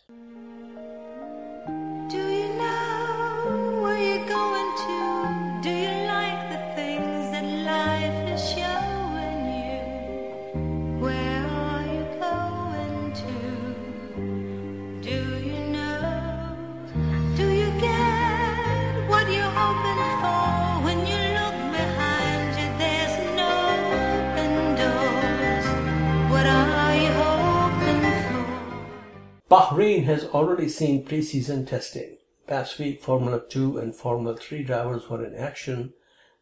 Bahrain 29.50 30.04
has 30.04 30.26
already 30.26 30.70
seen 30.70 31.04
preseason 31.04 31.68
testing. 31.68 32.18
Past 32.46 32.78
week, 32.78 33.02
Formula 33.02 33.42
2 33.50 33.80
and 33.80 33.96
Formula 33.96 34.38
3 34.38 34.62
drivers 34.62 35.10
were 35.10 35.26
in 35.26 35.34
action, 35.34 35.94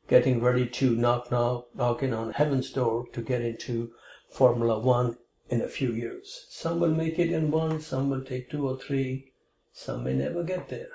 getting 0.10 0.42
ready 0.42 0.68
to 0.68 0.94
knock, 0.94 1.32
knock, 1.32 1.70
knocking 1.74 2.14
on 2.14 2.34
heaven's 2.34 2.70
door 2.70 3.06
to 3.14 3.22
get 3.22 3.42
into 3.42 3.94
Formula 4.30 4.78
1 4.80 5.18
in 5.50 5.62
a 5.62 5.70
few 5.70 5.94
years. 5.94 6.48
Some 6.50 6.82
will 6.82 6.94
make 6.94 7.18
it 7.18 7.32
in 7.32 7.50
one, 7.50 7.80
some 7.80 8.10
will 8.10 8.26
take 8.26 8.52
two 8.52 8.68
or 8.68 8.78
three, 8.78 9.32
some 9.72 10.04
may 10.04 10.14
never 10.14 10.44
get 10.44 10.68
there. 10.68 10.90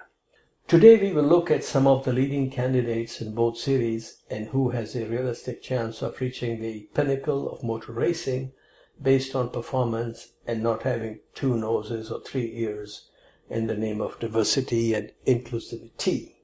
Today 0.69 0.99
we 0.99 1.15
will 1.15 1.25
look 1.25 1.51
at 1.51 1.65
some 1.65 1.87
of 1.87 2.05
the 2.05 2.13
leading 2.13 2.51
candidates 2.51 3.23
in 3.23 3.35
both 3.35 3.57
series 3.57 4.19
and 4.29 4.49
who 4.49 4.69
has 4.69 4.95
a 4.95 5.07
realistic 5.07 5.63
chance 5.63 6.03
of 6.03 6.21
reaching 6.21 6.61
the 6.61 6.91
pinnacle 6.93 7.51
of 7.51 7.65
motor 7.65 7.93
racing 7.93 8.53
based 9.01 9.35
on 9.35 9.51
performance 9.51 10.33
and 10.47 10.63
not 10.63 10.83
having 10.83 11.21
two 11.35 11.57
noses 11.57 12.11
or 12.11 12.21
three 12.21 12.53
ears 12.55 13.09
in 13.49 13.67
the 13.67 13.77
name 13.77 14.01
of 14.01 14.19
diversity 14.19 14.95
and 14.95 15.13
inclusivity. 15.27 16.35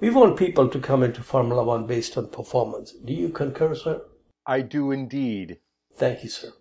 We 0.00 0.10
want 0.10 0.38
people 0.38 0.68
to 0.68 0.78
come 0.78 1.02
into 1.02 1.22
Formula 1.22 1.62
One 1.62 1.86
based 1.86 2.16
on 2.16 2.28
performance. 2.28 2.92
Do 2.92 3.12
you 3.12 3.28
concur, 3.28 3.74
sir? 3.74 4.02
I 4.46 4.62
do 4.62 4.90
indeed. 4.90 5.58
Thank 5.94 6.22
you, 6.22 6.30
sir. 6.30 6.52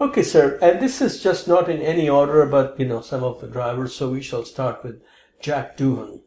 Okay, 0.00 0.22
sir. 0.22 0.58
And 0.62 0.80
this 0.80 1.00
is 1.00 1.22
just 1.22 1.48
not 1.48 1.68
in 1.68 1.80
any 1.80 2.08
order, 2.08 2.46
but 2.46 2.78
you 2.78 2.86
know, 2.86 3.00
some 3.00 3.24
of 3.24 3.40
the 3.40 3.46
drivers. 3.46 3.94
So 3.94 4.10
we 4.10 4.22
shall 4.22 4.44
start 4.44 4.82
with 4.82 5.02
Jack 5.40 5.76
Doohan. 5.76 6.20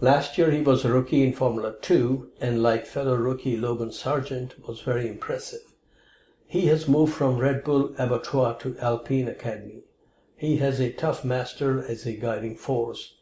Last 0.00 0.36
year 0.36 0.50
he 0.50 0.60
was 0.60 0.84
a 0.84 0.92
rookie 0.92 1.22
in 1.22 1.32
Formula 1.32 1.74
2 1.80 2.32
and 2.40 2.62
like 2.62 2.86
fellow 2.86 3.16
rookie 3.16 3.56
Logan 3.56 3.92
Sargent 3.92 4.54
was 4.66 4.80
very 4.80 5.08
impressive. 5.08 5.73
He 6.54 6.66
has 6.66 6.86
moved 6.86 7.14
from 7.14 7.38
Red 7.38 7.64
Bull 7.64 7.92
Abattoir 7.98 8.56
to 8.60 8.78
Alpine 8.78 9.26
Academy. 9.26 9.82
He 10.36 10.58
has 10.58 10.78
a 10.78 10.92
tough 10.92 11.24
master 11.24 11.84
as 11.84 12.06
a 12.06 12.12
guiding 12.12 12.54
force, 12.54 13.16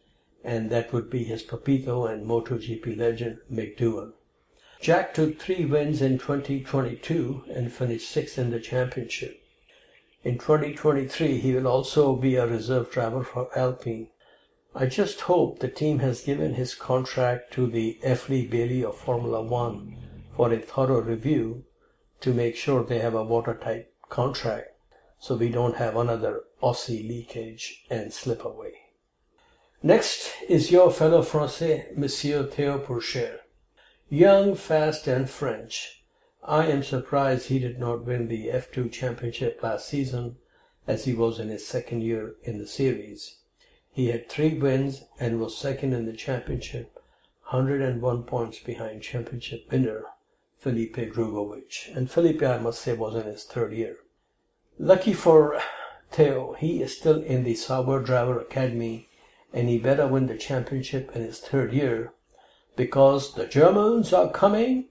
and 0.45 0.69
that 0.69 0.93
would 0.93 1.09
be 1.09 1.25
his 1.25 1.43
Papito 1.43 2.05
and 2.05 2.27
MotoGP 2.27 2.95
legend 2.95 3.39
Mick 3.51 4.13
Jack 4.83 5.15
took 5.15 5.39
three 5.39 5.65
wins 5.65 6.03
in 6.03 6.19
2022 6.19 7.45
and 7.49 7.73
finished 7.73 8.11
sixth 8.11 8.39
in 8.39 8.51
the 8.51 8.61
championship. 8.61 9.43
In 10.23 10.37
2023, 10.37 11.39
he 11.39 11.55
will 11.55 11.69
also 11.69 12.15
be 12.15 12.37
a 12.37 12.47
reserve 12.47 12.91
driver 12.91 13.25
for 13.25 13.49
Alpine. 13.59 14.09
I 14.75 14.85
just 14.85 15.23
hope 15.23 15.61
the 15.61 15.69
team 15.69 16.01
has 16.01 16.21
given 16.21 16.53
his 16.53 16.75
contract 16.75 17.55
to 17.55 17.67
the 17.67 17.99
F. 18.03 18.29
Lee 18.29 18.47
Bailey 18.47 18.85
of 18.85 18.99
Formula 18.99 19.41
One 19.41 19.97
for 20.37 20.53
a 20.53 20.59
thorough 20.59 21.01
review 21.01 21.65
to 22.23 22.33
make 22.33 22.57
sure 22.57 22.83
they 22.83 23.01
have 23.01 23.15
a 23.15 23.25
watertight 23.25 23.89
contract 24.09 24.69
so 25.19 25.37
we 25.37 25.49
don't 25.49 25.77
have 25.77 25.97
another 25.97 26.45
Aussie 26.63 27.07
leakage 27.07 27.85
and 27.91 28.13
slip 28.13 28.45
away. 28.45 28.73
Next 29.83 30.33
is 30.49 30.71
your 30.71 30.91
fellow 30.91 31.23
Francais, 31.23 31.89
Monsieur 31.97 32.45
Theo 32.45 32.79
Pourchaire. 32.79 33.41
Young, 34.09 34.55
fast, 34.55 35.07
and 35.09 35.29
French. 35.29 36.05
I 36.45 36.67
am 36.67 36.83
surprised 36.83 37.49
he 37.49 37.59
did 37.59 37.79
not 37.79 38.05
win 38.05 38.29
the 38.29 38.49
F2 38.49 38.93
championship 38.93 39.61
last 39.63 39.89
season 39.89 40.37
as 40.87 41.05
he 41.05 41.15
was 41.15 41.39
in 41.39 41.49
his 41.49 41.67
second 41.67 42.03
year 42.03 42.35
in 42.43 42.59
the 42.59 42.67
series. 42.67 43.39
He 43.91 44.09
had 44.09 44.29
three 44.29 44.55
wins 44.55 45.05
and 45.19 45.41
was 45.41 45.57
second 45.57 45.93
in 45.93 46.07
the 46.07 46.13
championship, 46.13 46.99
101 47.51 48.23
points 48.25 48.59
behind 48.59 49.03
championship 49.03 49.71
winner 49.71 50.05
Felipe 50.63 51.13
Drugovich. 51.13 51.93
And 51.97 52.09
Felipe, 52.09 52.45
I 52.45 52.59
must 52.59 52.83
say, 52.83 52.93
was 52.93 53.17
in 53.17 53.25
his 53.25 53.43
third 53.43 53.73
year. 53.73 53.97
Lucky 54.79 55.13
for 55.13 55.61
Theo, 56.13 56.53
he 56.53 56.81
is 56.81 56.97
still 56.97 57.21
in 57.21 57.43
the 57.43 57.57
Sauber 57.57 58.01
Driver 58.01 58.39
Academy 58.39 59.09
and 59.53 59.69
he 59.69 59.79
better 59.79 60.07
win 60.07 60.29
the 60.29 60.39
championship 60.39 61.11
in 61.17 61.23
his 61.23 61.41
third 61.41 61.73
year 61.73 62.13
because 62.77 63.35
the 63.35 63.49
Germans 63.49 64.13
are 64.13 64.31
coming 64.31 64.87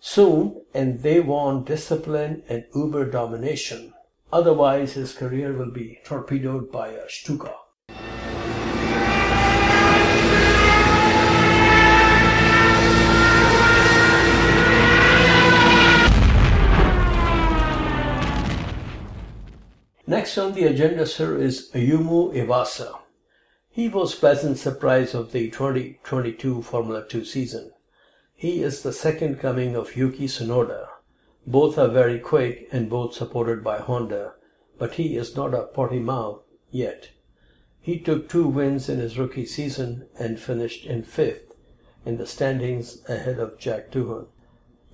soon 0.00 0.60
and 0.74 1.02
they 1.02 1.20
want 1.20 1.66
discipline 1.66 2.42
and 2.48 2.64
uber 2.74 3.04
domination. 3.08 3.94
Otherwise, 4.32 4.94
his 4.94 5.14
career 5.14 5.52
will 5.52 5.70
be 5.70 6.00
torpedoed 6.04 6.72
by 6.72 6.88
a 6.88 7.08
Stuka. 7.08 7.54
Next 20.06 20.36
on 20.36 20.54
the 20.54 20.64
agenda, 20.64 21.06
sir, 21.06 21.36
is 21.38 21.70
Ayumu 21.74 22.34
Iwasa. 22.34 22.98
He 23.70 23.88
was 23.88 24.16
pleasant 24.16 24.58
surprise 24.58 25.14
of 25.14 25.30
the 25.30 25.48
2022 25.48 26.62
Formula 26.62 27.06
2 27.08 27.24
season. 27.24 27.70
He 28.34 28.64
is 28.64 28.82
the 28.82 28.92
second 28.92 29.38
coming 29.38 29.76
of 29.76 29.96
Yuki 29.96 30.26
Tsunoda. 30.26 30.88
Both 31.46 31.78
are 31.78 31.86
very 31.86 32.18
quick 32.18 32.68
and 32.72 32.90
both 32.90 33.14
supported 33.14 33.62
by 33.62 33.78
Honda, 33.78 34.32
but 34.76 34.94
he 34.94 35.16
is 35.16 35.36
not 35.36 35.54
a 35.54 35.68
Portimao 35.72 36.40
yet. 36.72 37.10
He 37.80 38.00
took 38.00 38.28
two 38.28 38.48
wins 38.48 38.88
in 38.88 38.98
his 38.98 39.16
rookie 39.16 39.46
season 39.46 40.08
and 40.18 40.40
finished 40.40 40.84
in 40.84 41.04
fifth 41.04 41.54
in 42.04 42.16
the 42.16 42.26
standings 42.26 43.08
ahead 43.08 43.38
of 43.38 43.56
Jack 43.56 43.92
Doohan. 43.92 44.26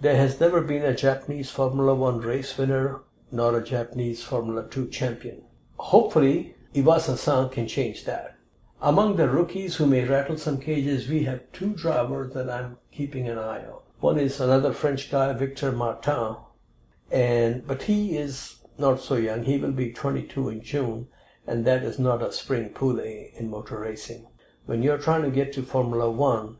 There 0.02 0.16
has 0.16 0.38
never 0.38 0.60
been 0.60 0.84
a 0.84 0.94
Japanese 0.94 1.50
Formula 1.50 1.94
One 1.94 2.20
race 2.20 2.58
winner 2.58 3.00
nor 3.30 3.56
a 3.56 3.64
Japanese 3.64 4.22
Formula 4.22 4.68
2 4.68 4.88
champion. 4.88 5.42
Hopefully, 5.76 6.54
Iwasa-san 6.74 7.50
can 7.50 7.66
change 7.66 8.04
that. 8.04 8.36
Among 8.80 9.16
the 9.16 9.28
rookies 9.28 9.76
who 9.76 9.86
may 9.86 10.04
rattle 10.04 10.36
some 10.36 10.58
cages, 10.60 11.08
we 11.08 11.24
have 11.24 11.50
two 11.52 11.74
drivers 11.74 12.32
that 12.34 12.48
I'm 12.48 12.78
keeping 12.92 13.28
an 13.28 13.38
eye 13.38 13.64
on. 13.64 13.80
One 14.00 14.18
is 14.18 14.40
another 14.40 14.72
French 14.72 15.10
guy, 15.10 15.32
Victor 15.32 15.72
Martin, 15.72 16.36
and 17.10 17.66
but 17.66 17.82
he 17.82 18.16
is 18.16 18.58
not 18.78 19.00
so 19.00 19.16
young. 19.16 19.42
He 19.42 19.58
will 19.58 19.72
be 19.72 19.92
22 19.92 20.48
in 20.48 20.62
June, 20.62 21.08
and 21.46 21.64
that 21.64 21.82
is 21.82 21.98
not 21.98 22.22
a 22.22 22.32
spring 22.32 22.68
poulet 22.68 23.32
in 23.34 23.50
motor 23.50 23.80
racing. 23.80 24.28
When 24.66 24.82
you're 24.82 24.98
trying 24.98 25.22
to 25.22 25.30
get 25.30 25.52
to 25.54 25.62
Formula 25.62 26.10
One, 26.10 26.58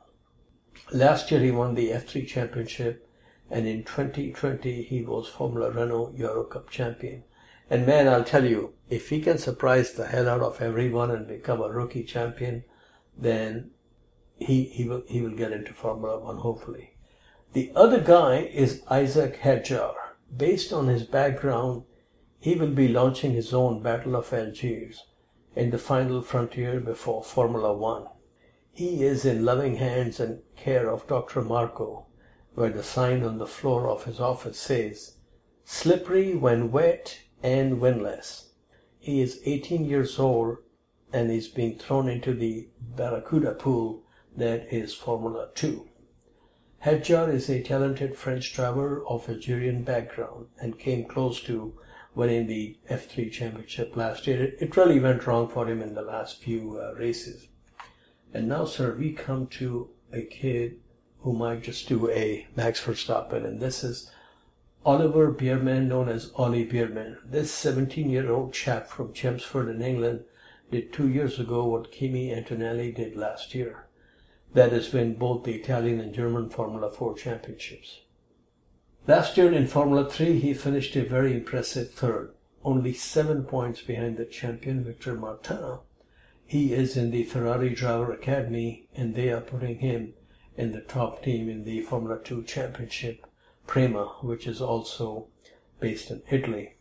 last 0.93 1.31
year 1.31 1.41
he 1.41 1.51
won 1.53 1.75
the 1.75 1.91
F3 1.91 2.27
championship, 2.27 3.08
and 3.51 3.67
in 3.67 3.85
2020 3.85 4.83
he 4.83 5.03
was 5.03 5.29
Formula 5.29 5.71
Renault 5.71 6.15
Euro 6.17 6.45
Cup 6.45 6.71
champion. 6.71 7.25
And 7.71 7.87
man, 7.87 8.09
I'll 8.09 8.25
tell 8.25 8.45
you, 8.45 8.75
if 8.89 9.11
he 9.11 9.21
can 9.21 9.39
surprise 9.39 9.93
the 9.93 10.07
hell 10.07 10.29
out 10.29 10.41
of 10.41 10.63
everyone 10.63 11.11
and 11.11 11.27
become 11.27 11.61
a 11.61 11.69
rookie 11.69 12.05
champion, 12.05 12.65
then 13.17 13.71
he 14.37 14.65
he 14.65 14.89
will 14.89 15.03
he 15.09 15.21
will 15.21 15.37
get 15.37 15.53
into 15.53 15.73
Formula 15.73 16.19
One 16.19 16.39
hopefully. 16.39 16.95
The 17.53 17.73
other 17.75 18.01
guy 18.01 18.41
is 18.41 18.83
Isaac 18.89 19.41
Hadjar. 19.41 19.95
Based 20.35 20.73
on 20.73 20.89
his 20.89 21.05
background, 21.05 21.85
he 22.39 22.55
will 22.55 22.71
be 22.71 22.89
launching 22.89 23.33
his 23.33 23.53
own 23.53 23.83
Battle 23.83 24.17
of 24.17 24.33
Algiers 24.33 25.07
in 25.57 25.71
the 25.71 25.79
final 25.79 26.23
frontier 26.23 26.79
before 26.81 27.25
Formula 27.25 27.73
One. 27.73 28.07
He 28.71 29.03
is 29.03 29.25
in 29.25 29.45
loving 29.45 29.77
hands 29.77 30.21
and 30.21 30.43
care 30.55 30.89
of 30.89 31.07
Dr. 31.09 31.43
Marko, 31.43 32.07
where 32.59 32.71
the 32.71 32.83
sign 32.83 33.23
on 33.23 33.39
the 33.39 33.47
floor 33.47 33.89
of 33.89 34.03
his 34.03 34.19
office 34.19 34.59
says, 34.59 35.15
slippery 35.65 36.35
when 36.35 36.73
wet 36.73 37.21
and 37.41 37.81
windless. 37.81 38.51
He 38.99 39.21
is 39.21 39.41
18 39.45 39.85
years 39.85 40.19
old 40.19 40.57
and 41.13 41.31
is 41.31 41.47
being 41.47 41.79
thrown 41.79 42.09
into 42.09 42.35
the 42.35 42.67
Barracuda 42.81 43.53
pool 43.53 44.03
that 44.37 44.73
is 44.75 44.93
Formula 44.93 45.51
2. 45.55 45.89
Hadjar 46.85 47.33
is 47.33 47.49
a 47.49 47.63
talented 47.63 48.17
French 48.17 48.53
driver 48.53 49.07
of 49.07 49.29
Algerian 49.29 49.85
background 49.85 50.47
and 50.61 50.81
came 50.81 51.05
close 51.05 51.41
to 51.43 51.79
winning 52.17 52.49
the 52.49 52.77
F3 52.91 53.31
championship 53.31 53.97
last 53.97 54.27
year. 54.27 54.53
It 54.59 54.77
really 54.77 54.99
went 54.99 55.29
wrong 55.29 55.49
for 55.49 55.69
him 55.69 55.81
in 55.81 55.95
the 55.95 56.03
last 56.03 56.43
few 56.43 56.81
uh, 56.81 56.99
races. 56.99 57.47
And 58.35 58.49
now, 58.49 58.65
sir, 58.65 58.97
we 58.99 59.13
come 59.13 59.47
to 59.59 59.91
a 60.13 60.23
kid 60.23 60.81
who 61.21 61.33
might 61.33 61.62
just 61.62 61.89
do 61.89 62.11
a 62.11 62.47
Max 62.57 62.81
Verstappen, 62.81 63.45
and 63.45 63.61
this 63.61 63.83
is 63.83 64.11
Oliver 64.85 65.33
Bearman, 65.33 65.89
known 65.89 66.09
as 66.09 66.31
Ollie 66.37 66.64
Bearman. 66.64 67.19
This 67.25 67.53
17-year-old 67.64 68.53
chap 68.53 68.89
from 68.89 69.12
Chelmsford 69.12 69.69
in 69.69 69.83
England 69.83 70.25
did 70.71 70.93
two 70.93 71.09
years 71.09 71.39
ago 71.39 71.64
what 71.64 71.93
Kimi 71.93 72.33
Antonelli 72.33 72.93
did 72.93 73.16
last 73.16 73.55
year. 73.55 73.87
That 74.55 74.73
is 74.73 74.93
win 74.93 75.14
both 75.14 75.45
the 75.45 75.55
Italian 75.55 76.01
and 76.01 76.14
German 76.14 76.49
Formula 76.49 76.91
4 76.91 77.16
championships. 77.16 78.01
Last 79.07 79.37
year 79.37 79.53
in 79.53 79.66
Formula 79.66 80.09
3, 80.09 80.39
he 80.39 80.55
finished 80.55 80.95
a 80.97 81.05
very 81.05 81.35
impressive 81.35 81.93
third, 81.93 82.33
only 82.64 82.93
seven 82.93 83.45
points 83.45 83.81
behind 83.81 84.16
the 84.16 84.25
champion 84.25 84.85
Victor 84.85 85.14
Martin. 85.14 85.79
He 86.47 86.73
is 86.73 86.97
in 86.97 87.11
the 87.11 87.25
Ferrari 87.25 87.71
Driver 87.71 88.12
Academy 88.12 88.89
and 88.95 89.14
they 89.14 89.31
are 89.31 89.41
putting 89.41 89.81
him 89.81 90.14
in 90.59 90.73
the 90.73 90.81
top 90.81 91.23
team 91.23 91.49
in 91.49 91.63
the 91.63 91.81
Formula 91.83 92.19
2 92.23 92.43
championship, 92.43 93.25
Prema, 93.69 94.07
which 94.23 94.45
is 94.47 94.61
also 94.61 95.29
based 95.79 96.11
in 96.11 96.21
Italy. 96.29 96.75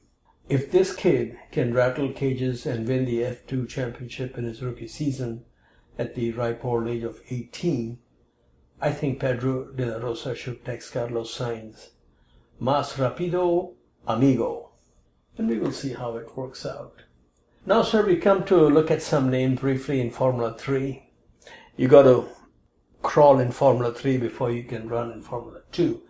If 0.49 0.71
this 0.71 0.95
kid 0.95 1.37
can 1.51 1.75
rattle 1.75 2.11
cages 2.11 2.65
and 2.65 2.87
win 2.87 3.05
the 3.05 3.19
F2 3.19 3.69
championship 3.69 4.35
in 4.35 4.45
his 4.45 4.63
rookie 4.63 4.87
season 4.87 5.45
at 5.99 6.15
the 6.15 6.31
ripe 6.31 6.65
old 6.65 6.87
age 6.87 7.03
of 7.03 7.21
18, 7.29 7.99
I 8.81 8.91
think 8.91 9.19
Pedro 9.19 9.71
de 9.71 9.85
la 9.85 9.97
Rosa 9.97 10.35
should 10.35 10.65
text 10.65 10.93
Carlos 10.93 11.37
Sainz, 11.37 11.89
Mas 12.59 12.93
rapido, 12.93 13.73
amigo. 14.07 14.71
And 15.37 15.47
we 15.47 15.59
will 15.59 15.71
see 15.71 15.93
how 15.93 16.15
it 16.15 16.35
works 16.35 16.65
out. 16.65 17.03
Now, 17.63 17.83
sir, 17.83 18.03
we 18.03 18.15
come 18.15 18.43
to 18.45 18.55
look 18.55 18.89
at 18.89 19.03
some 19.03 19.29
names 19.29 19.59
briefly 19.59 20.01
in 20.01 20.09
Formula 20.09 20.55
3. 20.57 21.03
You 21.75 21.87
got 21.87 22.03
to 22.03 22.27
crawl 23.07 23.39
in 23.39 23.51
Formula 23.53 23.93
3 23.93 24.17
before 24.17 24.51
you 24.51 24.63
can 24.63 24.89
run 24.89 25.13
in 25.13 25.21
Formula 25.21 25.61
2. 25.71 26.01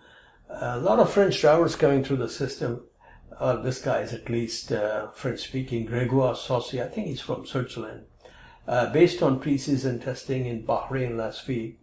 A 0.49 0.79
lot 0.79 0.97
of 0.97 1.13
French 1.13 1.39
drivers 1.39 1.75
coming 1.75 2.03
through 2.03 2.17
the 2.17 2.27
system. 2.27 2.85
Uh, 3.39 3.57
this 3.57 3.79
guy 3.79 3.99
is 3.99 4.13
at 4.13 4.31
least 4.31 4.71
uh, 4.71 5.11
French 5.11 5.41
speaking, 5.41 5.85
Gregoire 5.85 6.35
Saucy. 6.35 6.81
I 6.81 6.87
think 6.87 7.05
he's 7.05 7.21
from 7.21 7.45
Switzerland. 7.45 8.05
Uh, 8.67 8.91
based 8.91 9.21
on 9.21 9.39
preseason 9.39 10.03
testing 10.03 10.47
in 10.47 10.65
Bahrain 10.65 11.15
last 11.15 11.47
week, 11.47 11.79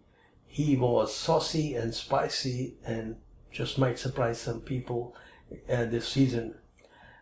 he 0.49 0.75
was 0.75 1.15
saucy 1.15 1.77
and 1.77 1.95
spicy 1.95 2.75
and 2.85 3.15
just 3.53 3.79
might 3.79 4.01
surprise 4.01 4.41
some 4.41 4.63
people 4.63 5.15
uh, 5.71 5.85
this 5.85 6.09
season. 6.09 6.57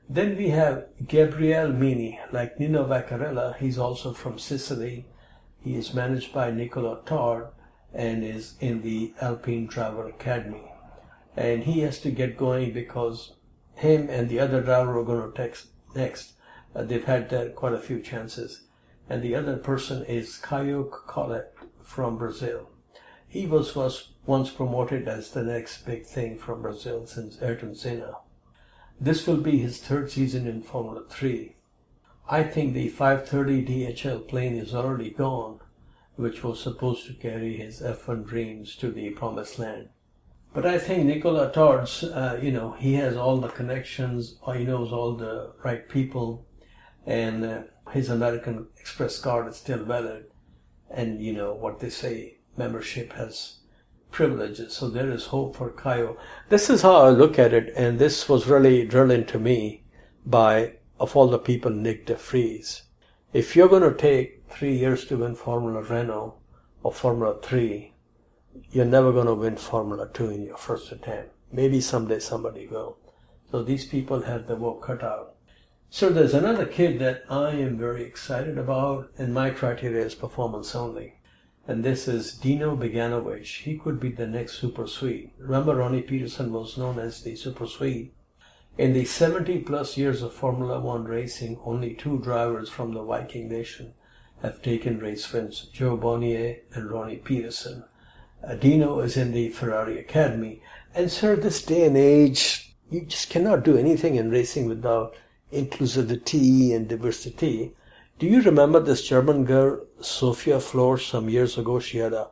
Then 0.09 0.39
we 0.39 0.49
have 0.49 0.87
Gabriel 1.07 1.71
Mini, 1.71 2.19
like 2.33 2.59
Nino 2.59 2.87
Vaccarella. 2.87 3.59
He's 3.59 3.77
also 3.77 4.15
from 4.15 4.39
Sicily. 4.39 5.05
He 5.61 5.77
is 5.77 5.93
managed 5.93 6.33
by 6.33 6.51
Nicola 6.51 7.03
Todt 7.05 7.53
and 7.95 8.25
is 8.25 8.55
in 8.61 8.83
the 8.83 9.13
Alpine 9.21 9.67
Driver 9.67 10.09
Academy. 10.09 10.73
And 11.37 11.65
he 11.65 11.81
has 11.81 11.99
to 12.01 12.11
get 12.11 12.37
going 12.37 12.73
because 12.73 13.35
him 13.75 14.09
and 14.11 14.29
the 14.29 14.41
other 14.41 14.63
driver 14.63 14.99
are 14.99 15.05
going 15.05 15.31
to 15.31 15.37
text 15.37 15.69
next. 15.95 16.33
Uh, 16.75 16.83
they've 16.83 17.05
had 17.05 17.33
uh, 17.33 17.49
quite 17.51 17.75
a 17.75 17.79
few 17.79 18.01
chances. 18.01 18.63
And 19.09 19.23
the 19.23 19.35
other 19.35 19.57
person 19.57 20.05
is 20.05 20.37
Caio 20.39 20.85
Collet 20.85 21.55
from 21.83 22.17
Brazil. 22.17 22.71
He 23.27 23.47
was, 23.47 23.75
was 23.75 24.13
once 24.27 24.51
promoted 24.51 25.09
as 25.09 25.31
the 25.31 25.43
next 25.43 25.87
big 25.87 26.07
thing 26.07 26.39
from 26.39 26.63
Brazil 26.63 27.07
since 27.07 27.41
Ayrton 27.41 27.75
Senna. 27.75 28.17
This 29.01 29.27
will 29.27 29.39
be 29.39 29.59
his 29.59 29.81
third 29.81 30.11
season 30.11 30.47
in 30.47 30.63
Formula 30.63 31.03
3. 31.09 31.57
I 32.29 32.45
think 32.45 32.73
the 32.73 32.89
530 32.89 33.65
DHL 33.65 34.29
plane 34.29 34.57
is 34.57 34.75
already 34.75 35.11
gone, 35.11 35.61
which 36.17 36.45
was 36.45 36.61
supposed 36.61 37.07
to 37.07 37.15
carry 37.15 37.57
his 37.57 37.81
F1 37.81 38.27
dreams 38.27 38.77
to 38.77 38.91
the 38.91 39.11
promised 39.11 39.59
land. 39.59 39.89
But 40.55 40.67
I 40.67 40.79
think 40.79 41.07
Nicola 41.07 41.51
Todt, 41.51 42.05
uh, 42.05 42.37
you 42.41 42.53
know, 42.53 42.73
he 42.73 42.95
has 42.95 43.17
all 43.17 43.39
the 43.39 43.49
connections, 43.49 44.37
he 44.55 44.65
knows 44.65 44.93
all 44.93 45.15
the 45.15 45.53
right 45.65 45.89
people, 45.89 46.47
and 47.07 47.45
uh, 47.45 47.63
his 47.91 48.11
American 48.11 48.69
Express 48.79 49.19
card 49.19 49.49
is 49.49 49.57
still 49.57 49.85
valid. 49.85 50.27
And, 50.91 51.23
you 51.23 51.33
know, 51.33 51.55
what 51.55 51.81
they 51.81 51.89
say, 51.89 52.39
membership 52.57 53.15
has 53.15 53.61
privileges, 54.11 54.75
so 54.75 54.91
there 54.91 55.11
is 55.11 55.27
hope 55.27 55.57
for 55.57 55.71
Caio. 55.71 56.19
This 56.51 56.69
is 56.69 56.83
how 56.83 56.97
I 56.97 57.09
look 57.09 57.39
at 57.39 57.55
it, 57.55 57.73
and 57.75 57.99
this 57.99 58.29
was 58.29 58.47
really 58.47 58.87
drilled 58.87 59.11
into 59.11 59.39
me 59.39 59.85
by, 60.27 60.75
of 61.01 61.17
all 61.17 61.29
the 61.29 61.39
people, 61.39 61.71
Nyck 61.71 62.05
de 62.05 62.15
Vries. 62.15 62.83
If 63.33 63.57
you're 63.57 63.69
going 63.69 63.83
to 63.83 63.95
take 63.95 64.42
three 64.53 64.77
years 64.77 65.07
to 65.07 65.17
win 65.17 65.35
Formula 65.35 65.83
Renault 65.83 66.35
or 66.83 66.93
Formula 66.93 67.41
3, 67.43 67.93
you're 68.71 68.85
never 68.85 69.13
going 69.13 69.27
to 69.27 69.35
win 69.35 69.57
Formula 69.57 70.09
2 70.13 70.31
in 70.31 70.43
your 70.43 70.57
first 70.57 70.93
attempt. 70.93 71.33
Maybe 71.51 71.81
someday 71.81 72.19
somebody 72.19 72.67
will. 72.67 72.99
So 73.51 73.63
these 73.63 73.87
people 73.87 74.23
have 74.23 74.47
their 74.47 74.57
work 74.57 74.83
cut 74.83 75.03
out. 75.03 75.37
So 75.89 76.09
there's 76.09 76.35
another 76.35 76.67
kid 76.67 76.99
that 77.01 77.25
I 77.29 77.51
am 77.51 77.79
very 77.79 78.05
excited 78.05 78.59
about, 78.59 79.11
and 79.19 79.35
my 79.35 79.51
criteria 79.51 80.05
is 80.05 80.15
performance 80.15 80.75
only. 80.75 81.15
And 81.67 81.85
this 81.85 82.09
is 82.09 82.35
Dino 82.35 82.77
Beganovic. 82.77 83.63
He 83.63 83.79
could 83.79 84.01
be 84.01 84.11
the 84.11 84.27
next 84.27 84.59
Super 84.59 84.87
Swede. 84.87 85.31
Remember, 85.39 85.77
Ronnie 85.77 86.03
Peterson 86.03 86.53
was 86.53 86.77
known 86.77 86.99
as 86.99 87.23
the 87.23 87.37
Super 87.37 87.67
Swede. 87.67 88.13
In 88.79 88.93
the 88.95 89.05
70 89.05 89.61
plus 89.61 89.97
years 89.97 90.23
of 90.23 90.33
Formula 90.33 90.81
One 90.81 91.05
racing, 91.05 91.59
only 91.65 91.95
two 91.95 92.19
drivers 92.19 92.69
from 92.69 92.95
the 92.95 93.03
Viking 93.03 93.49
Nation 93.49 93.95
have 94.43 94.61
taken 94.61 94.99
race 94.99 95.33
wins 95.33 95.69
Jo 95.73 95.97
Bonnier 95.97 96.59
and 96.75 96.91
Ronnie 96.91 97.17
Peterson. 97.17 97.85
Uh, 98.47 98.55
Dino 98.57 98.99
is 99.01 99.17
in 99.17 99.33
the 99.33 99.51
Ferrari 99.51 99.99
Academy. 99.99 100.61
And, 100.95 101.11
sir, 101.11 101.37
this 101.37 101.63
day 101.63 101.85
and 101.87 101.97
age, 101.97 102.75
you 102.91 103.03
just 103.03 103.31
cannot 103.31 103.63
do 103.63 103.77
anything 103.77 104.17
in 104.17 104.31
racing 104.31 104.67
without 104.67 105.15
inclusivity 105.53 106.75
and 106.75 106.89
diversity. 106.89 107.75
Do 108.19 108.27
you 108.27 108.43
remember 108.43 108.81
this 108.81 109.07
German 109.07 109.45
girl, 109.45 109.87
Sophia 110.01 110.59
Flörsch, 110.59 111.09
some 111.09 111.29
years 111.29 111.57
ago? 111.57 111.79
She 111.79 111.99
had 111.99 112.13
a 112.13 112.29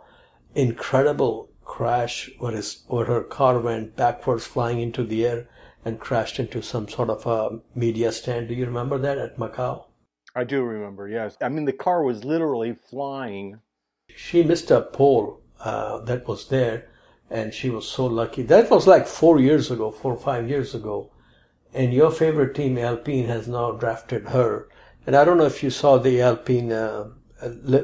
incredible 0.54 1.48
crash 1.64 2.30
where, 2.38 2.52
his, 2.52 2.82
where 2.88 3.06
her 3.06 3.22
car 3.22 3.60
went 3.60 3.96
backwards 3.96 4.46
flying 4.46 4.80
into 4.80 5.04
the 5.04 5.24
air 5.24 5.48
and 5.84 6.00
crashed 6.00 6.40
into 6.40 6.60
some 6.60 6.88
sort 6.88 7.08
of 7.08 7.26
a 7.26 7.60
media 7.74 8.10
stand. 8.10 8.48
Do 8.48 8.54
you 8.54 8.66
remember 8.66 8.98
that 8.98 9.18
at 9.18 9.38
Macau? 9.38 9.84
I 10.34 10.44
do 10.44 10.62
remember, 10.62 11.08
yes. 11.08 11.36
I 11.40 11.48
mean, 11.48 11.64
the 11.64 11.72
car 11.72 12.04
was 12.04 12.24
literally 12.24 12.74
flying. 12.88 13.60
She 14.14 14.42
missed 14.42 14.70
a 14.70 14.80
pole 14.80 15.42
uh, 15.60 15.98
that 16.02 16.28
was 16.28 16.48
there, 16.48 16.88
and 17.28 17.52
she 17.52 17.68
was 17.68 17.88
so 17.88 18.06
lucky. 18.06 18.42
That 18.42 18.70
was 18.70 18.86
like 18.86 19.06
four 19.06 19.40
years 19.40 19.70
ago, 19.70 19.90
four 19.90 20.12
or 20.12 20.20
five 20.20 20.48
years 20.48 20.74
ago. 20.74 21.10
And 21.74 21.92
your 21.92 22.10
favorite 22.10 22.54
team, 22.54 22.78
Alpine, 22.78 23.26
has 23.26 23.48
now 23.48 23.72
drafted 23.72 24.28
her. 24.28 24.68
And 25.06 25.16
I 25.16 25.24
don't 25.24 25.38
know 25.38 25.46
if 25.46 25.62
you 25.62 25.70
saw 25.70 25.98
the 25.98 26.20
Alpine 26.20 26.72
uh, 26.72 27.10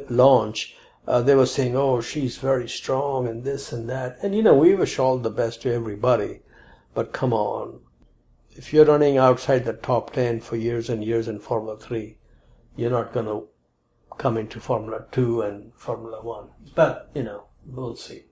launch. 0.09 0.77
Uh, 1.07 1.23
they 1.23 1.35
were 1.35 1.47
saying, 1.47 1.77
oh, 1.77 2.01
she's 2.01 2.37
very 2.37 2.69
strong 2.69 3.29
and 3.29 3.45
this 3.45 3.73
and 3.73 3.89
that. 3.89 4.19
And, 4.23 4.35
you 4.35 4.43
know, 4.43 4.55
we 4.55 4.75
wish 4.75 4.99
all 4.99 5.19
the 5.19 5.31
best 5.31 5.63
to 5.63 5.73
everybody. 5.73 6.41
But 6.95 7.13
come 7.13 7.33
on. 7.33 7.81
If 8.51 8.73
you're 8.73 8.87
running 8.87 9.19
outside 9.19 9.65
the 9.65 9.75
top 9.75 10.13
10 10.13 10.41
for 10.41 10.57
years 10.57 10.89
and 10.89 11.05
years 11.05 11.29
in 11.29 11.39
Formula 11.39 11.79
3, 11.79 12.17
you're 12.77 12.91
not 12.91 13.13
going 13.13 13.27
to 13.27 13.49
come 14.19 14.37
into 14.37 14.61
Formula 14.61 15.05
2 15.13 15.43
and 15.43 15.75
Formula 15.75 16.23
1. 16.23 16.49
But, 16.75 17.11
you 17.15 17.23
know, 17.23 17.45
we'll 17.65 17.97
see. 17.97 18.25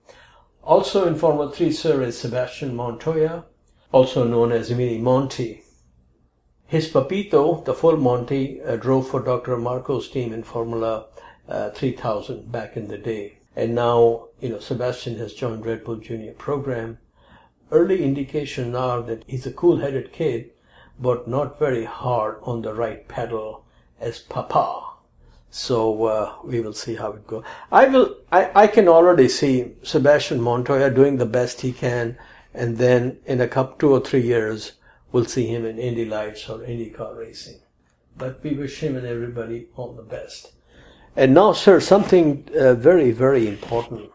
Also 0.63 1.07
in 1.07 1.15
Formula 1.15 1.51
3, 1.51 1.71
sir, 1.71 2.01
is 2.01 2.17
Sebastian 2.17 2.75
Montoya, 2.75 3.45
also 3.91 4.23
known 4.23 4.51
as 4.51 4.71
Mini 4.71 4.97
Monty. 4.97 5.63
His 6.67 6.91
Papito, 6.91 7.63
the 7.63 7.73
full 7.73 7.97
Monty, 7.97 8.61
uh, 8.61 8.75
drove 8.75 9.09
for 9.09 9.21
Dr. 9.21 9.57
Marko's 9.57 10.09
team 10.09 10.33
in 10.33 10.43
Formula 10.43 11.05
uh, 11.47 11.69
3000 11.69 12.51
back 12.51 12.75
in 12.75 12.87
the 12.87 12.97
day. 12.97 13.39
And 13.55 13.75
now, 13.75 14.29
you 14.41 14.49
know, 14.49 14.59
Sebastian 14.59 15.17
has 15.19 15.33
joined 15.33 15.65
Red 15.65 15.83
Bull 15.83 15.97
Junior 15.97 16.33
program. 16.33 16.97
Early 17.71 18.03
indications 18.03 18.75
are 18.75 19.01
that 19.03 19.23
he's 19.27 19.45
a 19.45 19.53
cool-headed 19.53 20.11
kid, 20.11 20.51
but 20.99 21.27
not 21.27 21.59
very 21.59 21.85
hard 21.85 22.39
on 22.43 22.61
the 22.61 22.73
right 22.73 23.07
pedal 23.07 23.64
as 23.99 24.19
Papa. 24.19 24.83
So 25.49 26.05
uh, 26.05 26.35
we 26.43 26.59
will 26.59 26.73
see 26.73 26.95
how 26.95 27.13
it 27.13 27.25
goes. 27.25 27.43
I 27.71 27.85
will. 27.85 28.17
I, 28.31 28.63
I 28.63 28.67
can 28.67 28.87
already 28.89 29.29
see 29.29 29.71
Sebastian 29.83 30.41
Montoya 30.41 30.89
doing 30.89 31.17
the 31.17 31.25
best 31.25 31.61
he 31.61 31.71
can, 31.71 32.17
and 32.53 32.77
then 32.77 33.19
in 33.25 33.39
a 33.39 33.47
couple, 33.47 33.77
two 33.77 33.93
or 33.93 34.01
three 34.01 34.23
years, 34.23 34.73
we'll 35.11 35.25
see 35.25 35.47
him 35.47 35.65
in 35.65 35.79
Indy 35.79 36.03
Lights 36.03 36.49
or 36.49 36.59
IndyCar 36.59 37.17
racing. 37.17 37.59
But 38.17 38.43
we 38.43 38.51
wish 38.51 38.79
him 38.79 38.97
and 38.97 39.07
everybody 39.07 39.67
all 39.75 39.93
the 39.93 40.03
best. 40.03 40.51
And 41.15 41.33
now, 41.33 41.53
sir, 41.53 41.79
something 41.79 42.49
uh, 42.57 42.73
very, 42.73 43.11
very 43.11 43.47
important. 43.47 44.11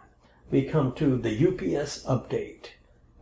We 0.50 0.64
come 0.64 0.92
to 0.94 1.16
the 1.16 1.30
UPS 1.30 2.04
update. 2.04 2.66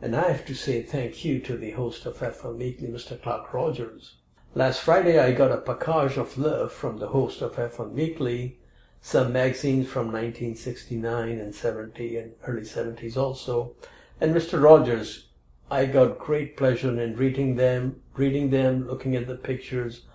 And 0.01 0.15
I 0.15 0.31
have 0.31 0.47
to 0.47 0.55
say 0.55 0.83
thank 0.83 1.25
you 1.25 1.41
to 1.41 1.57
the 1.57 1.73
host 1.73 2.07
of 2.07 2.19
F1 2.19 2.57
Weekly, 2.57 2.89
Mr. 2.89 3.21
Clark 3.21 3.53
Rogers. 3.53 4.15
Last 4.55 4.81
Friday, 4.81 5.19
I 5.19 5.33
got 5.33 5.53
a 5.53 5.59
package 5.59 6.17
of 6.17 6.39
love 6.39 6.73
from 6.73 6.99
the 6.99 7.09
host 7.09 7.43
of 7.43 7.57
F1 7.57 7.93
Weekly, 7.93 8.59
some 9.03 9.31
magazines 9.31 9.89
from 9.89 10.07
1969 10.07 11.39
and 11.39 11.55
70 11.55 12.17
and 12.17 12.33
early 12.47 12.63
70s 12.63 13.19
also. 13.19 13.77
And 14.19 14.35
Mr. 14.35 14.61
Rogers, 14.61 15.29
I 15.71 15.85
got 15.85 16.19
great 16.19 16.57
pleasure 16.57 16.99
in 16.99 17.15
reading 17.15 17.57
them, 17.57 18.01
reading 18.15 18.49
them, 18.49 18.89
looking 18.89 19.15
at 19.17 19.27
the 19.27 19.37
pictures. 19.37 20.07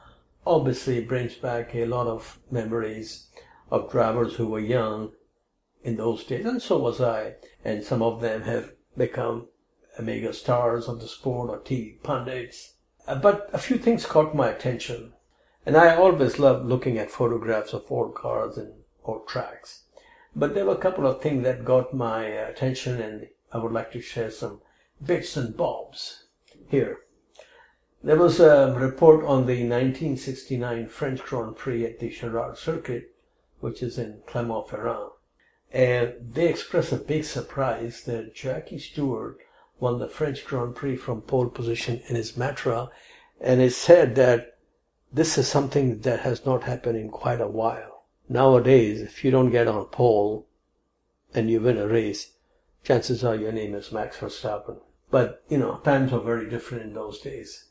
Obviously, 0.48 1.00
brings 1.02 1.36
back 1.36 1.76
a 1.76 1.86
lot 1.86 2.08
of 2.08 2.40
memories 2.50 3.28
of 3.70 3.92
drivers 3.92 4.34
who 4.34 4.48
were 4.48 4.60
young 4.60 5.12
in 5.84 5.96
those 5.96 6.24
days, 6.24 6.46
and 6.46 6.60
so 6.60 6.80
was 6.80 7.00
I. 7.00 7.36
And 7.64 7.84
some 7.84 8.02
of 8.02 8.20
them 8.20 8.42
have 8.42 8.74
become 8.98 9.50
mega 10.02 10.34
stars 10.34 10.88
of 10.88 11.00
the 11.00 11.08
sport 11.08 11.52
or 11.52 11.60
TV 11.60 12.02
pundits. 12.02 12.74
Uh, 13.08 13.16
but 13.16 13.50
a 13.54 13.58
few 13.58 13.78
things 13.78 14.06
caught 14.06 14.36
my 14.36 14.50
attention. 14.50 15.14
And 15.66 15.78
I 15.78 15.96
always 15.96 16.40
love 16.40 16.66
looking 16.66 16.98
at 16.98 17.12
photographs 17.12 17.74
of 17.74 17.92
old 17.92 18.16
cars 18.16 18.58
and 18.58 18.74
old 19.04 19.28
tracks. 19.28 19.84
But 20.36 20.54
there 20.54 20.66
were 20.66 20.74
a 20.74 20.78
couple 20.78 21.06
of 21.06 21.22
things 21.22 21.44
that 21.44 21.66
got 21.66 21.94
my 21.94 22.24
attention 22.26 23.02
and 23.02 23.28
I 23.52 23.60
would 23.60 23.72
like 23.72 23.92
to 23.92 24.02
share 24.02 24.32
some 24.32 24.62
bits 25.04 25.38
and 25.38 25.56
bobs 25.56 26.26
here. 26.70 27.00
There 28.04 28.18
was 28.18 28.40
a 28.40 28.76
report 28.78 29.24
on 29.24 29.46
the 29.46 29.64
1969 29.64 30.90
French 30.90 31.24
Grand 31.24 31.56
Prix 31.56 31.86
at 31.86 32.00
the 32.00 32.10
Charade 32.10 32.58
Circuit 32.58 33.14
which 33.64 33.82
is 33.82 33.98
in 33.98 34.20
Clermont-Ferrand. 34.28 35.12
And 35.72 36.14
they 36.20 36.50
express 36.50 36.92
a 36.92 36.98
big 36.98 37.24
surprise 37.24 38.04
that 38.04 38.36
Jackie 38.36 38.78
Stewart 38.78 39.38
won 39.84 40.00
the 40.00 40.08
French 40.08 40.46
Grand 40.46 40.74
Prix 40.74 40.96
from 40.96 41.20
pole 41.20 41.50
position 41.50 42.02
in 42.08 42.16
his 42.16 42.32
Matra. 42.38 42.90
And 43.42 43.62
it 43.62 43.74
said 43.74 44.16
that 44.16 44.58
this 45.12 45.38
is 45.38 45.46
something 45.46 46.00
that 46.00 46.22
has 46.22 46.46
not 46.46 46.64
happened 46.64 46.98
in 46.98 47.10
quite 47.10 47.42
a 47.42 47.50
while. 47.50 48.06
Nowadays, 48.30 49.02
if 49.02 49.26
you 49.26 49.30
don't 49.30 49.52
get 49.52 49.68
on 49.68 49.84
pole 49.88 50.48
and 51.34 51.52
you 51.52 51.60
win 51.60 51.78
a 51.78 51.86
race, 51.86 52.32
chances 52.82 53.26
are 53.26 53.36
your 53.36 53.52
name 53.52 53.76
is 53.76 53.92
Max 53.92 54.16
Verstappen. 54.16 54.78
But, 55.12 55.44
you 55.50 55.58
know, 55.58 55.82
times 55.84 56.14
were 56.14 56.22
very 56.22 56.50
different 56.50 56.86
in 56.86 56.94
those 56.94 57.20
days. 57.20 57.66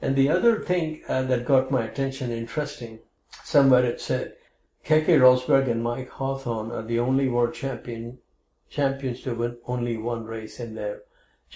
And 0.00 0.14
the 0.14 0.28
other 0.28 0.60
thing 0.60 1.02
uh, 1.08 1.22
that 1.22 1.46
got 1.46 1.72
my 1.72 1.82
attention 1.82 2.30
interesting, 2.30 3.00
somewhere 3.42 3.84
it 3.84 4.00
said, 4.00 4.34
Keke 4.84 5.18
Rosberg 5.18 5.68
and 5.68 5.82
Mike 5.82 6.10
Hawthorn 6.10 6.70
are 6.70 6.84
the 6.84 7.00
only 7.00 7.28
world 7.28 7.54
champion 7.54 8.18
champions 8.70 9.22
to 9.22 9.34
win 9.34 9.56
only 9.66 9.96
one 9.96 10.24
race 10.24 10.60
in 10.60 10.76
their 10.76 11.02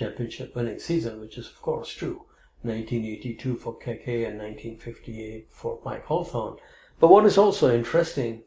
championship 0.00 0.56
winning 0.56 0.78
season, 0.78 1.20
which 1.20 1.36
is 1.36 1.46
of 1.46 1.60
course 1.60 1.90
true. 1.92 2.24
1982 2.62 3.56
for 3.56 3.78
Keke 3.78 4.26
and 4.26 4.38
1958 4.38 5.48
for 5.50 5.78
Mike 5.84 6.06
Hawthorn. 6.06 6.56
But 6.98 7.08
what 7.08 7.26
is 7.26 7.38
also 7.38 7.74
interesting, 7.74 8.42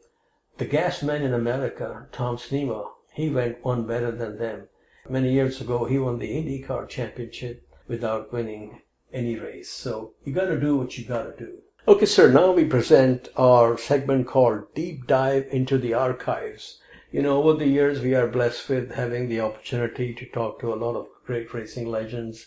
the 0.58 0.66
gas 0.66 1.02
man 1.02 1.22
in 1.22 1.34
America, 1.34 2.06
Tom 2.12 2.36
Sneva, 2.36 2.88
he 3.12 3.28
went 3.28 3.64
one 3.64 3.86
better 3.86 4.10
than 4.10 4.38
them. 4.38 4.68
Many 5.08 5.32
years 5.32 5.60
ago, 5.60 5.84
he 5.84 5.98
won 5.98 6.18
the 6.18 6.30
IndyCar 6.30 6.88
championship 6.88 7.68
without 7.88 8.32
winning 8.32 8.80
any 9.12 9.36
race. 9.36 9.70
So 9.70 10.12
you 10.24 10.32
gotta 10.32 10.58
do 10.58 10.76
what 10.76 10.96
you 10.98 11.04
gotta 11.04 11.34
do. 11.36 11.58
Okay, 11.86 12.06
sir, 12.06 12.30
now 12.30 12.52
we 12.52 12.64
present 12.64 13.28
our 13.36 13.76
segment 13.76 14.26
called 14.26 14.74
Deep 14.74 15.06
Dive 15.06 15.46
into 15.50 15.78
the 15.78 15.94
Archives. 15.94 16.80
You 17.12 17.22
know, 17.22 17.42
over 17.42 17.58
the 17.58 17.68
years, 17.68 18.00
we 18.00 18.14
are 18.14 18.26
blessed 18.26 18.68
with 18.68 18.94
having 18.94 19.28
the 19.28 19.40
opportunity 19.40 20.14
to 20.14 20.26
talk 20.26 20.60
to 20.60 20.72
a 20.72 20.82
lot 20.84 20.96
of 20.96 21.06
great 21.24 21.52
racing 21.54 21.86
legends, 21.86 22.46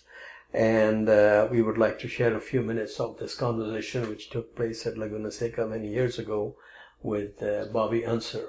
and 0.53 1.09
uh, 1.09 1.47
we 1.51 1.61
would 1.61 1.77
like 1.77 1.99
to 1.99 2.07
share 2.07 2.35
a 2.35 2.41
few 2.41 2.61
minutes 2.61 2.99
of 2.99 3.17
this 3.17 3.35
conversation 3.35 4.07
which 4.09 4.29
took 4.29 4.55
place 4.55 4.85
at 4.85 4.97
Laguna 4.97 5.31
Seca 5.31 5.67
many 5.67 5.89
years 5.89 6.19
ago 6.19 6.55
with 7.01 7.41
uh, 7.43 7.65
Bobby 7.71 8.05
Unser. 8.05 8.47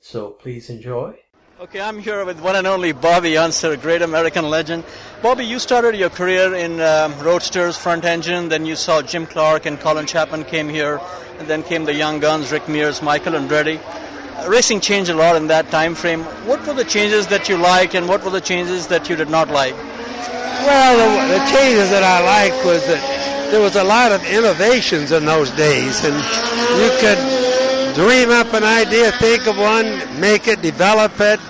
So 0.00 0.30
please 0.30 0.70
enjoy. 0.70 1.18
Okay, 1.60 1.78
I'm 1.78 1.98
here 1.98 2.24
with 2.24 2.40
one 2.40 2.56
and 2.56 2.66
only 2.66 2.92
Bobby 2.92 3.36
Unser, 3.36 3.76
great 3.76 4.00
American 4.00 4.48
legend. 4.48 4.82
Bobby, 5.20 5.44
you 5.44 5.58
started 5.58 5.94
your 5.94 6.08
career 6.08 6.54
in 6.54 6.80
um, 6.80 7.12
Roadsters, 7.18 7.76
front 7.76 8.06
engine, 8.06 8.48
then 8.48 8.64
you 8.64 8.76
saw 8.76 9.02
Jim 9.02 9.26
Clark 9.26 9.66
and 9.66 9.78
Colin 9.78 10.06
Chapman 10.06 10.44
came 10.44 10.70
here, 10.70 10.98
and 11.38 11.46
then 11.46 11.62
came 11.62 11.84
the 11.84 11.92
young 11.92 12.18
guns, 12.18 12.50
Rick 12.50 12.66
Mears, 12.66 13.02
Michael 13.02 13.34
Andretti. 13.34 13.78
Uh, 14.36 14.48
racing 14.48 14.80
changed 14.80 15.10
a 15.10 15.14
lot 15.14 15.36
in 15.36 15.46
that 15.48 15.70
time 15.70 15.94
frame. 15.94 16.22
What 16.46 16.66
were 16.66 16.74
the 16.74 16.84
changes 16.84 17.26
that 17.28 17.48
you 17.48 17.56
liked, 17.56 17.94
and 17.94 18.08
what 18.08 18.24
were 18.24 18.30
the 18.30 18.40
changes 18.40 18.86
that 18.88 19.08
you 19.08 19.16
did 19.16 19.28
not 19.28 19.48
like? 19.48 19.74
Well, 19.74 20.96
the, 20.96 21.38
the 21.38 21.50
changes 21.50 21.90
that 21.90 22.02
I 22.02 22.22
liked 22.24 22.64
was 22.64 22.86
that 22.86 23.50
there 23.50 23.60
was 23.60 23.76
a 23.76 23.84
lot 23.84 24.12
of 24.12 24.24
innovations 24.26 25.12
in 25.12 25.24
those 25.24 25.50
days, 25.52 26.04
and 26.04 26.14
you 26.78 26.90
could 27.00 27.18
dream 27.94 28.30
up 28.30 28.52
an 28.54 28.62
idea, 28.62 29.10
think 29.12 29.46
of 29.46 29.58
one, 29.58 30.20
make 30.20 30.46
it, 30.46 30.62
develop 30.62 31.12
it, 31.20 31.40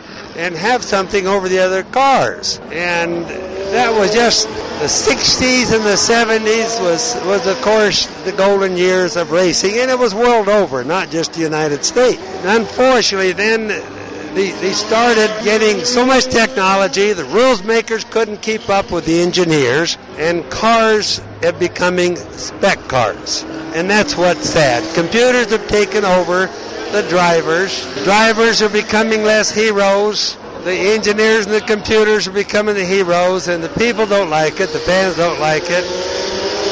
and 0.40 0.56
have 0.56 0.82
something 0.82 1.26
over 1.26 1.50
the 1.50 1.58
other 1.58 1.82
cars. 1.82 2.60
And 2.72 3.26
that 3.74 3.92
was 3.92 4.10
just 4.10 4.48
the 4.80 4.86
60s 4.86 5.70
and 5.70 5.84
the 5.84 6.00
70s 6.00 6.80
was, 6.80 7.14
was 7.26 7.46
of 7.46 7.60
course 7.60 8.06
the 8.24 8.32
golden 8.32 8.74
years 8.74 9.16
of 9.16 9.32
racing 9.32 9.78
and 9.78 9.90
it 9.90 9.98
was 9.98 10.14
world 10.14 10.48
over, 10.48 10.82
not 10.82 11.10
just 11.10 11.34
the 11.34 11.40
United 11.40 11.84
States. 11.84 12.22
And 12.38 12.62
unfortunately 12.62 13.32
then 13.32 13.70
uh, 13.70 14.32
they, 14.34 14.52
they 14.62 14.72
started 14.72 15.28
getting 15.44 15.84
so 15.84 16.06
much 16.06 16.24
technology, 16.24 17.12
the 17.12 17.26
rules 17.26 17.62
makers 17.62 18.04
couldn't 18.04 18.40
keep 18.40 18.70
up 18.70 18.90
with 18.90 19.04
the 19.04 19.20
engineers 19.20 19.98
and 20.16 20.48
cars 20.50 21.20
are 21.44 21.52
becoming 21.52 22.16
spec 22.16 22.78
cars. 22.88 23.44
And 23.74 23.90
that's 23.90 24.16
what's 24.16 24.48
sad. 24.48 24.82
Computers 24.94 25.50
have 25.50 25.68
taken 25.68 26.06
over 26.06 26.48
the 26.92 27.06
drivers. 27.08 27.86
Drivers 28.04 28.62
are 28.62 28.68
becoming 28.68 29.22
less 29.22 29.50
heroes. 29.50 30.36
The 30.64 30.72
engineers 30.72 31.46
and 31.46 31.54
the 31.54 31.60
computers 31.60 32.26
are 32.28 32.32
becoming 32.32 32.74
the 32.74 32.84
heroes, 32.84 33.48
and 33.48 33.62
the 33.62 33.68
people 33.70 34.06
don't 34.06 34.28
like 34.28 34.60
it. 34.60 34.70
The 34.70 34.78
fans 34.78 35.16
don't 35.16 35.40
like 35.40 35.64
it. 35.64 35.84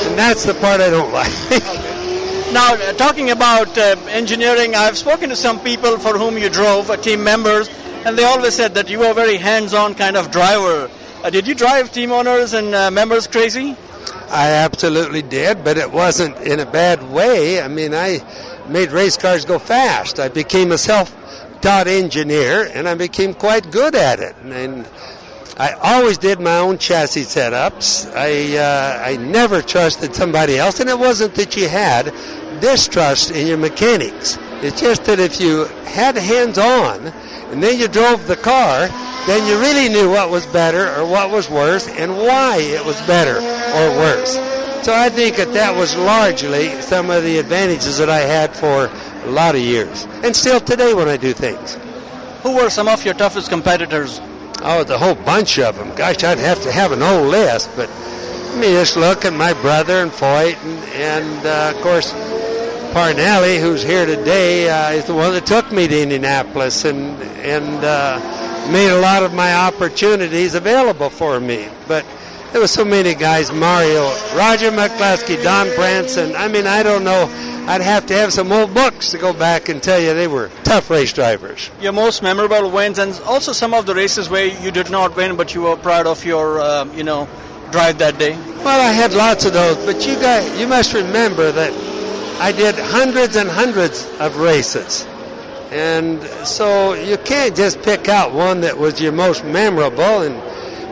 And 0.08 0.18
that's 0.18 0.44
the 0.44 0.54
part 0.54 0.80
I 0.80 0.90
don't 0.90 1.12
like. 1.12 1.32
Now, 2.52 2.74
uh, 2.74 2.92
talking 2.94 3.30
about 3.30 3.76
uh, 3.76 3.96
engineering, 4.08 4.74
I've 4.74 4.96
spoken 4.96 5.28
to 5.28 5.36
some 5.36 5.60
people 5.60 5.98
for 5.98 6.18
whom 6.18 6.38
you 6.38 6.48
drove, 6.48 6.90
uh, 6.90 6.96
team 6.96 7.22
members, 7.22 7.68
and 8.04 8.16
they 8.16 8.24
always 8.24 8.54
said 8.54 8.74
that 8.74 8.88
you 8.88 8.98
were 9.00 9.10
a 9.10 9.14
very 9.14 9.36
hands-on 9.36 9.94
kind 9.94 10.16
of 10.16 10.30
driver. 10.30 10.90
Uh, 11.22 11.30
did 11.30 11.46
you 11.46 11.54
drive 11.54 11.92
team 11.92 12.10
owners 12.10 12.54
and 12.54 12.74
uh, 12.74 12.90
members 12.90 13.26
crazy? 13.26 13.76
I 14.30 14.50
absolutely 14.50 15.22
did, 15.22 15.64
but 15.64 15.78
it 15.78 15.90
wasn't 15.90 16.36
in 16.38 16.60
a 16.60 16.66
bad 16.66 17.02
way. 17.10 17.62
I 17.62 17.68
mean, 17.68 17.94
I 17.94 18.20
made 18.68 18.90
race 18.90 19.16
cars 19.16 19.44
go 19.44 19.58
fast. 19.58 20.20
I 20.20 20.28
became 20.28 20.72
a 20.72 20.78
self-taught 20.78 21.86
engineer, 21.86 22.70
and 22.72 22.88
I 22.88 22.94
became 22.94 23.34
quite 23.34 23.70
good 23.70 23.94
at 23.94 24.20
it. 24.20 24.36
And, 24.44 24.86
I 25.58 25.72
always 25.72 26.18
did 26.18 26.38
my 26.38 26.58
own 26.58 26.78
chassis 26.78 27.24
setups. 27.24 28.14
I 28.14 28.56
uh, 28.58 29.02
I 29.04 29.16
never 29.16 29.60
trusted 29.60 30.14
somebody 30.14 30.56
else, 30.56 30.78
and 30.78 30.88
it 30.88 30.96
wasn't 30.96 31.34
that 31.34 31.56
you 31.56 31.68
had 31.68 32.14
distrust 32.60 33.32
in 33.32 33.48
your 33.48 33.56
mechanics. 33.56 34.38
It's 34.62 34.80
just 34.80 35.04
that 35.06 35.18
if 35.18 35.40
you 35.40 35.64
had 35.84 36.16
hands 36.16 36.58
on, 36.58 37.08
and 37.50 37.60
then 37.60 37.76
you 37.76 37.88
drove 37.88 38.28
the 38.28 38.36
car, 38.36 38.86
then 39.26 39.48
you 39.48 39.58
really 39.58 39.88
knew 39.88 40.08
what 40.08 40.30
was 40.30 40.46
better 40.46 40.94
or 40.94 41.04
what 41.04 41.32
was 41.32 41.50
worse, 41.50 41.88
and 41.88 42.16
why 42.16 42.58
it 42.58 42.84
was 42.84 43.00
better 43.08 43.38
or 43.38 43.98
worse. 43.98 44.47
So 44.82 44.94
I 44.94 45.08
think 45.10 45.36
that 45.36 45.52
that 45.52 45.76
was 45.76 45.96
largely 45.96 46.70
some 46.80 47.10
of 47.10 47.22
the 47.24 47.38
advantages 47.38 47.98
that 47.98 48.08
I 48.08 48.20
had 48.20 48.54
for 48.54 48.90
a 49.24 49.30
lot 49.30 49.54
of 49.54 49.60
years, 49.60 50.06
and 50.22 50.34
still 50.34 50.60
today 50.60 50.94
when 50.94 51.08
I 51.08 51.16
do 51.16 51.32
things. 51.32 51.76
Who 52.42 52.54
were 52.54 52.70
some 52.70 52.88
of 52.88 53.04
your 53.04 53.14
toughest 53.14 53.50
competitors? 53.50 54.20
Oh, 54.62 54.84
the 54.84 54.96
whole 54.96 55.14
bunch 55.14 55.58
of 55.58 55.76
them. 55.76 55.94
Gosh, 55.94 56.22
I'd 56.24 56.38
have 56.38 56.62
to 56.62 56.72
have 56.72 56.92
an 56.92 57.02
old 57.02 57.28
list, 57.28 57.70
but 57.76 57.90
I 57.90 58.60
mean, 58.60 58.70
just 58.70 58.96
look 58.96 59.24
at 59.24 59.32
my 59.32 59.52
brother 59.54 60.02
and 60.02 60.10
Foyt, 60.10 60.56
and, 60.64 60.84
and 60.94 61.46
uh, 61.46 61.76
of 61.76 61.82
course, 61.82 62.12
Parnelli, 62.92 63.60
who's 63.60 63.82
here 63.82 64.06
today, 64.06 64.70
uh, 64.70 64.92
is 64.92 65.04
the 65.04 65.14
one 65.14 65.32
that 65.32 65.44
took 65.44 65.70
me 65.70 65.86
to 65.86 66.02
Indianapolis 66.02 66.84
and 66.84 67.20
and 67.42 67.84
uh, 67.84 68.18
made 68.72 68.90
a 68.90 69.00
lot 69.00 69.22
of 69.22 69.34
my 69.34 69.54
opportunities 69.54 70.54
available 70.54 71.10
for 71.10 71.38
me. 71.38 71.68
But 71.86 72.06
there 72.53 72.61
was 72.61 72.70
so 72.70 72.84
many 72.84 73.14
guys: 73.14 73.53
Mario, 73.53 74.05
Roger 74.36 74.70
McCluskey, 74.70 75.42
Don 75.42 75.66
Branson. 75.74 76.34
I 76.36 76.49
mean, 76.49 76.66
I 76.66 76.82
don't 76.82 77.05
know. 77.05 77.28
I'd 77.68 77.82
have 77.82 78.07
to 78.07 78.14
have 78.14 78.32
some 78.32 78.51
old 78.51 78.72
books 78.72 79.11
to 79.11 79.18
go 79.18 79.34
back 79.34 79.68
and 79.68 79.82
tell 79.82 80.01
you 80.01 80.14
they 80.14 80.26
were 80.26 80.51
tough 80.64 80.88
race 80.88 81.12
drivers. 81.12 81.70
Your 81.82 81.92
most 81.92 82.22
memorable 82.22 82.70
wins, 82.70 82.99
and 82.99 83.12
also 83.26 83.53
some 83.53 83.74
of 83.74 83.84
the 83.84 83.94
races 83.94 84.30
where 84.30 84.46
you 84.46 84.70
did 84.70 84.90
not 84.90 85.14
win, 85.14 85.36
but 85.36 85.55
you 85.55 85.62
were 85.62 85.76
proud 85.76 86.07
of 86.07 86.24
your, 86.24 86.61
uh, 86.61 86.86
you 86.94 87.05
know, 87.05 87.28
drive 87.70 87.99
that 87.99 88.18
day. 88.18 88.32
Well, 88.64 88.80
I 88.80 88.92
had 88.92 89.12
lots 89.12 89.44
of 89.44 89.53
those, 89.53 89.76
but 89.84 90.07
you 90.07 90.14
guys, 90.16 90.59
you 90.59 90.66
must 90.66 90.94
remember 90.94 91.53
that 91.53 91.72
I 92.40 92.53
did 92.53 92.74
hundreds 92.76 93.36
and 93.36 93.51
hundreds 93.51 94.09
of 94.18 94.38
races. 94.38 95.07
And 95.70 96.22
so 96.46 96.94
you 96.94 97.18
can't 97.18 97.55
just 97.55 97.82
pick 97.82 98.09
out 98.09 98.32
one 98.32 98.62
that 98.62 98.78
was 98.78 98.99
your 98.99 99.12
most 99.12 99.44
memorable. 99.44 100.22
And 100.22 100.36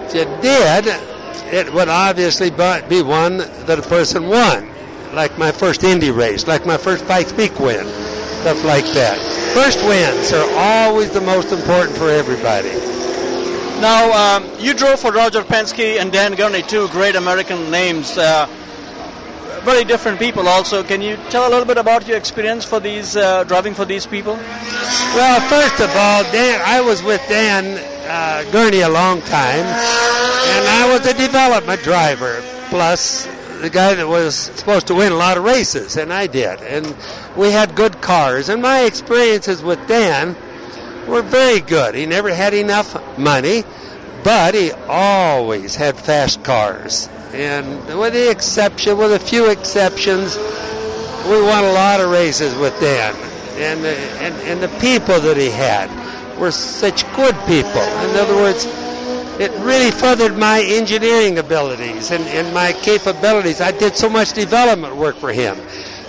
if 0.04 0.14
you 0.14 0.24
did, 0.42 1.15
it 1.44 1.72
would 1.72 1.88
obviously 1.88 2.50
be 2.50 3.02
one 3.02 3.38
that 3.38 3.78
a 3.78 3.82
person 3.82 4.28
won, 4.28 4.68
like 5.14 5.38
my 5.38 5.52
first 5.52 5.84
Indy 5.84 6.10
race, 6.10 6.46
like 6.46 6.66
my 6.66 6.76
first 6.76 7.06
Pikes 7.06 7.32
Peak 7.32 7.58
win, 7.58 7.86
stuff 8.40 8.64
like 8.64 8.84
that. 8.94 9.18
First 9.54 9.78
wins 9.86 10.32
are 10.32 10.48
always 10.58 11.10
the 11.10 11.20
most 11.20 11.52
important 11.52 11.96
for 11.96 12.10
everybody. 12.10 12.70
Now, 13.80 14.38
um, 14.38 14.50
you 14.58 14.74
drove 14.74 15.00
for 15.00 15.12
Roger 15.12 15.42
Penske 15.42 16.00
and 16.00 16.10
Dan 16.12 16.34
Gurney, 16.34 16.62
two 16.62 16.88
great 16.88 17.14
American 17.14 17.70
names. 17.70 18.16
Uh, 18.16 18.46
very 19.66 19.84
different 19.84 20.18
people 20.18 20.46
also. 20.46 20.84
Can 20.84 21.02
you 21.02 21.16
tell 21.28 21.48
a 21.48 21.50
little 21.50 21.64
bit 21.64 21.76
about 21.76 22.06
your 22.06 22.16
experience 22.16 22.64
for 22.64 22.78
these 22.78 23.16
uh, 23.16 23.42
driving 23.44 23.74
for 23.74 23.84
these 23.84 24.06
people? 24.06 24.34
Well, 24.34 25.40
first 25.48 25.80
of 25.80 25.90
all, 25.90 26.22
Dan, 26.30 26.62
I 26.64 26.80
was 26.80 27.02
with 27.02 27.20
Dan 27.28 27.76
uh, 28.06 28.50
Gurney 28.50 28.80
a 28.80 28.88
long 28.88 29.20
time, 29.22 29.64
and 29.64 30.66
I 30.68 30.88
was 30.92 31.06
a 31.06 31.14
development 31.14 31.82
driver, 31.82 32.40
plus 32.68 33.26
the 33.60 33.70
guy 33.70 33.94
that 33.94 34.06
was 34.06 34.34
supposed 34.34 34.86
to 34.88 34.94
win 34.94 35.12
a 35.12 35.16
lot 35.16 35.36
of 35.36 35.44
races, 35.44 35.96
and 35.96 36.12
I 36.12 36.26
did. 36.26 36.60
And 36.62 36.94
we 37.36 37.50
had 37.50 37.74
good 37.74 38.00
cars, 38.00 38.48
and 38.48 38.62
my 38.62 38.82
experiences 38.82 39.62
with 39.62 39.84
Dan 39.88 40.36
were 41.08 41.22
very 41.22 41.60
good. 41.60 41.94
He 41.94 42.06
never 42.06 42.32
had 42.32 42.54
enough 42.54 43.18
money, 43.18 43.64
but 44.22 44.54
he 44.54 44.72
always 44.88 45.74
had 45.74 45.96
fast 45.96 46.44
cars. 46.44 47.08
And 47.32 47.98
with 47.98 48.12
the 48.12 48.30
exception, 48.30 48.98
with 48.98 49.12
a 49.12 49.18
few 49.18 49.50
exceptions, 49.50 50.36
we 51.26 51.42
won 51.42 51.64
a 51.64 51.72
lot 51.72 52.00
of 52.00 52.10
races 52.10 52.54
with 52.56 52.78
Dan. 52.80 53.14
And, 53.56 53.80
uh, 53.84 53.88
and, 54.20 54.34
and 54.42 54.62
the 54.62 54.68
people 54.80 55.18
that 55.20 55.36
he 55.36 55.50
had 55.50 55.88
were 56.38 56.50
such 56.50 57.04
good 57.14 57.34
people. 57.46 57.82
In 57.82 58.16
other 58.16 58.34
words, 58.34 58.66
it 59.38 59.50
really 59.60 59.90
furthered 59.90 60.36
my 60.36 60.62
engineering 60.62 61.38
abilities 61.38 62.10
and, 62.10 62.24
and 62.24 62.54
my 62.54 62.72
capabilities. 62.72 63.60
I 63.60 63.70
did 63.70 63.96
so 63.96 64.08
much 64.08 64.32
development 64.32 64.96
work 64.96 65.16
for 65.16 65.32
him. 65.32 65.58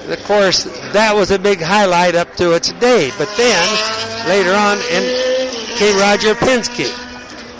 And 0.03 0.13
of 0.13 0.23
course, 0.23 0.63
that 0.93 1.13
was 1.13 1.31
a 1.31 1.39
big 1.39 1.59
highlight 1.61 2.15
up 2.15 2.33
to 2.35 2.53
its 2.53 2.71
day. 2.73 3.11
But 3.17 3.29
then, 3.35 4.27
later 4.27 4.51
on, 4.51 4.77
and 4.91 5.57
came 5.77 5.97
Roger 5.99 6.33
Penske. 6.35 6.89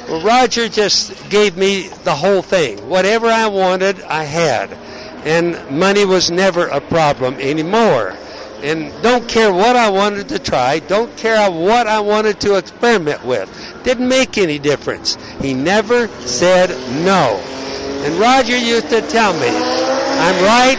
Well, 0.07 0.23
Roger 0.23 0.69
just 0.69 1.29
gave 1.29 1.57
me 1.57 1.89
the 2.03 2.15
whole 2.15 2.41
thing. 2.41 2.77
Whatever 2.89 3.27
I 3.27 3.47
wanted, 3.47 4.01
I 4.03 4.23
had. 4.23 4.71
And 5.25 5.59
money 5.69 6.05
was 6.05 6.31
never 6.31 6.67
a 6.67 6.79
problem 6.79 7.35
anymore. 7.35 8.15
And 8.63 8.91
don't 9.03 9.27
care 9.27 9.53
what 9.53 9.75
I 9.75 9.89
wanted 9.89 10.29
to 10.29 10.39
try, 10.39 10.79
don't 10.79 11.15
care 11.15 11.49
what 11.51 11.85
I 11.85 11.99
wanted 11.99 12.39
to 12.41 12.57
experiment 12.57 13.23
with. 13.23 13.47
Didn't 13.83 14.07
make 14.07 14.37
any 14.37 14.57
difference. 14.57 15.15
He 15.39 15.53
never 15.53 16.07
said 16.07 16.69
no. 17.05 17.39
And 18.03 18.15
Roger 18.15 18.57
used 18.57 18.89
to 18.89 19.01
tell 19.01 19.33
me, 19.33 19.49
I'm 19.49 20.43
right 20.43 20.77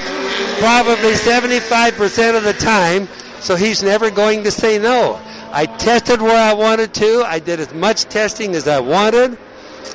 probably 0.59 1.12
75% 1.12 2.37
of 2.37 2.43
the 2.43 2.53
time, 2.55 3.07
so 3.39 3.55
he's 3.55 3.83
never 3.83 4.11
going 4.11 4.43
to 4.43 4.51
say 4.51 4.79
no. 4.79 5.20
I 5.53 5.66
tested 5.66 6.20
where 6.20 6.37
I 6.37 6.55
wanted 6.55 6.93
to. 6.95 7.22
I 7.24 7.39
did 7.39 7.61
as 7.61 7.72
much 7.72 8.05
testing 8.05 8.57
as 8.57 8.66
I 8.66 8.81
wanted. 8.81 9.39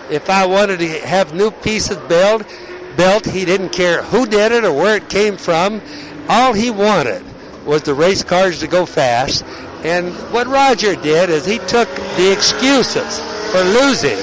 If 0.09 0.29
I 0.29 0.45
wanted 0.45 0.79
to 0.79 0.87
have 1.05 1.33
new 1.33 1.51
pieces 1.51 1.97
built, 2.07 2.47
built, 2.95 3.25
he 3.25 3.43
didn't 3.43 3.69
care 3.69 4.03
who 4.03 4.25
did 4.25 4.53
it 4.53 4.63
or 4.63 4.73
where 4.73 4.95
it 4.95 5.09
came 5.09 5.35
from. 5.35 5.81
All 6.29 6.53
he 6.53 6.71
wanted 6.71 7.23
was 7.65 7.83
the 7.83 7.93
race 7.93 8.23
cars 8.23 8.59
to 8.59 8.67
go 8.67 8.85
fast. 8.85 9.43
And 9.83 10.13
what 10.31 10.47
Roger 10.47 10.95
did 10.95 11.29
is 11.29 11.45
he 11.45 11.59
took 11.59 11.89
the 12.17 12.31
excuses 12.31 13.19
for 13.51 13.63
losing 13.63 14.17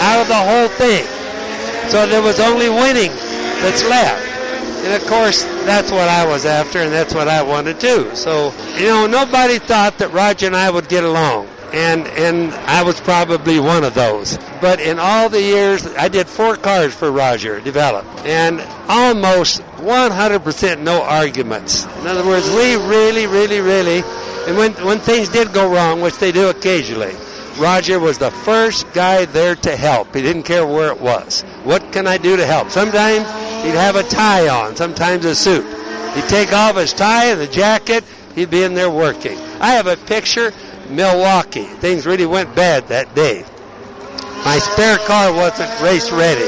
out 0.00 0.22
of 0.22 0.28
the 0.28 0.34
whole 0.34 0.68
thing. 0.68 1.06
So 1.90 2.06
there 2.06 2.22
was 2.22 2.40
only 2.40 2.68
winning 2.68 3.10
that's 3.60 3.84
left. 3.84 4.22
And 4.84 4.92
of 5.00 5.08
course, 5.08 5.44
that's 5.64 5.90
what 5.90 6.08
I 6.08 6.26
was 6.26 6.44
after, 6.44 6.80
and 6.80 6.92
that's 6.92 7.14
what 7.14 7.28
I 7.28 7.42
wanted 7.42 7.80
too. 7.80 8.14
So, 8.14 8.52
you 8.76 8.86
know, 8.86 9.06
nobody 9.06 9.58
thought 9.58 9.98
that 9.98 10.12
Roger 10.12 10.46
and 10.46 10.56
I 10.56 10.70
would 10.70 10.88
get 10.88 11.04
along. 11.04 11.48
And, 11.74 12.06
and 12.06 12.54
I 12.54 12.82
was 12.84 13.00
probably 13.00 13.58
one 13.58 13.82
of 13.82 13.94
those. 13.94 14.38
But 14.60 14.80
in 14.80 14.98
all 14.98 15.28
the 15.28 15.42
years, 15.42 15.84
I 15.96 16.08
did 16.08 16.28
four 16.28 16.56
cars 16.56 16.94
for 16.94 17.10
Roger, 17.10 17.60
developed. 17.60 18.08
And 18.24 18.60
almost 18.88 19.60
100% 19.78 20.80
no 20.80 21.02
arguments. 21.02 21.84
In 21.84 22.06
other 22.06 22.24
words, 22.24 22.48
we 22.50 22.76
really, 22.76 23.26
really, 23.26 23.60
really, 23.60 24.02
and 24.46 24.56
when, 24.58 24.72
when 24.84 24.98
things 25.00 25.30
did 25.30 25.52
go 25.52 25.72
wrong, 25.72 26.00
which 26.00 26.18
they 26.18 26.30
do 26.30 26.48
occasionally, 26.48 27.14
Roger 27.58 27.98
was 27.98 28.18
the 28.18 28.30
first 28.30 28.90
guy 28.92 29.24
there 29.24 29.54
to 29.56 29.76
help. 29.76 30.14
He 30.14 30.22
didn't 30.22 30.42
care 30.42 30.66
where 30.66 30.92
it 30.92 31.00
was. 31.00 31.42
What 31.62 31.92
can 31.92 32.06
I 32.06 32.18
do 32.18 32.36
to 32.36 32.44
help? 32.44 32.70
Sometimes 32.70 33.26
he'd 33.64 33.74
have 33.74 33.96
a 33.96 34.02
tie 34.02 34.48
on, 34.48 34.76
sometimes 34.76 35.24
a 35.24 35.34
suit. 35.34 35.64
He'd 36.14 36.28
take 36.28 36.52
off 36.52 36.76
his 36.76 36.92
tie 36.92 37.26
and 37.26 37.40
the 37.40 37.46
jacket, 37.46 38.04
he'd 38.34 38.50
be 38.50 38.62
in 38.62 38.74
there 38.74 38.90
working. 38.90 39.38
I 39.60 39.72
have 39.72 39.86
a 39.86 39.96
picture, 39.96 40.52
Milwaukee. 40.90 41.64
Things 41.64 42.06
really 42.06 42.26
went 42.26 42.54
bad 42.54 42.88
that 42.88 43.14
day. 43.14 43.44
My 44.44 44.58
spare 44.58 44.98
car 44.98 45.32
wasn't 45.32 45.80
race 45.80 46.10
ready. 46.10 46.46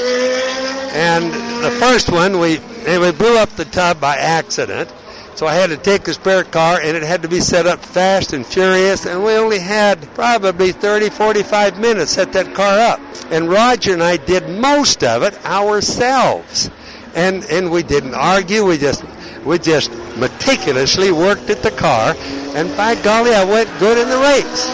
And 0.92 1.32
the 1.64 1.70
first 1.72 2.10
one, 2.10 2.38
we, 2.38 2.58
we 2.86 3.12
blew 3.12 3.38
up 3.38 3.50
the 3.50 3.64
tub 3.64 4.00
by 4.00 4.16
accident. 4.16 4.92
So 5.34 5.46
I 5.46 5.54
had 5.54 5.68
to 5.68 5.76
take 5.76 6.04
the 6.04 6.14
spare 6.14 6.44
car 6.44 6.80
and 6.80 6.96
it 6.96 7.02
had 7.02 7.20
to 7.22 7.28
be 7.28 7.40
set 7.40 7.66
up 7.66 7.80
fast 7.80 8.32
and 8.32 8.46
furious 8.46 9.04
and 9.04 9.22
we 9.22 9.32
only 9.34 9.58
had 9.58 10.02
probably 10.14 10.72
30, 10.72 11.10
45 11.10 11.78
minutes 11.78 12.14
to 12.14 12.20
set 12.20 12.32
that 12.32 12.54
car 12.54 12.78
up. 12.78 13.00
And 13.30 13.50
Roger 13.50 13.92
and 13.92 14.02
I 14.02 14.16
did 14.16 14.48
most 14.48 15.04
of 15.04 15.22
it 15.22 15.34
ourselves. 15.44 16.70
And, 17.16 17.44
and 17.44 17.70
we 17.70 17.82
didn't 17.82 18.14
argue, 18.14 18.64
we 18.64 18.78
just, 18.78 19.02
we 19.44 19.58
just 19.58 19.90
meticulously 20.16 21.10
worked 21.10 21.50
at 21.50 21.62
the 21.62 21.70
car 21.72 22.14
and 22.54 22.74
by 22.76 22.94
golly 23.02 23.34
I 23.34 23.44
went 23.44 23.68
good 23.78 23.98
in 23.98 24.08
the 24.08 24.18
race. 24.18 24.68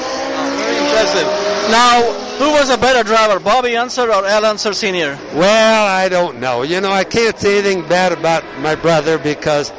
Very 0.59 0.76
impressive. 0.78 1.26
Now, 1.70 2.03
Who 2.38 2.51
was 2.51 2.70
a 2.70 2.78
better 2.78 3.05
driver, 3.07 3.38
Bobby 3.38 3.76
Unser 3.76 4.11
or 4.11 4.24
Al 4.26 4.45
Unser 4.45 4.72
Sr.? 4.72 5.16
Well, 5.34 5.86
I 5.86 6.09
don't 6.09 6.40
know. 6.40 6.62
You 6.62 6.80
know, 6.80 6.90
I 6.90 7.05
can't 7.05 7.38
say 7.38 7.59
anything 7.59 7.86
bad 7.88 8.11
about 8.11 8.43
my 8.59 8.74
brother 8.74 9.16
because 9.16 9.72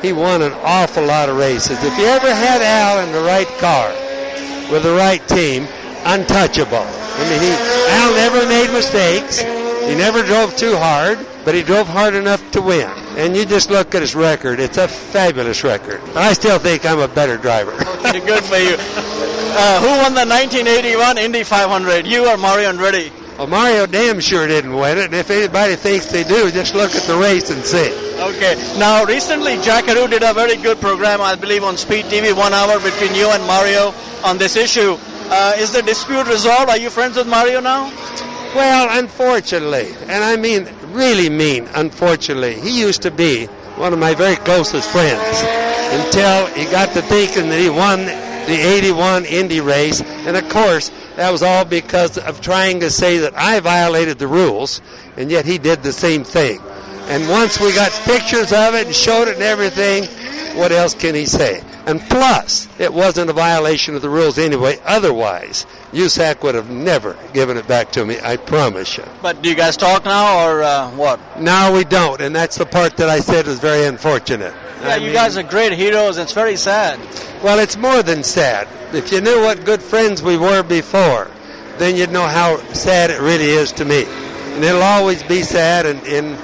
he 0.00 0.12
won 0.14 0.40
an 0.40 0.52
awful 0.64 1.04
lot 1.04 1.28
of 1.28 1.36
races. 1.36 1.76
If 1.84 1.98
you 1.98 2.06
ever 2.06 2.32
had 2.32 2.62
Al 2.62 3.04
in 3.04 3.12
the 3.12 3.20
right 3.20 3.48
car 3.58 3.90
with 4.72 4.82
the 4.84 4.94
right 4.94 5.20
team, 5.28 5.66
untouchable. 6.06 6.86
I 6.86 7.22
mean, 7.28 7.42
he, 7.42 7.52
Al 8.00 8.14
never 8.14 8.48
made 8.48 8.72
mistakes. 8.72 9.40
He 9.40 9.94
never 9.94 10.22
drove 10.22 10.56
too 10.56 10.76
hard, 10.76 11.18
but 11.46 11.54
he 11.54 11.62
drove 11.62 11.86
hard 11.86 12.14
enough 12.14 12.42
to 12.50 12.60
win. 12.60 12.90
And 13.16 13.36
you 13.36 13.46
just 13.46 13.70
look 13.70 13.94
at 13.94 14.02
his 14.02 14.16
record; 14.16 14.58
it's 14.58 14.76
a 14.76 14.88
fabulous 14.88 15.62
record. 15.62 16.00
I 16.16 16.34
still 16.34 16.58
think 16.58 16.84
I'm 16.84 16.98
a 16.98 17.08
better 17.08 17.38
driver. 17.38 17.72
Okay, 18.06 18.20
good 18.20 18.44
for 18.44 18.56
you. 18.56 18.76
Uh, 19.58 19.80
who 19.80 19.88
won 20.04 20.12
the 20.12 20.26
1981 20.28 21.16
Indy 21.16 21.42
500? 21.42 22.06
You 22.06 22.28
or 22.28 22.36
Mario 22.36 22.70
Andretti? 22.70 23.10
Well, 23.38 23.46
Mario 23.46 23.86
damn 23.86 24.20
sure 24.20 24.46
didn't 24.46 24.74
win 24.74 24.98
it, 24.98 25.06
and 25.06 25.14
if 25.14 25.30
anybody 25.30 25.76
thinks 25.76 26.12
they 26.12 26.24
do, 26.24 26.50
just 26.50 26.74
look 26.74 26.94
at 26.94 27.02
the 27.04 27.16
race 27.16 27.48
and 27.48 27.64
see. 27.64 27.88
Okay. 28.20 28.54
Now, 28.78 29.04
recently, 29.04 29.56
Jackaroo 29.62 30.08
did 30.08 30.22
a 30.22 30.34
very 30.34 30.56
good 30.56 30.78
program, 30.78 31.22
I 31.22 31.36
believe, 31.36 31.64
on 31.64 31.78
Speed 31.78 32.04
TV, 32.06 32.36
one 32.36 32.52
hour 32.52 32.78
between 32.80 33.14
you 33.14 33.30
and 33.30 33.42
Mario 33.46 33.94
on 34.24 34.36
this 34.36 34.56
issue. 34.56 34.98
Uh, 35.30 35.54
is 35.56 35.72
the 35.72 35.80
dispute 35.80 36.26
resolved? 36.26 36.68
Are 36.68 36.78
you 36.78 36.90
friends 36.90 37.16
with 37.16 37.26
Mario 37.26 37.60
now? 37.60 37.90
Well, 38.54 38.98
unfortunately, 38.98 39.94
and 40.02 40.24
I 40.24 40.36
mean 40.36 40.64
really 40.96 41.30
mean 41.30 41.68
unfortunately, 41.74 42.60
he 42.60 42.80
used 42.80 43.02
to 43.02 43.10
be 43.10 43.46
one 43.76 43.92
of 43.92 43.98
my 43.98 44.14
very 44.14 44.36
closest 44.36 44.90
friends 44.90 45.42
until 45.92 46.46
he 46.46 46.64
got 46.64 46.92
to 46.94 47.02
thinking 47.02 47.48
that 47.50 47.60
he 47.60 47.68
won 47.68 48.06
the 48.46 48.58
81 48.60 49.24
Indy 49.26 49.60
race. 49.60 50.00
And 50.00 50.36
of 50.36 50.48
course, 50.48 50.90
that 51.16 51.30
was 51.30 51.42
all 51.42 51.64
because 51.64 52.18
of 52.18 52.40
trying 52.40 52.80
to 52.80 52.90
say 52.90 53.18
that 53.18 53.36
I 53.36 53.60
violated 53.60 54.18
the 54.18 54.26
rules, 54.26 54.80
and 55.16 55.30
yet 55.30 55.44
he 55.44 55.58
did 55.58 55.82
the 55.82 55.92
same 55.92 56.24
thing. 56.24 56.60
And 57.08 57.28
once 57.28 57.60
we 57.60 57.72
got 57.74 57.92
pictures 58.04 58.52
of 58.52 58.74
it 58.74 58.86
and 58.86 58.94
showed 58.94 59.28
it 59.28 59.34
and 59.34 59.42
everything, 59.42 60.04
what 60.58 60.72
else 60.72 60.94
can 60.94 61.14
he 61.14 61.26
say? 61.26 61.62
And 61.86 62.00
plus, 62.00 62.68
it 62.80 62.92
wasn't 62.92 63.30
a 63.30 63.32
violation 63.32 63.94
of 63.94 64.02
the 64.02 64.08
rules 64.08 64.38
anyway. 64.38 64.78
Otherwise, 64.84 65.66
USAC 65.96 66.42
would 66.42 66.54
have 66.54 66.68
never 66.68 67.16
given 67.32 67.56
it 67.56 67.66
back 67.66 67.90
to 67.92 68.04
me, 68.04 68.18
I 68.22 68.36
promise 68.36 68.98
you. 68.98 69.04
But 69.22 69.40
do 69.40 69.48
you 69.48 69.54
guys 69.54 69.78
talk 69.78 70.04
now, 70.04 70.46
or 70.46 70.62
uh, 70.62 70.90
what? 70.90 71.18
No, 71.40 71.72
we 71.74 71.84
don't, 71.84 72.20
and 72.20 72.36
that's 72.36 72.56
the 72.58 72.66
part 72.66 72.98
that 72.98 73.08
I 73.08 73.20
said 73.20 73.46
was 73.46 73.58
very 73.58 73.86
unfortunate. 73.86 74.52
Yeah, 74.82 74.88
I 74.88 74.96
you 74.96 75.06
mean- 75.06 75.14
guys 75.14 75.38
are 75.38 75.42
great 75.42 75.72
heroes. 75.72 76.18
It's 76.18 76.32
very 76.32 76.56
sad. 76.56 77.00
Well, 77.42 77.58
it's 77.58 77.78
more 77.78 78.02
than 78.02 78.22
sad. 78.22 78.68
If 78.94 79.10
you 79.10 79.22
knew 79.22 79.40
what 79.40 79.64
good 79.64 79.82
friends 79.82 80.22
we 80.22 80.36
were 80.36 80.62
before, 80.62 81.30
then 81.78 81.96
you'd 81.96 82.12
know 82.12 82.26
how 82.26 82.58
sad 82.74 83.10
it 83.10 83.20
really 83.20 83.48
is 83.48 83.72
to 83.72 83.84
me. 83.84 84.04
And 84.04 84.64
it'll 84.64 84.82
always 84.82 85.22
be 85.22 85.42
sad 85.42 85.86
and, 85.86 86.00
and 86.06 86.36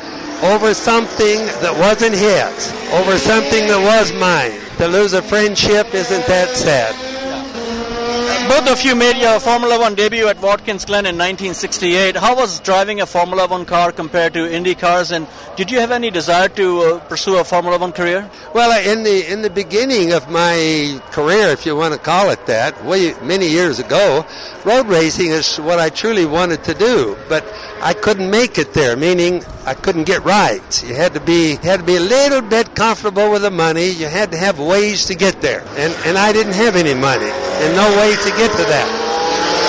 over 0.44 0.72
something 0.74 1.38
that 1.60 1.76
wasn't 1.78 2.14
his, 2.14 2.72
over 2.92 3.18
something 3.18 3.68
that 3.68 3.80
was 3.84 4.12
mine. 4.14 4.58
To 4.78 4.88
lose 4.88 5.12
a 5.12 5.22
friendship 5.22 5.94
isn't 5.94 6.26
that 6.26 6.48
sad. 6.56 6.94
Both 8.48 8.68
of 8.70 8.82
you 8.82 8.94
made 8.94 9.16
your 9.16 9.40
Formula 9.40 9.78
One 9.78 9.94
debut 9.94 10.28
at 10.28 10.40
Watkins 10.40 10.84
Glen 10.84 11.06
in 11.06 11.16
1968. 11.16 12.16
How 12.16 12.36
was 12.36 12.60
driving 12.60 13.00
a 13.00 13.06
Formula 13.06 13.46
One 13.46 13.64
car 13.64 13.92
compared 13.92 14.34
to 14.34 14.52
Indy 14.52 14.74
cars? 14.74 15.10
And 15.10 15.26
did 15.56 15.70
you 15.70 15.78
have 15.80 15.90
any 15.90 16.10
desire 16.10 16.48
to 16.50 16.80
uh, 16.80 16.98
pursue 17.08 17.38
a 17.38 17.44
Formula 17.44 17.78
One 17.78 17.92
career? 17.92 18.28
Well, 18.54 18.70
in 18.86 19.04
the 19.04 19.32
in 19.32 19.42
the 19.42 19.50
beginning 19.50 20.12
of 20.12 20.28
my 20.28 21.00
career, 21.12 21.48
if 21.48 21.64
you 21.64 21.76
want 21.76 21.94
to 21.94 22.00
call 22.00 22.30
it 22.30 22.44
that, 22.46 22.84
way 22.84 23.14
many 23.22 23.48
years 23.48 23.78
ago, 23.78 24.26
road 24.64 24.86
racing 24.86 25.30
is 25.30 25.56
what 25.58 25.78
I 25.78 25.88
truly 25.88 26.26
wanted 26.26 26.62
to 26.64 26.74
do. 26.74 27.16
But 27.28 27.44
I 27.84 27.94
couldn't 27.94 28.30
make 28.30 28.58
it 28.58 28.72
there, 28.74 28.96
meaning 28.96 29.44
I 29.66 29.74
couldn't 29.74 30.04
get 30.04 30.24
rides. 30.24 30.84
You 30.84 30.94
had 30.94 31.14
to 31.14 31.20
be 31.20 31.56
had 31.56 31.80
to 31.80 31.84
be 31.84 31.96
a 31.96 32.00
little 32.00 32.40
bit 32.40 32.76
comfortable 32.76 33.32
with 33.32 33.42
the 33.42 33.50
money. 33.50 33.90
You 33.90 34.06
had 34.06 34.30
to 34.30 34.38
have 34.38 34.60
ways 34.60 35.06
to 35.06 35.16
get 35.16 35.40
there, 35.42 35.62
and 35.76 35.92
and 36.06 36.16
I 36.16 36.32
didn't 36.32 36.54
have 36.54 36.76
any 36.76 36.94
money 36.94 37.26
and 37.26 37.74
no 37.74 37.88
way 37.98 38.14
to 38.14 38.30
get 38.38 38.50
to 38.52 38.64
that. 38.70 38.88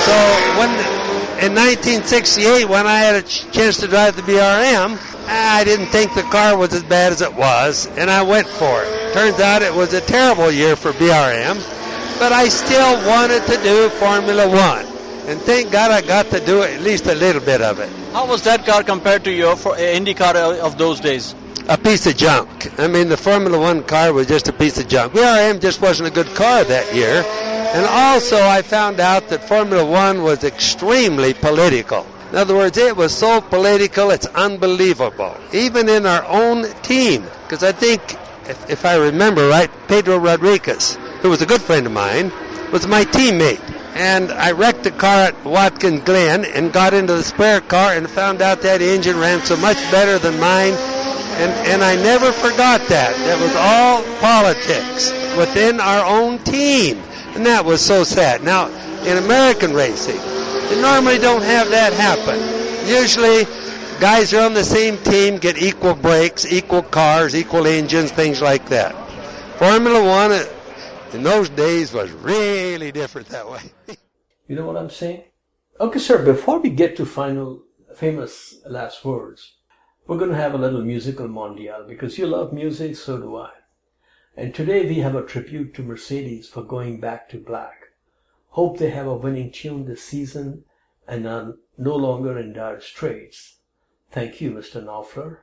So 0.06 0.14
when 0.60 0.70
in 1.44 1.56
1968, 1.56 2.70
when 2.70 2.86
I 2.86 3.00
had 3.00 3.16
a 3.16 3.24
chance 3.24 3.78
to 3.78 3.88
drive 3.88 4.16
the 4.16 4.22
BRM, 4.22 4.98
I 5.28 5.64
didn't 5.64 5.88
think 5.88 6.14
the 6.14 6.24
car 6.24 6.56
was 6.56 6.74
as 6.74 6.84
bad 6.84 7.12
as 7.12 7.22
it 7.22 7.34
was, 7.34 7.88
and 7.98 8.10
I 8.10 8.22
went 8.22 8.48
for 8.48 8.84
it. 8.84 9.14
Turns 9.14 9.40
out 9.40 9.62
it 9.62 9.74
was 9.74 9.94
a 9.94 10.02
terrible 10.02 10.52
year 10.52 10.76
for 10.76 10.92
BRM, 10.94 11.58
but 12.20 12.32
I 12.32 12.48
still 12.48 12.96
wanted 13.08 13.44
to 13.48 13.58
do 13.64 13.90
Formula 13.90 14.48
One, 14.48 14.86
and 15.28 15.40
thank 15.42 15.72
God 15.72 15.92
I 15.92 16.02
got 16.02 16.28
to 16.32 16.46
do 16.46 16.64
at 16.64 16.82
least 16.82 17.08
a 17.08 17.16
little 17.16 17.42
bit 17.42 17.62
of 17.62 17.80
it. 17.80 17.90
How 18.14 18.28
was 18.28 18.44
that 18.44 18.66
car 18.66 18.84
compared 18.84 19.24
to 19.26 19.32
your 19.32 19.56
for- 19.56 19.76
uh, 19.76 19.80
Indy 19.80 20.14
car 20.14 20.36
of 20.36 20.78
those 20.78 21.00
days? 21.00 21.36
a 21.70 21.78
piece 21.78 22.06
of 22.06 22.18
junk. 22.18 22.78
I 22.80 22.88
mean, 22.88 23.10
the 23.10 23.18
Formula 23.18 23.58
One 23.58 23.84
car 23.84 24.12
was 24.12 24.28
just 24.28 24.48
a 24.50 24.54
piece 24.54 24.78
of 24.78 24.88
junk. 24.88 25.14
BRM 25.14 25.62
just 25.62 25.82
wasn't 25.82 26.10
a 26.10 26.12
good 26.12 26.28
car 26.36 26.64
that 26.66 26.94
year. 26.94 27.24
And 27.74 27.86
also, 27.86 28.36
I 28.36 28.62
found 28.62 29.00
out 29.00 29.30
that 29.30 29.48
Formula 29.48 29.86
One 29.86 30.24
was 30.24 30.44
extremely 30.44 31.34
political. 31.34 32.06
In 32.32 32.38
other 32.38 32.56
words, 32.56 32.78
it 32.78 32.96
was 32.98 33.16
so 33.16 33.42
political, 33.42 34.10
it's 34.10 34.26
unbelievable. 34.28 35.38
Even 35.54 35.88
in 35.88 36.06
our 36.06 36.26
own 36.26 36.66
team. 36.82 37.24
Because 37.44 37.64
I 37.64 37.72
think, 37.72 38.02
if, 38.50 38.70
if 38.70 38.86
I 38.86 38.96
remember 38.98 39.48
right, 39.48 39.70
Pedro 39.88 40.18
Rodriguez, 40.18 40.96
who 41.22 41.30
was 41.30 41.42
a 41.42 41.46
good 41.46 41.62
friend 41.62 41.86
of 41.86 41.92
mine, 41.94 42.32
was 42.72 42.88
my 42.88 43.06
teammate. 43.06 43.62
And 43.96 44.32
I 44.32 44.52
wrecked 44.52 44.84
the 44.84 44.92
car 44.92 45.28
at 45.28 45.46
Watkins 45.46 46.04
Glen 46.04 46.46
and 46.46 46.74
got 46.74 46.94
into 46.94 47.14
the 47.14 47.24
spare 47.24 47.62
car 47.62 47.94
and 47.94 48.10
found 48.10 48.42
out 48.42 48.62
that 48.62 48.82
engine 48.82 49.20
ran 49.20 49.46
so 49.46 49.56
much 49.58 49.78
better 49.92 50.18
than 50.18 50.40
mine 50.40 50.74
and, 51.34 51.52
and 51.68 51.84
I 51.84 51.96
never 51.96 52.32
forgot 52.32 52.80
that. 52.90 53.18
That 53.26 53.42
was 53.42 53.56
all 53.58 54.04
politics 54.22 55.10
within 55.36 55.80
our 55.80 56.06
own 56.06 56.38
team. 56.44 56.98
And 57.34 57.44
that 57.48 57.66
was 57.66 57.82
so 57.82 58.04
sad. 58.04 58.44
Now, 58.44 58.68
in 59.02 59.18
American 59.18 59.74
racing, 59.74 60.22
you 60.70 60.80
normally 60.80 61.18
don't 61.18 61.42
have 61.42 61.72
that 61.72 61.92
happen. 61.94 62.38
Usually, 62.88 63.46
guys 64.00 64.32
are 64.32 64.46
on 64.46 64.54
the 64.54 64.64
same 64.64 64.98
team, 65.00 65.40
get 65.40 65.58
equal 65.58 65.96
brakes, 65.96 66.46
equal 66.46 66.84
cars, 66.84 67.34
equal 67.36 67.66
engines, 67.66 68.12
things 68.12 68.40
like 68.40 68.70
that. 68.70 68.94
Formula 69.58 70.04
One 70.06 70.32
in 71.14 71.24
those 71.24 71.50
days 71.50 71.94
was 71.94 72.12
really 72.12 72.92
different 72.92 73.28
that 73.30 73.50
way. 73.50 73.62
You 74.46 74.58
know 74.58 74.66
what 74.66 74.76
I'm 74.76 74.90
saying? 74.90 75.24
Okay, 75.80 76.00
sir, 76.00 76.24
before 76.24 76.60
we 76.60 76.70
get 76.70 76.98
to 76.98 77.06
final 77.06 77.64
famous 77.96 78.58
last 78.66 79.06
words, 79.06 79.54
we're 80.06 80.18
going 80.18 80.32
to 80.32 80.36
have 80.38 80.54
a 80.54 80.58
little 80.58 80.84
musical 80.84 81.30
mondial 81.30 81.88
because 81.88 82.18
you 82.18 82.28
love 82.28 82.52
music, 82.52 82.98
so 82.98 83.18
do 83.18 83.38
I. 83.38 83.52
And 84.36 84.54
today 84.54 84.86
we 84.86 84.96
have 84.96 85.16
a 85.16 85.26
tribute 85.26 85.74
to 85.76 85.82
Mercedes 85.82 86.50
for 86.50 86.62
going 86.62 87.00
back 87.00 87.30
to 87.30 87.38
black. 87.38 87.94
Hope 88.50 88.78
they 88.78 88.90
have 88.90 89.08
a 89.08 89.16
winning 89.16 89.50
tune 89.50 89.86
this 89.86 90.04
season 90.04 90.66
and 91.08 91.26
are 91.26 91.56
no 91.78 91.96
longer 91.96 92.38
in 92.38 92.52
dire 92.52 92.82
straits. 92.82 93.60
Thank 94.12 94.42
you, 94.42 94.52
Mr. 94.52 94.84
Knopfler. 94.84 95.38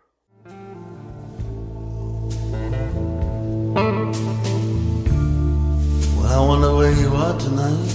Well, 6.21 6.29
I 6.29 6.47
wonder 6.47 6.75
where 6.75 6.93
you 6.93 7.09
are 7.15 7.39
tonight. 7.39 7.95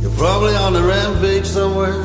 You're 0.00 0.16
probably 0.16 0.54
on 0.54 0.76
a 0.76 0.82
rampage 0.82 1.46
somewhere. 1.46 2.04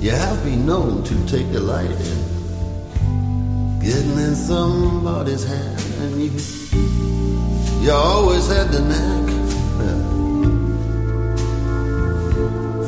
You 0.00 0.12
have 0.12 0.44
been 0.44 0.64
known 0.64 1.02
to 1.02 1.14
take 1.26 1.50
delight 1.50 1.90
in 1.90 3.80
getting 3.80 4.18
in 4.18 4.34
somebody's 4.34 5.44
hand, 5.44 5.80
and 6.00 6.22
you 6.22 6.30
you 7.82 7.90
always 7.90 8.46
had 8.48 8.68
the 8.70 8.80
knack. 8.80 9.26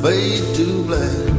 Fade 0.03 0.55
to 0.55 0.83
black. 0.85 1.38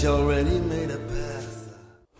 You 0.00 0.10
already 0.10 0.60
made 0.60 0.92
a 0.92 0.96
pass. 0.96 1.70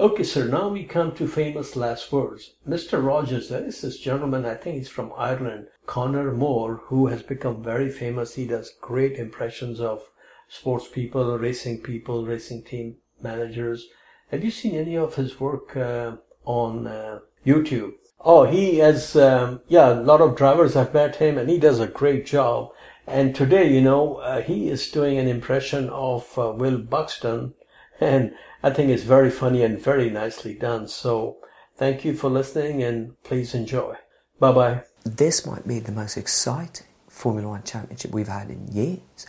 Okay, 0.01 0.25
sir, 0.25 0.49
now 0.49 0.67
we 0.69 0.83
come 0.83 1.13
to 1.13 1.29
famous 1.29 1.77
last 1.77 2.11
words. 2.11 2.55
Mr. 2.69 3.05
Rogers, 3.05 3.51
there 3.51 3.63
is 3.63 3.81
this 3.83 4.01
gentleman, 4.01 4.45
I 4.45 4.57
think 4.57 4.79
he's 4.79 4.89
from 4.89 5.13
Ireland, 5.17 5.69
Conor 5.87 6.33
Moore, 6.33 6.81
who 6.87 7.07
has 7.07 7.23
become 7.23 7.63
very 7.63 7.89
famous. 7.89 8.35
He 8.35 8.49
does 8.49 8.75
great 8.81 9.13
impressions 9.13 9.81
of 9.81 10.11
sports 10.49 10.89
people, 10.89 11.39
racing 11.39 11.83
people, 11.83 12.27
racing 12.27 12.65
team 12.65 12.97
managers. 13.23 13.87
Have 14.33 14.43
you 14.43 14.51
seen 14.51 14.75
any 14.75 14.97
of 14.97 15.15
his 15.15 15.39
work 15.39 15.77
uh, 15.77 16.17
on 16.45 16.89
uh, 16.89 17.21
YouTube? 17.47 17.93
Oh, 18.21 18.43
he 18.43 18.79
has, 18.79 19.15
um, 19.15 19.61
yeah, 19.69 19.93
a 19.93 20.03
lot 20.03 20.21
of 20.21 20.35
drivers 20.35 20.75
have 20.75 20.93
met 20.93 21.17
him 21.17 21.39
and 21.39 21.49
he 21.49 21.61
does 21.61 21.79
a 21.79 21.87
great 21.87 22.27
job. 22.27 22.71
And 23.07 23.37
today, 23.37 23.73
you 23.73 23.81
know, 23.81 24.17
uh, 24.17 24.43
he 24.43 24.69
is 24.69 24.91
doing 24.91 25.17
an 25.17 25.29
impression 25.29 25.89
of 25.91 26.37
uh, 26.37 26.51
Will 26.51 26.79
Buxton 26.79 27.55
and 28.01 28.35
I 28.63 28.71
think 28.71 28.91
it's 28.91 29.03
very 29.05 29.31
funny 29.31 29.63
and 29.63 29.81
very 29.81 30.11
nicely 30.11 30.55
done. 30.55 30.89
So 30.89 31.39
Thank 31.79 32.05
you 32.05 32.13
for 32.13 32.29
listening 32.29 32.83
and 32.83 33.15
please 33.23 33.55
enjoy. 33.55 33.95
Bye 34.41 34.51
bye. 34.51 34.83
This 35.05 35.47
might 35.47 35.67
be 35.67 35.79
the 35.79 35.93
most 35.93 36.17
exciting 36.17 36.89
Formula 37.07 37.51
One 37.51 37.63
championship 37.63 38.11
we've 38.11 38.27
had 38.27 38.51
in 38.51 38.67
years. 38.67 39.29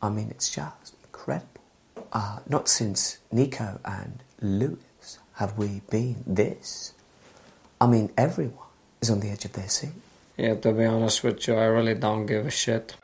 I 0.00 0.08
mean, 0.08 0.30
it's 0.30 0.48
just 0.48 0.94
incredible. 1.04 1.60
Uh, 2.10 2.38
not 2.48 2.70
since 2.70 3.18
Nico 3.30 3.80
and 3.84 4.20
Lewis 4.40 5.18
have 5.34 5.58
we 5.58 5.82
been 5.90 6.24
this. 6.26 6.94
I 7.82 7.86
mean, 7.86 8.10
everyone 8.16 8.72
is 9.02 9.10
on 9.10 9.20
the 9.20 9.28
edge 9.28 9.44
of 9.44 9.52
their 9.52 9.68
seat. 9.68 9.90
Yeah, 10.38 10.54
to 10.54 10.72
be 10.72 10.86
honest 10.86 11.22
with 11.22 11.46
you, 11.46 11.54
I 11.54 11.64
really 11.64 11.94
don't 11.94 12.24
give 12.24 12.46
a 12.46 12.50
shit. 12.50 12.96